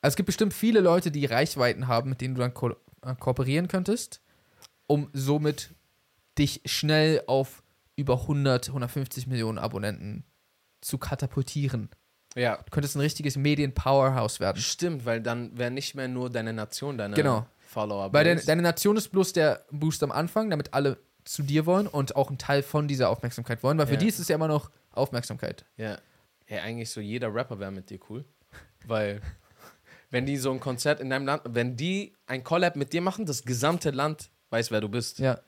Also 0.00 0.12
es 0.14 0.16
gibt 0.16 0.26
bestimmt 0.26 0.52
viele 0.54 0.80
Leute, 0.80 1.10
die 1.10 1.26
Reichweiten 1.26 1.86
haben, 1.86 2.10
mit 2.10 2.20
denen 2.20 2.34
du 2.34 2.40
dann 2.40 2.54
ko 2.54 2.70
äh, 3.02 3.14
kooperieren 3.18 3.68
könntest, 3.68 4.20
um 4.86 5.08
somit 5.12 5.70
dich 6.38 6.62
schnell 6.64 7.22
auf 7.26 7.62
über 7.94 8.22
100, 8.22 8.68
150 8.68 9.26
Millionen 9.28 9.58
Abonnenten 9.58 10.24
zu 10.80 10.98
katapultieren. 10.98 11.88
Ja. 12.34 12.56
Du 12.56 12.70
könntest 12.70 12.96
ein 12.96 13.00
richtiges 13.00 13.36
Medien-Powerhouse 13.36 14.40
werden. 14.40 14.60
Stimmt, 14.60 15.04
weil 15.04 15.20
dann 15.20 15.56
wäre 15.58 15.70
nicht 15.70 15.94
mehr 15.94 16.08
nur 16.08 16.30
deine 16.30 16.52
Nation 16.52 16.96
deine 16.98 17.14
Genau. 17.14 17.46
Follower. 17.68 18.12
Weil 18.12 18.24
deine, 18.24 18.40
deine 18.42 18.62
Nation 18.62 18.96
ist 18.96 19.08
bloß 19.08 19.32
der 19.32 19.64
Boost 19.70 20.02
am 20.02 20.10
Anfang, 20.12 20.50
damit 20.50 20.74
alle 20.74 20.98
zu 21.24 21.42
dir 21.42 21.66
wollen 21.66 21.86
und 21.86 22.16
auch 22.16 22.28
einen 22.28 22.38
Teil 22.38 22.62
von 22.62 22.88
dieser 22.88 23.08
Aufmerksamkeit 23.10 23.62
wollen, 23.62 23.78
weil 23.78 23.86
für 23.86 23.94
Ja. 23.94 23.98
die 24.00 24.08
ist 24.08 24.18
es 24.18 24.28
ja 24.28 24.34
immer 24.34 24.48
noch 24.48 24.70
Aufmerksamkeit. 24.90 25.64
Ja. 25.76 25.98
Hey, 26.46 26.58
eigentlich 26.60 26.90
so 26.90 27.00
jeder 27.00 27.32
Rapper 27.34 27.58
wäre 27.60 27.70
mit 27.70 27.88
dir 27.90 27.98
cool. 28.10 28.24
Weil, 28.86 29.20
wenn 30.10 30.26
die 30.26 30.36
so 30.36 30.50
ein 30.50 30.58
Konzert 30.60 31.00
in 31.00 31.08
deinem 31.10 31.24
Land, 31.26 31.42
wenn 31.48 31.76
die 31.76 32.14
ein 32.26 32.42
Collab 32.44 32.76
mit 32.76 32.92
dir 32.92 33.00
machen, 33.00 33.24
das 33.24 33.44
gesamte 33.44 33.90
Land 33.90 34.30
weiß, 34.50 34.70
wer 34.70 34.80
du 34.80 34.88
bist. 34.88 35.18
Ja. 35.20 35.38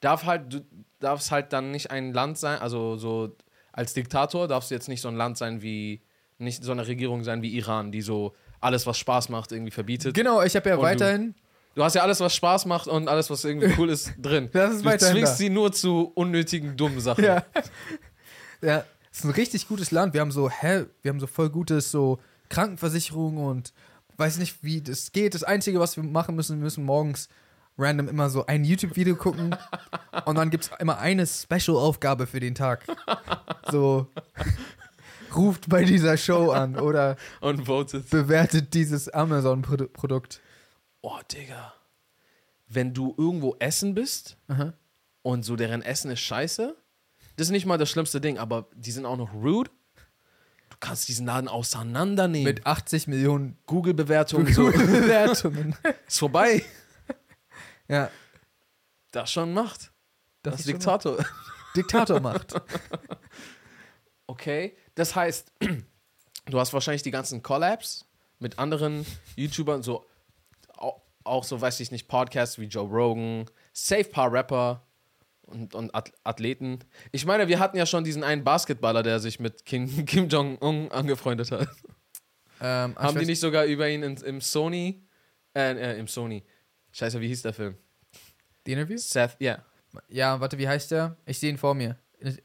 Darf 0.00 0.24
halt, 0.24 0.52
du 0.52 0.60
darfst 1.00 1.30
halt 1.30 1.52
dann 1.52 1.72
nicht 1.72 1.90
ein 1.90 2.12
Land 2.12 2.38
sein, 2.38 2.58
also 2.60 2.96
so 2.96 3.36
als 3.72 3.92
Diktator 3.92 4.48
darfst 4.48 4.70
du 4.70 4.74
jetzt 4.74 4.88
nicht 4.88 5.00
so 5.02 5.08
ein 5.08 5.16
Land 5.16 5.36
sein 5.36 5.60
wie, 5.60 6.02
nicht 6.38 6.62
so 6.64 6.72
eine 6.72 6.86
Regierung 6.86 7.24
sein 7.24 7.42
wie 7.42 7.56
Iran, 7.56 7.92
die 7.92 8.02
so 8.02 8.34
alles, 8.60 8.86
was 8.86 8.98
Spaß 8.98 9.28
macht, 9.28 9.52
irgendwie 9.52 9.70
verbietet. 9.70 10.14
Genau, 10.14 10.42
ich 10.42 10.54
habe 10.56 10.68
ja 10.68 10.74
Und 10.76 10.80
du- 10.82 10.86
weiterhin. 10.86 11.34
Du 11.74 11.84
hast 11.84 11.92
ja 11.94 12.00
alles, 12.02 12.20
was 12.20 12.34
Spaß 12.34 12.64
macht 12.64 12.88
und 12.88 13.06
alles, 13.06 13.28
was 13.28 13.44
irgendwie 13.44 13.70
cool 13.78 13.90
ist, 13.90 14.10
drin. 14.18 14.48
Das 14.50 14.76
ist 14.76 14.84
du 14.84 14.96
zwingst 14.98 15.32
da. 15.32 15.36
sie 15.36 15.50
nur 15.50 15.72
zu 15.72 16.10
unnötigen, 16.14 16.74
dummen 16.74 17.00
Sachen. 17.00 17.22
Ja. 17.22 17.44
ja, 18.62 18.82
es 19.12 19.18
ist 19.18 19.24
ein 19.24 19.30
richtig 19.32 19.68
gutes 19.68 19.90
Land. 19.90 20.14
Wir 20.14 20.22
haben 20.22 20.30
so, 20.32 20.48
hä, 20.48 20.86
wir 21.02 21.10
haben 21.10 21.20
so 21.20 21.26
voll 21.26 21.50
gutes 21.50 21.90
so 21.90 22.18
Krankenversicherung 22.48 23.36
und 23.36 23.74
weiß 24.16 24.38
nicht, 24.38 24.56
wie 24.62 24.80
das 24.80 25.12
geht. 25.12 25.34
Das 25.34 25.44
Einzige, 25.44 25.78
was 25.78 25.96
wir 25.98 26.02
machen 26.04 26.34
müssen, 26.34 26.56
wir 26.56 26.64
müssen 26.64 26.82
morgens 26.84 27.28
random 27.76 28.08
immer 28.08 28.30
so 28.30 28.46
ein 28.46 28.64
YouTube-Video 28.64 29.14
gucken 29.14 29.54
und 30.24 30.36
dann 30.36 30.48
gibt 30.48 30.64
es 30.64 30.70
immer 30.78 30.96
eine 30.98 31.26
Special-Aufgabe 31.26 32.26
für 32.26 32.40
den 32.40 32.54
Tag. 32.54 32.86
So, 33.70 34.06
ruft 35.36 35.68
bei 35.68 35.84
dieser 35.84 36.16
Show 36.16 36.50
an 36.52 36.76
oder 36.78 37.16
Und 37.40 37.66
voted. 37.68 38.08
bewertet 38.10 38.74
dieses 38.74 39.08
Amazon-Produkt. 39.08 40.40
Oh, 41.02 41.18
Digga. 41.30 41.74
Wenn 42.68 42.92
du 42.94 43.14
irgendwo 43.16 43.54
essen 43.60 43.94
bist 43.94 44.36
Aha. 44.48 44.72
und 45.22 45.44
so 45.44 45.54
deren 45.56 45.82
Essen 45.82 46.10
ist 46.10 46.20
scheiße, 46.20 46.76
das 47.36 47.46
ist 47.48 47.50
nicht 47.52 47.66
mal 47.66 47.78
das 47.78 47.90
schlimmste 47.90 48.20
Ding, 48.20 48.38
aber 48.38 48.68
die 48.74 48.90
sind 48.90 49.06
auch 49.06 49.16
noch 49.16 49.32
rude. 49.34 49.70
Du 50.70 50.76
kannst 50.80 51.08
diesen 51.08 51.26
Laden 51.26 51.48
auseinandernehmen. 51.48 52.44
Mit 52.44 52.66
80 52.66 53.06
Millionen 53.06 53.56
Google-Bewertungen, 53.66 54.52
so, 54.52 54.66
Bewertungen. 54.70 55.76
ist 56.06 56.18
vorbei. 56.18 56.62
Ja, 57.88 58.10
Das 59.12 59.30
schon 59.30 59.54
macht. 59.54 59.92
das, 60.42 60.56
Das, 60.56 60.64
Diktator. 60.66 61.24
Diktator 61.76 62.18
macht. 62.20 62.60
Okay, 64.26 64.76
das 64.96 65.14
heißt, 65.14 65.52
du 66.46 66.58
hast 66.58 66.72
wahrscheinlich 66.72 67.02
die 67.02 67.12
ganzen 67.12 67.42
Collabs 67.42 68.04
mit 68.40 68.58
anderen 68.58 69.06
YouTubern, 69.36 69.82
so 69.82 70.04
au- 70.76 71.00
auch 71.24 71.44
so, 71.44 71.60
weiß 71.60 71.78
ich 71.80 71.90
nicht, 71.92 72.08
Podcasts 72.08 72.58
wie 72.58 72.64
Joe 72.66 72.86
Rogan, 72.88 73.46
safe 73.72 74.04
paar 74.04 74.32
Rapper 74.32 74.82
und, 75.42 75.74
und 75.74 75.94
Ath- 75.94 76.12
Athleten. 76.24 76.80
Ich 77.12 77.24
meine, 77.24 77.46
wir 77.48 77.58
hatten 77.60 77.76
ja 77.76 77.86
schon 77.86 78.02
diesen 78.04 78.24
einen 78.24 78.42
Basketballer, 78.44 79.02
der 79.02 79.20
sich 79.20 79.38
mit 79.40 79.64
Kim, 79.64 80.04
Kim 80.06 80.28
Jong-un 80.28 80.90
angefreundet 80.90 81.50
hat. 81.52 81.68
Ähm, 82.60 82.96
Haben 82.96 83.18
die 83.18 83.24
weiß- 83.24 83.26
nicht 83.26 83.40
sogar 83.40 83.64
über 83.66 83.88
ihn 83.88 84.02
in, 84.02 84.16
im 84.18 84.40
Sony, 84.40 85.02
äh, 85.54 85.72
äh, 85.72 85.98
im 85.98 86.08
Sony, 86.08 86.42
scheiße, 86.92 87.20
wie 87.20 87.28
hieß 87.28 87.42
der 87.42 87.52
Film? 87.52 87.76
die 88.66 88.72
Interviews? 88.72 89.08
Seth, 89.08 89.36
ja. 89.38 89.62
Ja, 90.08 90.40
warte, 90.40 90.58
wie 90.58 90.66
heißt 90.66 90.90
der? 90.90 91.16
Ich 91.24 91.38
sehe 91.38 91.50
ihn 91.50 91.56
vor 91.58 91.74
mir. 91.74 91.96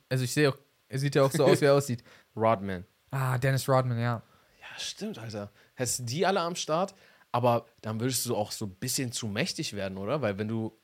Also 0.08 0.24
ich 0.24 0.32
sehe 0.32 0.50
auch, 0.50 0.58
er 0.92 1.00
sieht 1.00 1.16
ja 1.16 1.24
auch 1.24 1.32
so 1.32 1.46
aus, 1.46 1.62
wie 1.62 1.66
er 1.66 1.74
aussieht. 1.74 2.04
Rodman. 2.36 2.86
Ah, 3.12 3.38
Dennis 3.38 3.68
Rodman, 3.68 3.98
ja. 3.98 4.22
Ja, 4.60 4.68
stimmt, 4.78 5.18
Alter. 5.20 5.50
Hättest 5.76 6.00
du 6.00 6.04
die 6.04 6.26
alle 6.26 6.42
am 6.42 6.56
Start, 6.56 6.94
aber 7.32 7.66
dann 7.82 8.02
würdest 8.02 8.26
du 8.26 8.36
auch 8.36 8.52
so 8.52 8.66
ein 8.66 8.76
bisschen 8.76 9.14
zu 9.14 9.28
mächtig 9.28 9.74
werden, 9.74 9.98
oder? 9.98 10.22
Weil 10.22 10.38
wenn 10.38 10.50
du, 10.50 10.78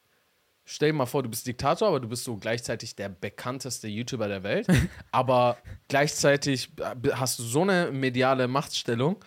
stell 0.63 0.91
dir 0.91 0.97
mal 0.97 1.07
vor, 1.07 1.23
du 1.23 1.29
bist 1.29 1.45
Diktator, 1.45 1.89
aber 1.89 1.99
du 1.99 2.07
bist 2.07 2.23
so 2.23 2.37
gleichzeitig 2.37 2.95
der 2.95 3.09
bekannteste 3.09 3.89
YouTuber 3.89 4.29
der 4.29 4.43
Welt, 4.43 4.67
aber 5.11 5.57
gleichzeitig 5.89 6.71
hast 7.11 7.39
du 7.39 7.43
so 7.43 7.63
eine 7.63 7.91
mediale 7.91 8.47
Machtstellung, 8.47 9.17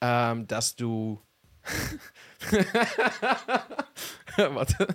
ähm, 0.00 0.46
dass 0.46 0.76
du, 0.76 1.20
warte, 4.36 4.86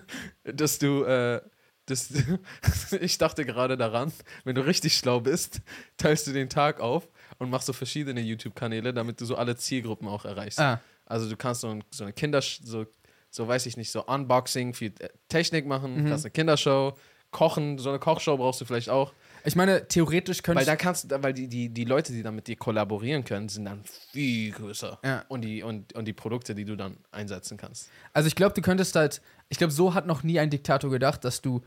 dass 0.45 0.79
du, 0.79 1.03
äh, 1.03 1.41
das, 1.85 2.09
ich 3.01 3.17
dachte 3.17 3.45
gerade 3.45 3.77
daran, 3.77 4.11
wenn 4.43 4.55
du 4.55 4.65
richtig 4.65 4.95
schlau 4.97 5.19
bist, 5.19 5.61
teilst 5.97 6.27
du 6.27 6.31
den 6.33 6.49
Tag 6.49 6.79
auf 6.79 7.07
und 7.39 7.49
machst 7.49 7.67
so 7.67 7.73
verschiedene 7.73 8.21
YouTube-Kanäle, 8.21 8.93
damit 8.93 9.19
du 9.21 9.25
so 9.25 9.35
alle 9.35 9.55
Zielgruppen 9.55 10.07
auch 10.07 10.25
erreichst. 10.25 10.59
Ah, 10.59 10.79
Also 11.05 11.29
du 11.29 11.35
kannst 11.35 11.61
so, 11.61 11.69
ein, 11.69 11.83
so 11.91 12.03
eine 12.03 12.13
Kinder, 12.13 12.41
so, 12.41 12.85
so 13.29 13.47
weiß 13.47 13.65
ich 13.65 13.77
nicht, 13.77 13.91
so 13.91 14.05
Unboxing, 14.05 14.73
viel 14.73 14.93
äh, 14.99 15.09
Technik 15.27 15.65
machen, 15.65 16.03
Mhm. 16.03 16.09
kannst 16.09 16.25
eine 16.25 16.31
Kindershow, 16.31 16.97
kochen, 17.31 17.77
so 17.79 17.89
eine 17.89 17.99
Kochshow 17.99 18.37
brauchst 18.37 18.61
du 18.61 18.65
vielleicht 18.65 18.89
auch. 18.89 19.11
ich 19.43 19.55
meine, 19.55 19.87
theoretisch 19.87 20.43
könnte 20.43 20.59
Weil 20.59 20.65
dann 20.67 20.77
kannst 20.77 21.11
du, 21.11 21.23
weil 21.23 21.33
die, 21.33 21.47
die, 21.47 21.67
die 21.69 21.83
Leute, 21.83 22.13
die 22.13 22.21
dann 22.21 22.35
mit 22.35 22.47
dir 22.47 22.55
kollaborieren 22.55 23.23
können, 23.25 23.49
sind 23.49 23.65
dann 23.65 23.83
viel 24.11 24.51
größer. 24.51 24.99
Ja. 25.03 25.25
Und, 25.29 25.41
die, 25.41 25.63
und, 25.63 25.93
und 25.93 26.05
die 26.05 26.13
Produkte, 26.13 26.53
die 26.55 26.63
du 26.63 26.75
dann 26.77 26.97
einsetzen 27.11 27.57
kannst. 27.57 27.89
Also 28.13 28.27
ich 28.27 28.35
glaube, 28.35 28.53
du 28.53 28.61
könntest 28.61 28.95
halt. 28.95 29.21
Ich 29.53 29.59
glaube, 29.59 29.71
so 29.71 29.93
hat 29.93 30.07
noch 30.07 30.23
nie 30.23 30.39
ein 30.39 30.49
Diktator 30.49 30.89
gedacht, 30.89 31.23
dass 31.23 31.39
du, 31.39 31.61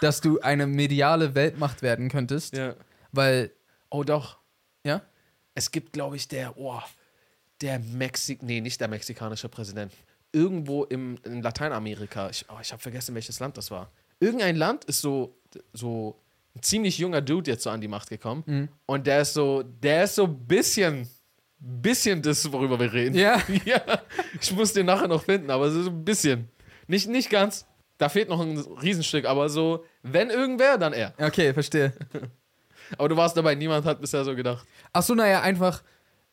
dass 0.00 0.20
du 0.20 0.40
eine 0.40 0.66
mediale 0.66 1.36
Weltmacht 1.36 1.80
werden 1.80 2.08
könntest. 2.08 2.56
Ja. 2.56 2.74
Weil, 3.12 3.52
Oh 3.90 4.02
doch. 4.02 4.38
ja? 4.82 5.02
Es 5.54 5.70
gibt, 5.70 5.92
glaube 5.92 6.16
ich, 6.16 6.26
der, 6.26 6.58
oh, 6.58 6.80
der 7.60 7.78
Mexik, 7.78 8.42
nee, 8.42 8.60
nicht 8.60 8.80
der 8.80 8.88
mexikanische 8.88 9.48
Präsident. 9.48 9.92
Irgendwo 10.32 10.82
im, 10.82 11.16
in 11.22 11.42
Lateinamerika, 11.42 12.28
ich, 12.28 12.44
oh, 12.48 12.58
ich 12.60 12.72
habe 12.72 12.82
vergessen, 12.82 13.14
welches 13.14 13.38
Land 13.38 13.56
das 13.56 13.70
war. 13.70 13.92
Irgendein 14.18 14.56
Land 14.56 14.84
ist 14.86 15.00
so, 15.00 15.38
so 15.72 16.18
ein 16.56 16.62
ziemlich 16.62 16.98
junger 16.98 17.20
Dude 17.20 17.52
jetzt 17.52 17.62
so 17.62 17.70
an 17.70 17.80
die 17.80 17.86
Macht 17.86 18.08
gekommen. 18.10 18.42
Mhm. 18.46 18.68
Und 18.86 19.06
der 19.06 19.22
ist 19.22 19.34
so, 19.34 19.62
der 19.62 20.02
ist 20.02 20.16
so 20.16 20.24
ein 20.24 20.44
bisschen, 20.44 21.08
bisschen 21.60 22.20
das, 22.20 22.50
worüber 22.50 22.80
wir 22.80 22.92
reden. 22.92 23.14
Ja. 23.14 23.40
ja. 23.64 23.80
Ich 24.40 24.50
muss 24.50 24.72
den 24.72 24.86
nachher 24.86 25.06
noch 25.06 25.22
finden, 25.22 25.50
aber 25.50 25.70
so 25.70 25.88
ein 25.88 26.04
bisschen. 26.04 26.48
Nicht, 26.86 27.08
nicht 27.08 27.30
ganz. 27.30 27.66
Da 27.98 28.08
fehlt 28.08 28.28
noch 28.28 28.40
ein 28.40 28.58
Riesenstück, 28.58 29.26
aber 29.26 29.48
so, 29.48 29.84
wenn 30.02 30.30
irgendwer, 30.30 30.78
dann 30.78 30.92
er. 30.92 31.14
Okay, 31.18 31.52
verstehe. 31.54 31.92
Aber 32.98 33.08
du 33.08 33.16
warst 33.16 33.36
dabei, 33.36 33.54
niemand 33.54 33.86
hat 33.86 34.00
bisher 34.00 34.24
so 34.24 34.34
gedacht. 34.34 34.66
Ach 34.92 35.02
so, 35.02 35.14
naja, 35.14 35.40
einfach. 35.40 35.82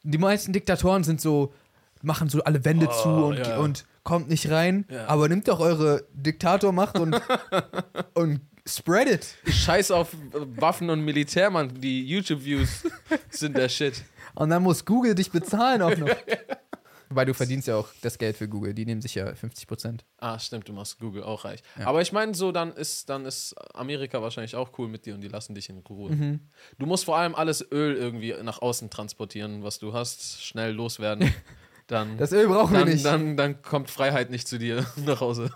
Die 0.04 0.18
meisten 0.18 0.52
Diktatoren 0.52 1.04
sind 1.04 1.22
so. 1.22 1.54
Machen 2.02 2.28
so 2.30 2.44
alle 2.44 2.64
Wände 2.66 2.88
Oh, 2.90 3.02
zu 3.02 3.10
und, 3.10 3.38
ja. 3.38 3.58
und 3.58 3.86
kommt 4.04 4.30
nicht 4.30 4.50
rein. 4.50 4.86
Ja. 4.90 5.06
Aber 5.08 5.28
nimmt 5.30 5.48
doch 5.48 5.60
eure 5.60 6.06
Diktatormacht 6.14 6.98
und, 6.98 7.22
und 8.14 8.42
spread 8.68 9.10
it. 9.10 9.28
Scheiß 9.46 9.92
auf 9.92 10.10
Waffen 10.32 10.90
und 10.90 11.02
Militär, 11.02 11.50
Mann. 11.50 11.74
Die 11.80 12.06
YouTube-Views 12.06 12.84
sind 13.30 13.56
der 13.58 13.70
Shit. 13.70 14.04
Und 14.36 14.50
dann 14.50 14.64
muss 14.64 14.86
Google 14.86 15.14
dich 15.16 15.32
bezahlen 15.32 15.82
auch 15.82 15.96
noch. 15.98 16.10
Weil 17.12 17.26
du 17.26 17.34
verdienst 17.34 17.68
ja 17.68 17.76
auch 17.76 17.88
das 18.02 18.20
Geld 18.20 18.38
für 18.38 18.48
Google. 18.48 18.74
Die 18.76 18.86
nehmen 18.86 19.02
sich 19.02 19.16
ja 19.16 19.34
50 19.34 19.68
Prozent. 19.68 20.06
Ah, 20.20 20.38
stimmt, 20.38 20.68
du 20.70 20.74
machst 20.74 21.00
Google 21.00 21.24
auch 21.24 21.44
reich. 21.44 21.64
Ja. 21.80 21.88
Aber 21.88 22.02
ich 22.02 22.12
meine, 22.12 22.36
so, 22.36 22.52
dann 22.52 22.72
ist, 22.74 23.10
dann 23.10 23.26
ist 23.26 23.56
Amerika 23.74 24.22
wahrscheinlich 24.22 24.56
auch 24.56 24.78
cool 24.78 24.88
mit 24.88 25.06
dir 25.08 25.16
und 25.16 25.22
die 25.22 25.28
lassen 25.28 25.56
dich 25.56 25.70
in 25.70 25.80
Ruhe. 25.80 26.40
Du 26.78 26.86
musst 26.86 27.06
vor 27.06 27.18
allem 27.18 27.34
alles 27.34 27.66
Öl 27.72 27.96
irgendwie 27.96 28.36
nach 28.44 28.62
außen 28.62 28.92
transportieren, 28.92 29.64
was 29.64 29.80
du 29.80 29.94
hast, 29.94 30.44
schnell 30.44 30.72
loswerden. 30.74 31.34
Dann, 31.88 32.20
Das 32.20 32.32
Öl 32.32 32.48
brauchen 32.48 32.74
wir 32.74 32.82
dann, 32.82 32.90
nicht. 32.90 33.04
dann, 33.04 33.36
dann 33.36 33.64
kommt 33.64 33.90
Freiheit 33.90 34.30
nicht 34.30 34.48
zu 34.48 34.60
dir 34.60 34.86
nach 34.98 35.22
Hause. 35.22 35.52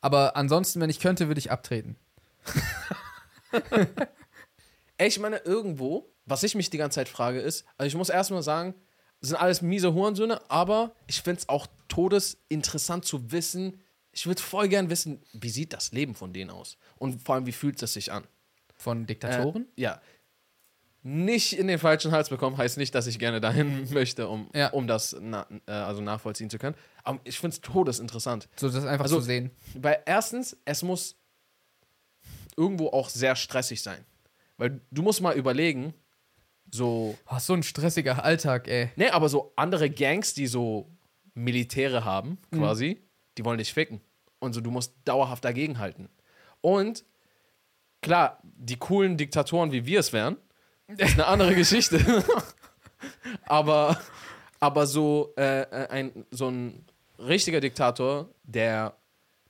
Aber 0.00 0.34
ansonsten, 0.34 0.80
wenn 0.80 0.90
ich 0.90 0.98
könnte, 0.98 1.28
würde 1.28 1.38
ich 1.38 1.52
abtreten. 1.52 1.94
Ey, 4.98 5.06
ich 5.06 5.20
meine, 5.20 5.36
irgendwo, 5.38 6.10
was 6.24 6.42
ich 6.42 6.56
mich 6.56 6.70
die 6.70 6.78
ganze 6.78 6.96
Zeit 6.96 7.08
frage, 7.08 7.38
ist, 7.40 7.64
also 7.78 7.86
ich 7.86 7.94
muss 7.94 8.08
erstmal 8.08 8.42
sagen, 8.42 8.74
sind 9.26 9.36
alles 9.36 9.62
miese 9.62 9.92
Hurensöhne, 9.94 10.40
aber 10.50 10.94
ich 11.06 11.22
finde 11.22 11.40
es 11.40 11.48
auch 11.48 11.66
todesinteressant 11.88 13.04
zu 13.04 13.30
wissen, 13.32 13.80
ich 14.12 14.26
würde 14.26 14.40
voll 14.40 14.68
gern 14.68 14.88
wissen, 14.88 15.22
wie 15.32 15.50
sieht 15.50 15.72
das 15.74 15.92
Leben 15.92 16.14
von 16.14 16.32
denen 16.32 16.50
aus? 16.50 16.78
Und 16.96 17.20
vor 17.22 17.34
allem, 17.34 17.46
wie 17.46 17.52
fühlt 17.52 17.82
es 17.82 17.92
sich 17.92 18.10
an? 18.12 18.24
Von 18.76 19.06
Diktatoren? 19.06 19.66
Äh, 19.76 19.82
ja. 19.82 20.00
Nicht 21.02 21.52
in 21.52 21.68
den 21.68 21.78
falschen 21.78 22.10
Hals 22.12 22.30
bekommen, 22.30 22.56
heißt 22.56 22.78
nicht, 22.78 22.94
dass 22.94 23.06
ich 23.06 23.18
gerne 23.18 23.40
dahin 23.40 23.88
möchte, 23.92 24.26
um, 24.28 24.48
Ja. 24.54 24.68
um 24.70 24.86
das 24.86 25.14
na, 25.20 25.46
äh, 25.66 25.70
also 25.72 26.00
nachvollziehen 26.00 26.50
zu 26.50 26.58
können. 26.58 26.74
Aber 27.04 27.20
ich 27.24 27.38
finde 27.38 27.54
es 27.54 27.60
todesinteressant. 27.60 28.48
so, 28.56 28.68
das 28.68 28.84
einfach 28.86 29.04
also- 29.04 29.18
zu 29.18 29.22
sehen. 29.26 29.50
Weil 29.74 30.02
erstens, 30.06 30.56
es 30.64 30.82
muss 30.82 31.14
irgendwo 32.56 32.88
auch 32.88 33.08
sehr 33.08 33.36
stressig 33.36 33.82
sein. 33.82 34.04
Weil 34.56 34.80
du 34.90 35.02
musst 35.02 35.20
mal 35.20 35.36
überlegen, 35.36 35.92
so, 36.70 37.16
Oh, 37.30 37.38
so 37.38 37.54
ein 37.54 37.62
stressiger 37.62 38.24
Alltag, 38.24 38.68
ey. 38.68 38.90
ne, 38.96 39.12
aber 39.12 39.28
so 39.28 39.52
andere 39.56 39.90
Gangs, 39.90 40.34
die 40.34 40.46
so 40.46 40.88
Militäre 41.34 42.04
haben, 42.04 42.38
quasi, 42.50 43.02
die 43.38 43.44
wollen 43.44 43.58
dich 43.58 43.72
ficken. 43.72 44.00
Und 44.38 44.52
so, 44.54 44.60
du 44.60 44.70
musst 44.70 44.94
dauerhaft 45.04 45.44
dagegenhalten. 45.44 46.08
Und 46.60 47.04
klar, 48.02 48.38
die 48.42 48.76
coolen 48.76 49.16
Diktatoren, 49.16 49.72
wie 49.72 49.86
wir 49.86 50.00
es 50.00 50.12
wären, 50.12 50.36
ist 50.96 51.14
eine 51.14 51.26
andere 51.26 51.54
Geschichte. 51.56 52.24
aber, 53.46 53.98
aber 54.60 54.86
so, 54.86 55.34
äh, 55.36 55.62
äh, 55.62 55.88
ein, 55.88 56.26
so 56.30 56.48
ein 56.50 56.84
richtiger 57.18 57.60
Diktator, 57.60 58.28
der 58.44 58.96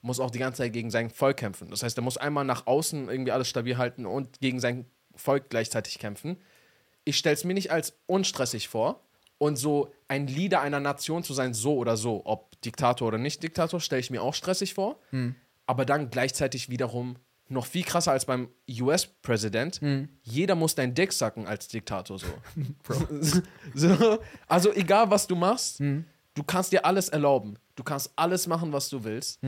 muss 0.02 0.20
auch 0.20 0.30
die 0.30 0.38
ganze 0.38 0.58
Zeit 0.62 0.72
gegen 0.72 0.90
sein 0.90 1.10
Volk 1.10 1.38
kämpfen. 1.38 1.70
Das 1.70 1.82
heißt, 1.82 1.98
er 1.98 2.02
muss 2.02 2.16
einmal 2.16 2.44
nach 2.44 2.66
außen 2.66 3.08
irgendwie 3.08 3.32
alles 3.32 3.48
stabil 3.48 3.76
halten 3.76 4.06
und 4.06 4.40
gegen 4.40 4.60
sein 4.60 4.86
Volk 5.16 5.50
gleichzeitig 5.50 5.98
kämpfen. 5.98 6.36
Ich 7.06 7.16
stelle 7.16 7.34
es 7.34 7.44
mir 7.44 7.54
nicht 7.54 7.70
als 7.70 7.94
unstressig 8.06 8.68
vor. 8.68 9.00
Und 9.38 9.56
so 9.56 9.92
ein 10.08 10.26
Leader 10.26 10.60
einer 10.60 10.80
Nation 10.80 11.22
zu 11.22 11.32
sein, 11.34 11.54
so 11.54 11.76
oder 11.76 11.96
so, 11.96 12.22
ob 12.24 12.60
Diktator 12.62 13.08
oder 13.08 13.18
nicht 13.18 13.42
Diktator, 13.42 13.80
stelle 13.80 14.00
ich 14.00 14.10
mir 14.10 14.22
auch 14.22 14.34
stressig 14.34 14.74
vor. 14.74 14.98
Aber 15.66 15.84
dann 15.84 16.10
gleichzeitig 16.10 16.68
wiederum 16.68 17.16
noch 17.48 17.66
viel 17.66 17.84
krasser 17.84 18.10
als 18.12 18.24
beim 18.24 18.48
US-Präsident. 18.68 19.80
Jeder 20.22 20.54
muss 20.56 20.74
dein 20.74 20.94
Dick 20.94 21.12
sacken 21.12 21.46
als 21.46 21.68
Diktator 21.68 22.18
so. 22.18 22.26
so. 23.74 24.18
Also 24.48 24.72
egal, 24.72 25.10
was 25.10 25.26
du 25.26 25.36
machst, 25.36 25.80
du 26.34 26.42
kannst 26.44 26.72
dir 26.72 26.84
alles 26.84 27.08
erlauben. 27.08 27.56
Du 27.76 27.84
kannst 27.84 28.10
alles 28.16 28.46
machen, 28.46 28.72
was 28.72 28.88
du 28.88 29.04
willst. 29.04 29.38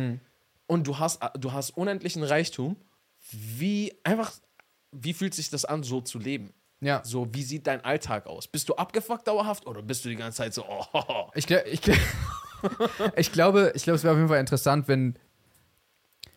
Und 0.66 0.86
du 0.86 0.98
hast, 0.98 1.20
du 1.40 1.50
hast 1.52 1.70
unendlichen 1.70 2.22
Reichtum. 2.22 2.76
Wie 3.32 3.94
einfach, 4.04 4.32
wie 4.92 5.14
fühlt 5.14 5.34
sich 5.34 5.48
das 5.50 5.64
an, 5.64 5.82
so 5.82 6.00
zu 6.02 6.18
leben? 6.18 6.52
Ja. 6.80 7.02
So, 7.04 7.26
wie 7.34 7.42
sieht 7.42 7.66
dein 7.66 7.84
Alltag 7.84 8.26
aus? 8.26 8.46
Bist 8.46 8.68
du 8.68 8.74
abgefuckt 8.76 9.26
dauerhaft 9.26 9.66
oder 9.66 9.82
bist 9.82 10.04
du 10.04 10.08
die 10.08 10.16
ganze 10.16 10.38
Zeit 10.38 10.54
so, 10.54 10.64
oh, 10.68 11.28
Ich, 11.34 11.46
gl- 11.46 11.64
ich, 11.66 11.80
gl- 11.80 11.98
ich 13.16 13.32
glaube, 13.32 13.72
ich 13.74 13.82
glaube, 13.82 13.96
es 13.96 14.04
wäre 14.04 14.12
auf 14.12 14.18
jeden 14.18 14.28
Fall 14.28 14.40
interessant, 14.40 14.86
wenn. 14.88 15.18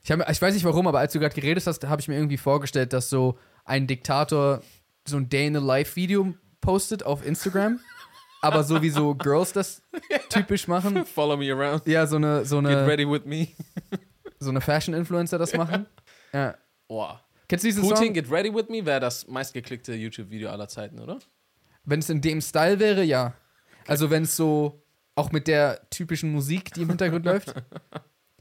Ich, 0.04 0.12
hab, 0.12 0.28
ich 0.30 0.42
weiß 0.42 0.54
nicht 0.56 0.66
warum, 0.66 0.88
aber 0.88 0.98
als 1.00 1.14
du 1.14 1.20
gerade 1.20 1.36
geredet 1.36 1.66
hast, 1.68 1.86
habe 1.88 2.02
ich 2.02 2.08
mir 2.08 2.16
irgendwie 2.16 2.38
vorgestellt, 2.38 2.92
dass 2.92 3.10
so 3.10 3.38
ein 3.66 3.86
Diktator 3.86 4.62
so 5.08 5.18
ein 5.18 5.30
Day 5.30 5.46
in 5.48 5.54
the 5.54 5.60
Life 5.64 5.96
Video 5.96 6.34
postet 6.60 7.04
auf 7.04 7.24
Instagram, 7.24 7.80
aber 8.42 8.64
so 8.64 8.82
wie 8.82 8.90
so 8.90 9.14
Girls 9.14 9.54
das 9.54 9.84
typisch 10.30 10.68
machen. 10.68 11.06
follow 11.16 11.38
me 11.38 11.52
around, 11.54 11.86
Ja, 11.86 12.08
so 12.08 12.16
eine, 12.16 12.46
so 12.46 12.60
get 12.62 12.70
eine, 12.72 12.88
ready 12.88 13.08
with 13.08 13.26
me. 13.26 13.50
so 14.40 14.50
eine 14.50 14.60
Fashion-Influencer 14.62 15.38
das 15.38 15.54
machen. 15.54 15.86
Ja. 16.34 16.56
Oh. 16.88 17.10
Kennst 17.52 17.66
du 17.66 17.68
diesen 17.68 17.84
Putin, 17.84 17.98
Song? 17.98 18.14
get 18.14 18.32
ready 18.32 18.54
with 18.54 18.70
me 18.70 18.86
wäre 18.86 19.02
das 19.02 19.28
meistgeklickte 19.28 19.94
YouTube-Video 19.94 20.50
aller 20.50 20.70
Zeiten, 20.70 21.00
oder? 21.00 21.20
Wenn 21.84 22.00
es 22.00 22.10
in 22.10 22.22
dem 22.22 22.40
Style 22.40 22.80
wäre, 22.80 23.04
ja. 23.04 23.34
Also 23.88 24.10
wenn 24.10 24.24
es 24.24 24.38
so 24.38 24.82
auch 25.16 25.34
mit 25.34 25.50
der 25.50 25.90
typischen 25.90 26.32
Musik, 26.32 26.74
die 26.74 26.84
im 26.84 26.88
Hintergrund 26.88 27.26
läuft. 27.26 27.54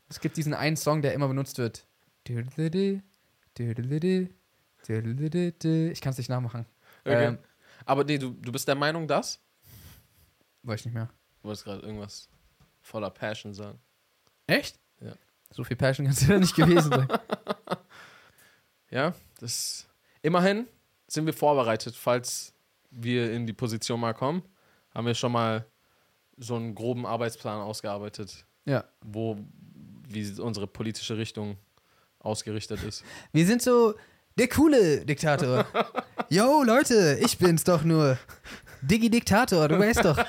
Es 0.08 0.20
gibt 0.20 0.36
diesen 0.36 0.54
einen 0.54 0.76
Song, 0.76 1.02
der 1.02 1.12
immer 1.14 1.26
benutzt 1.26 1.58
wird. 1.58 1.88
Ich 2.24 2.36
kann 2.36 2.46
es 6.12 6.18
nicht 6.18 6.28
nachmachen. 6.28 6.66
Okay. 7.04 7.26
Ähm, 7.26 7.38
Aber 7.86 8.04
nee, 8.04 8.18
du, 8.18 8.30
du 8.30 8.52
bist 8.52 8.68
der 8.68 8.76
Meinung, 8.76 9.08
dass? 9.08 9.40
weiß 10.62 10.80
ich 10.80 10.86
nicht 10.86 10.94
mehr. 10.94 11.11
Du 11.42 11.48
wolltest 11.48 11.64
gerade 11.64 11.82
irgendwas 11.82 12.28
voller 12.80 13.11
Passion 13.11 13.54
sagen. 13.54 13.80
Echt? 14.46 14.78
Ja. 15.00 15.16
So 15.50 15.64
viel 15.64 15.76
Passion 15.76 16.06
kann 16.06 16.14
es 16.14 16.24
ja 16.28 16.38
nicht 16.38 16.54
gewesen 16.54 16.92
sein. 16.92 17.08
Ja, 18.91 19.14
das. 19.38 19.86
Immerhin 20.22 20.66
sind 21.07 21.26
wir 21.26 21.32
vorbereitet, 21.32 21.95
falls 21.97 22.53
wir 22.91 23.32
in 23.32 23.47
die 23.47 23.53
Position 23.53 24.01
mal 24.01 24.12
kommen. 24.14 24.43
Haben 24.95 25.07
wir 25.07 25.14
schon 25.14 25.32
mal 25.32 25.64
so 26.36 26.57
einen 26.57 26.74
groben 26.74 27.07
Arbeitsplan 27.07 27.61
ausgearbeitet, 27.61 28.45
Ja. 28.64 28.84
wo 29.01 29.38
wie 30.09 30.41
unsere 30.41 30.66
politische 30.66 31.16
Richtung 31.16 31.57
ausgerichtet 32.18 32.82
ist. 32.82 33.05
Wir 33.32 33.47
sind 33.47 33.62
so 33.62 33.95
der 34.36 34.49
coole 34.49 35.05
Diktator. 35.07 35.66
Yo, 36.28 36.62
Leute, 36.64 37.18
ich 37.22 37.38
bin's 37.38 37.62
doch 37.64 37.84
nur. 37.84 38.18
Digi-Diktator, 38.82 39.68
du 39.68 39.78
weißt 39.78 40.05
doch. 40.05 40.18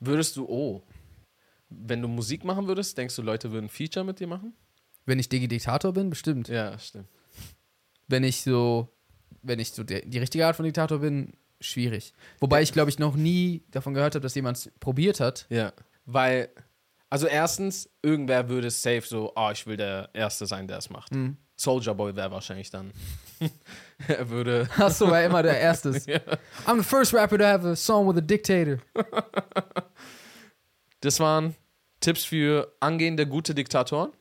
würdest 0.00 0.36
du, 0.36 0.46
oh, 0.48 0.82
wenn 1.84 2.02
du 2.02 2.08
Musik 2.08 2.44
machen 2.44 2.66
würdest, 2.66 2.96
denkst 2.98 3.16
du, 3.16 3.22
Leute 3.22 3.52
würden 3.52 3.68
Feature 3.68 4.04
mit 4.04 4.20
dir 4.20 4.26
machen? 4.26 4.54
Wenn 5.04 5.18
ich 5.18 5.28
Digi-Diktator 5.28 5.92
bin, 5.92 6.10
bestimmt. 6.10 6.48
Ja, 6.48 6.78
stimmt. 6.78 7.08
wenn 8.08 8.24
ich 8.24 8.42
so, 8.42 8.88
wenn 9.42 9.58
ich 9.58 9.72
so 9.72 9.82
der, 9.82 10.02
die 10.02 10.18
richtige 10.18 10.46
Art 10.46 10.56
von 10.56 10.64
Diktator 10.64 10.98
bin, 10.98 11.32
schwierig. 11.60 12.12
Wobei 12.40 12.62
ich 12.62 12.72
glaube 12.72 12.90
ich 12.90 12.98
noch 12.98 13.16
nie 13.16 13.62
davon 13.70 13.94
gehört 13.94 14.14
habe, 14.14 14.22
dass 14.22 14.34
jemand 14.34 14.58
es 14.58 14.70
probiert 14.80 15.20
hat. 15.20 15.46
Ja, 15.48 15.72
weil, 16.04 16.48
also 17.10 17.26
erstens, 17.26 17.88
irgendwer 18.02 18.48
würde 18.48 18.70
safe 18.70 19.02
so, 19.02 19.32
oh, 19.36 19.50
ich 19.52 19.66
will 19.66 19.76
der 19.76 20.10
Erste 20.12 20.46
sein, 20.46 20.66
der 20.68 20.78
es 20.78 20.90
macht. 20.90 21.12
Mhm. 21.14 21.36
Soldier 21.56 21.94
Boy 21.94 22.16
wäre 22.16 22.30
wahrscheinlich 22.30 22.70
dann. 22.70 22.92
er 24.08 24.28
würde. 24.28 24.68
Achso, 24.78 25.08
war 25.08 25.22
immer 25.22 25.42
der 25.42 25.60
Erste. 25.60 25.90
Ja. 26.06 26.18
I'm 26.66 26.78
the 26.78 26.84
first 26.84 27.14
rapper 27.14 27.38
to 27.38 27.44
have 27.44 27.66
a 27.66 27.76
song 27.76 28.08
with 28.08 28.16
a 28.18 28.20
dictator. 28.20 28.78
Das 31.00 31.20
waren 31.20 31.54
Tipps 32.02 32.24
für 32.24 32.74
angehende 32.80 33.26
gute 33.26 33.54
Diktatoren. 33.54 34.12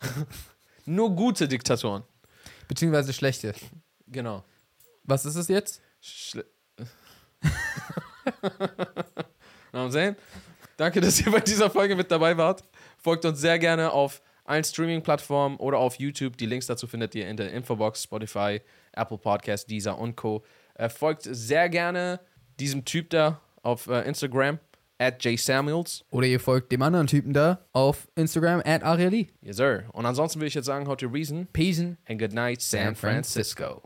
Nur 0.86 1.14
gute 1.14 1.46
Diktatoren. 1.46 2.02
Beziehungsweise 2.66 3.12
schlechte. 3.12 3.54
Genau. 4.08 4.42
Was 5.04 5.24
ist 5.24 5.36
es 5.36 5.48
jetzt? 5.48 5.80
Schle 6.00 6.46
mal 9.72 9.90
sehen. 9.90 10.16
Danke, 10.76 11.00
dass 11.00 11.20
ihr 11.20 11.30
bei 11.30 11.40
dieser 11.40 11.70
Folge 11.70 11.96
mit 11.96 12.10
dabei 12.10 12.36
wart. 12.36 12.62
Folgt 12.98 13.24
uns 13.24 13.40
sehr 13.40 13.58
gerne 13.58 13.92
auf 13.92 14.22
allen 14.44 14.64
Streaming-Plattformen 14.64 15.56
oder 15.56 15.78
auf 15.78 15.96
YouTube. 15.96 16.36
Die 16.36 16.46
Links 16.46 16.66
dazu 16.66 16.86
findet 16.86 17.14
ihr 17.14 17.28
in 17.28 17.36
der 17.36 17.52
Infobox, 17.52 18.04
Spotify, 18.04 18.60
Apple 18.92 19.18
Podcasts, 19.18 19.66
Deezer 19.66 19.98
und 19.98 20.16
Co. 20.16 20.44
Äh, 20.74 20.88
folgt 20.88 21.22
sehr 21.22 21.68
gerne 21.68 22.20
diesem 22.58 22.84
Typ 22.84 23.10
da 23.10 23.40
auf 23.62 23.86
äh, 23.86 24.02
Instagram, 24.02 24.58
at 25.00 25.24
jsamuels. 25.24 26.04
Oder 26.10 26.26
ihr 26.26 26.38
folgt 26.38 26.70
dem 26.70 26.82
anderen 26.82 27.06
Typen 27.06 27.32
da 27.32 27.66
auf 27.72 28.08
Instagram 28.14 28.62
at 28.64 28.82
Arieli. 28.84 29.28
Yes, 29.40 29.56
sir. 29.56 29.84
Und 29.92 30.06
ansonsten 30.06 30.38
würde 30.40 30.48
ich 30.48 30.54
jetzt 30.54 30.66
sagen, 30.66 30.86
how 30.86 30.96
to 30.96 31.08
reason 31.08 31.48
Peace. 31.52 31.80
and 31.80 32.18
good 32.18 32.32
night, 32.32 32.60
San 32.60 32.94
San 32.94 32.94
Francisco. 32.94 33.82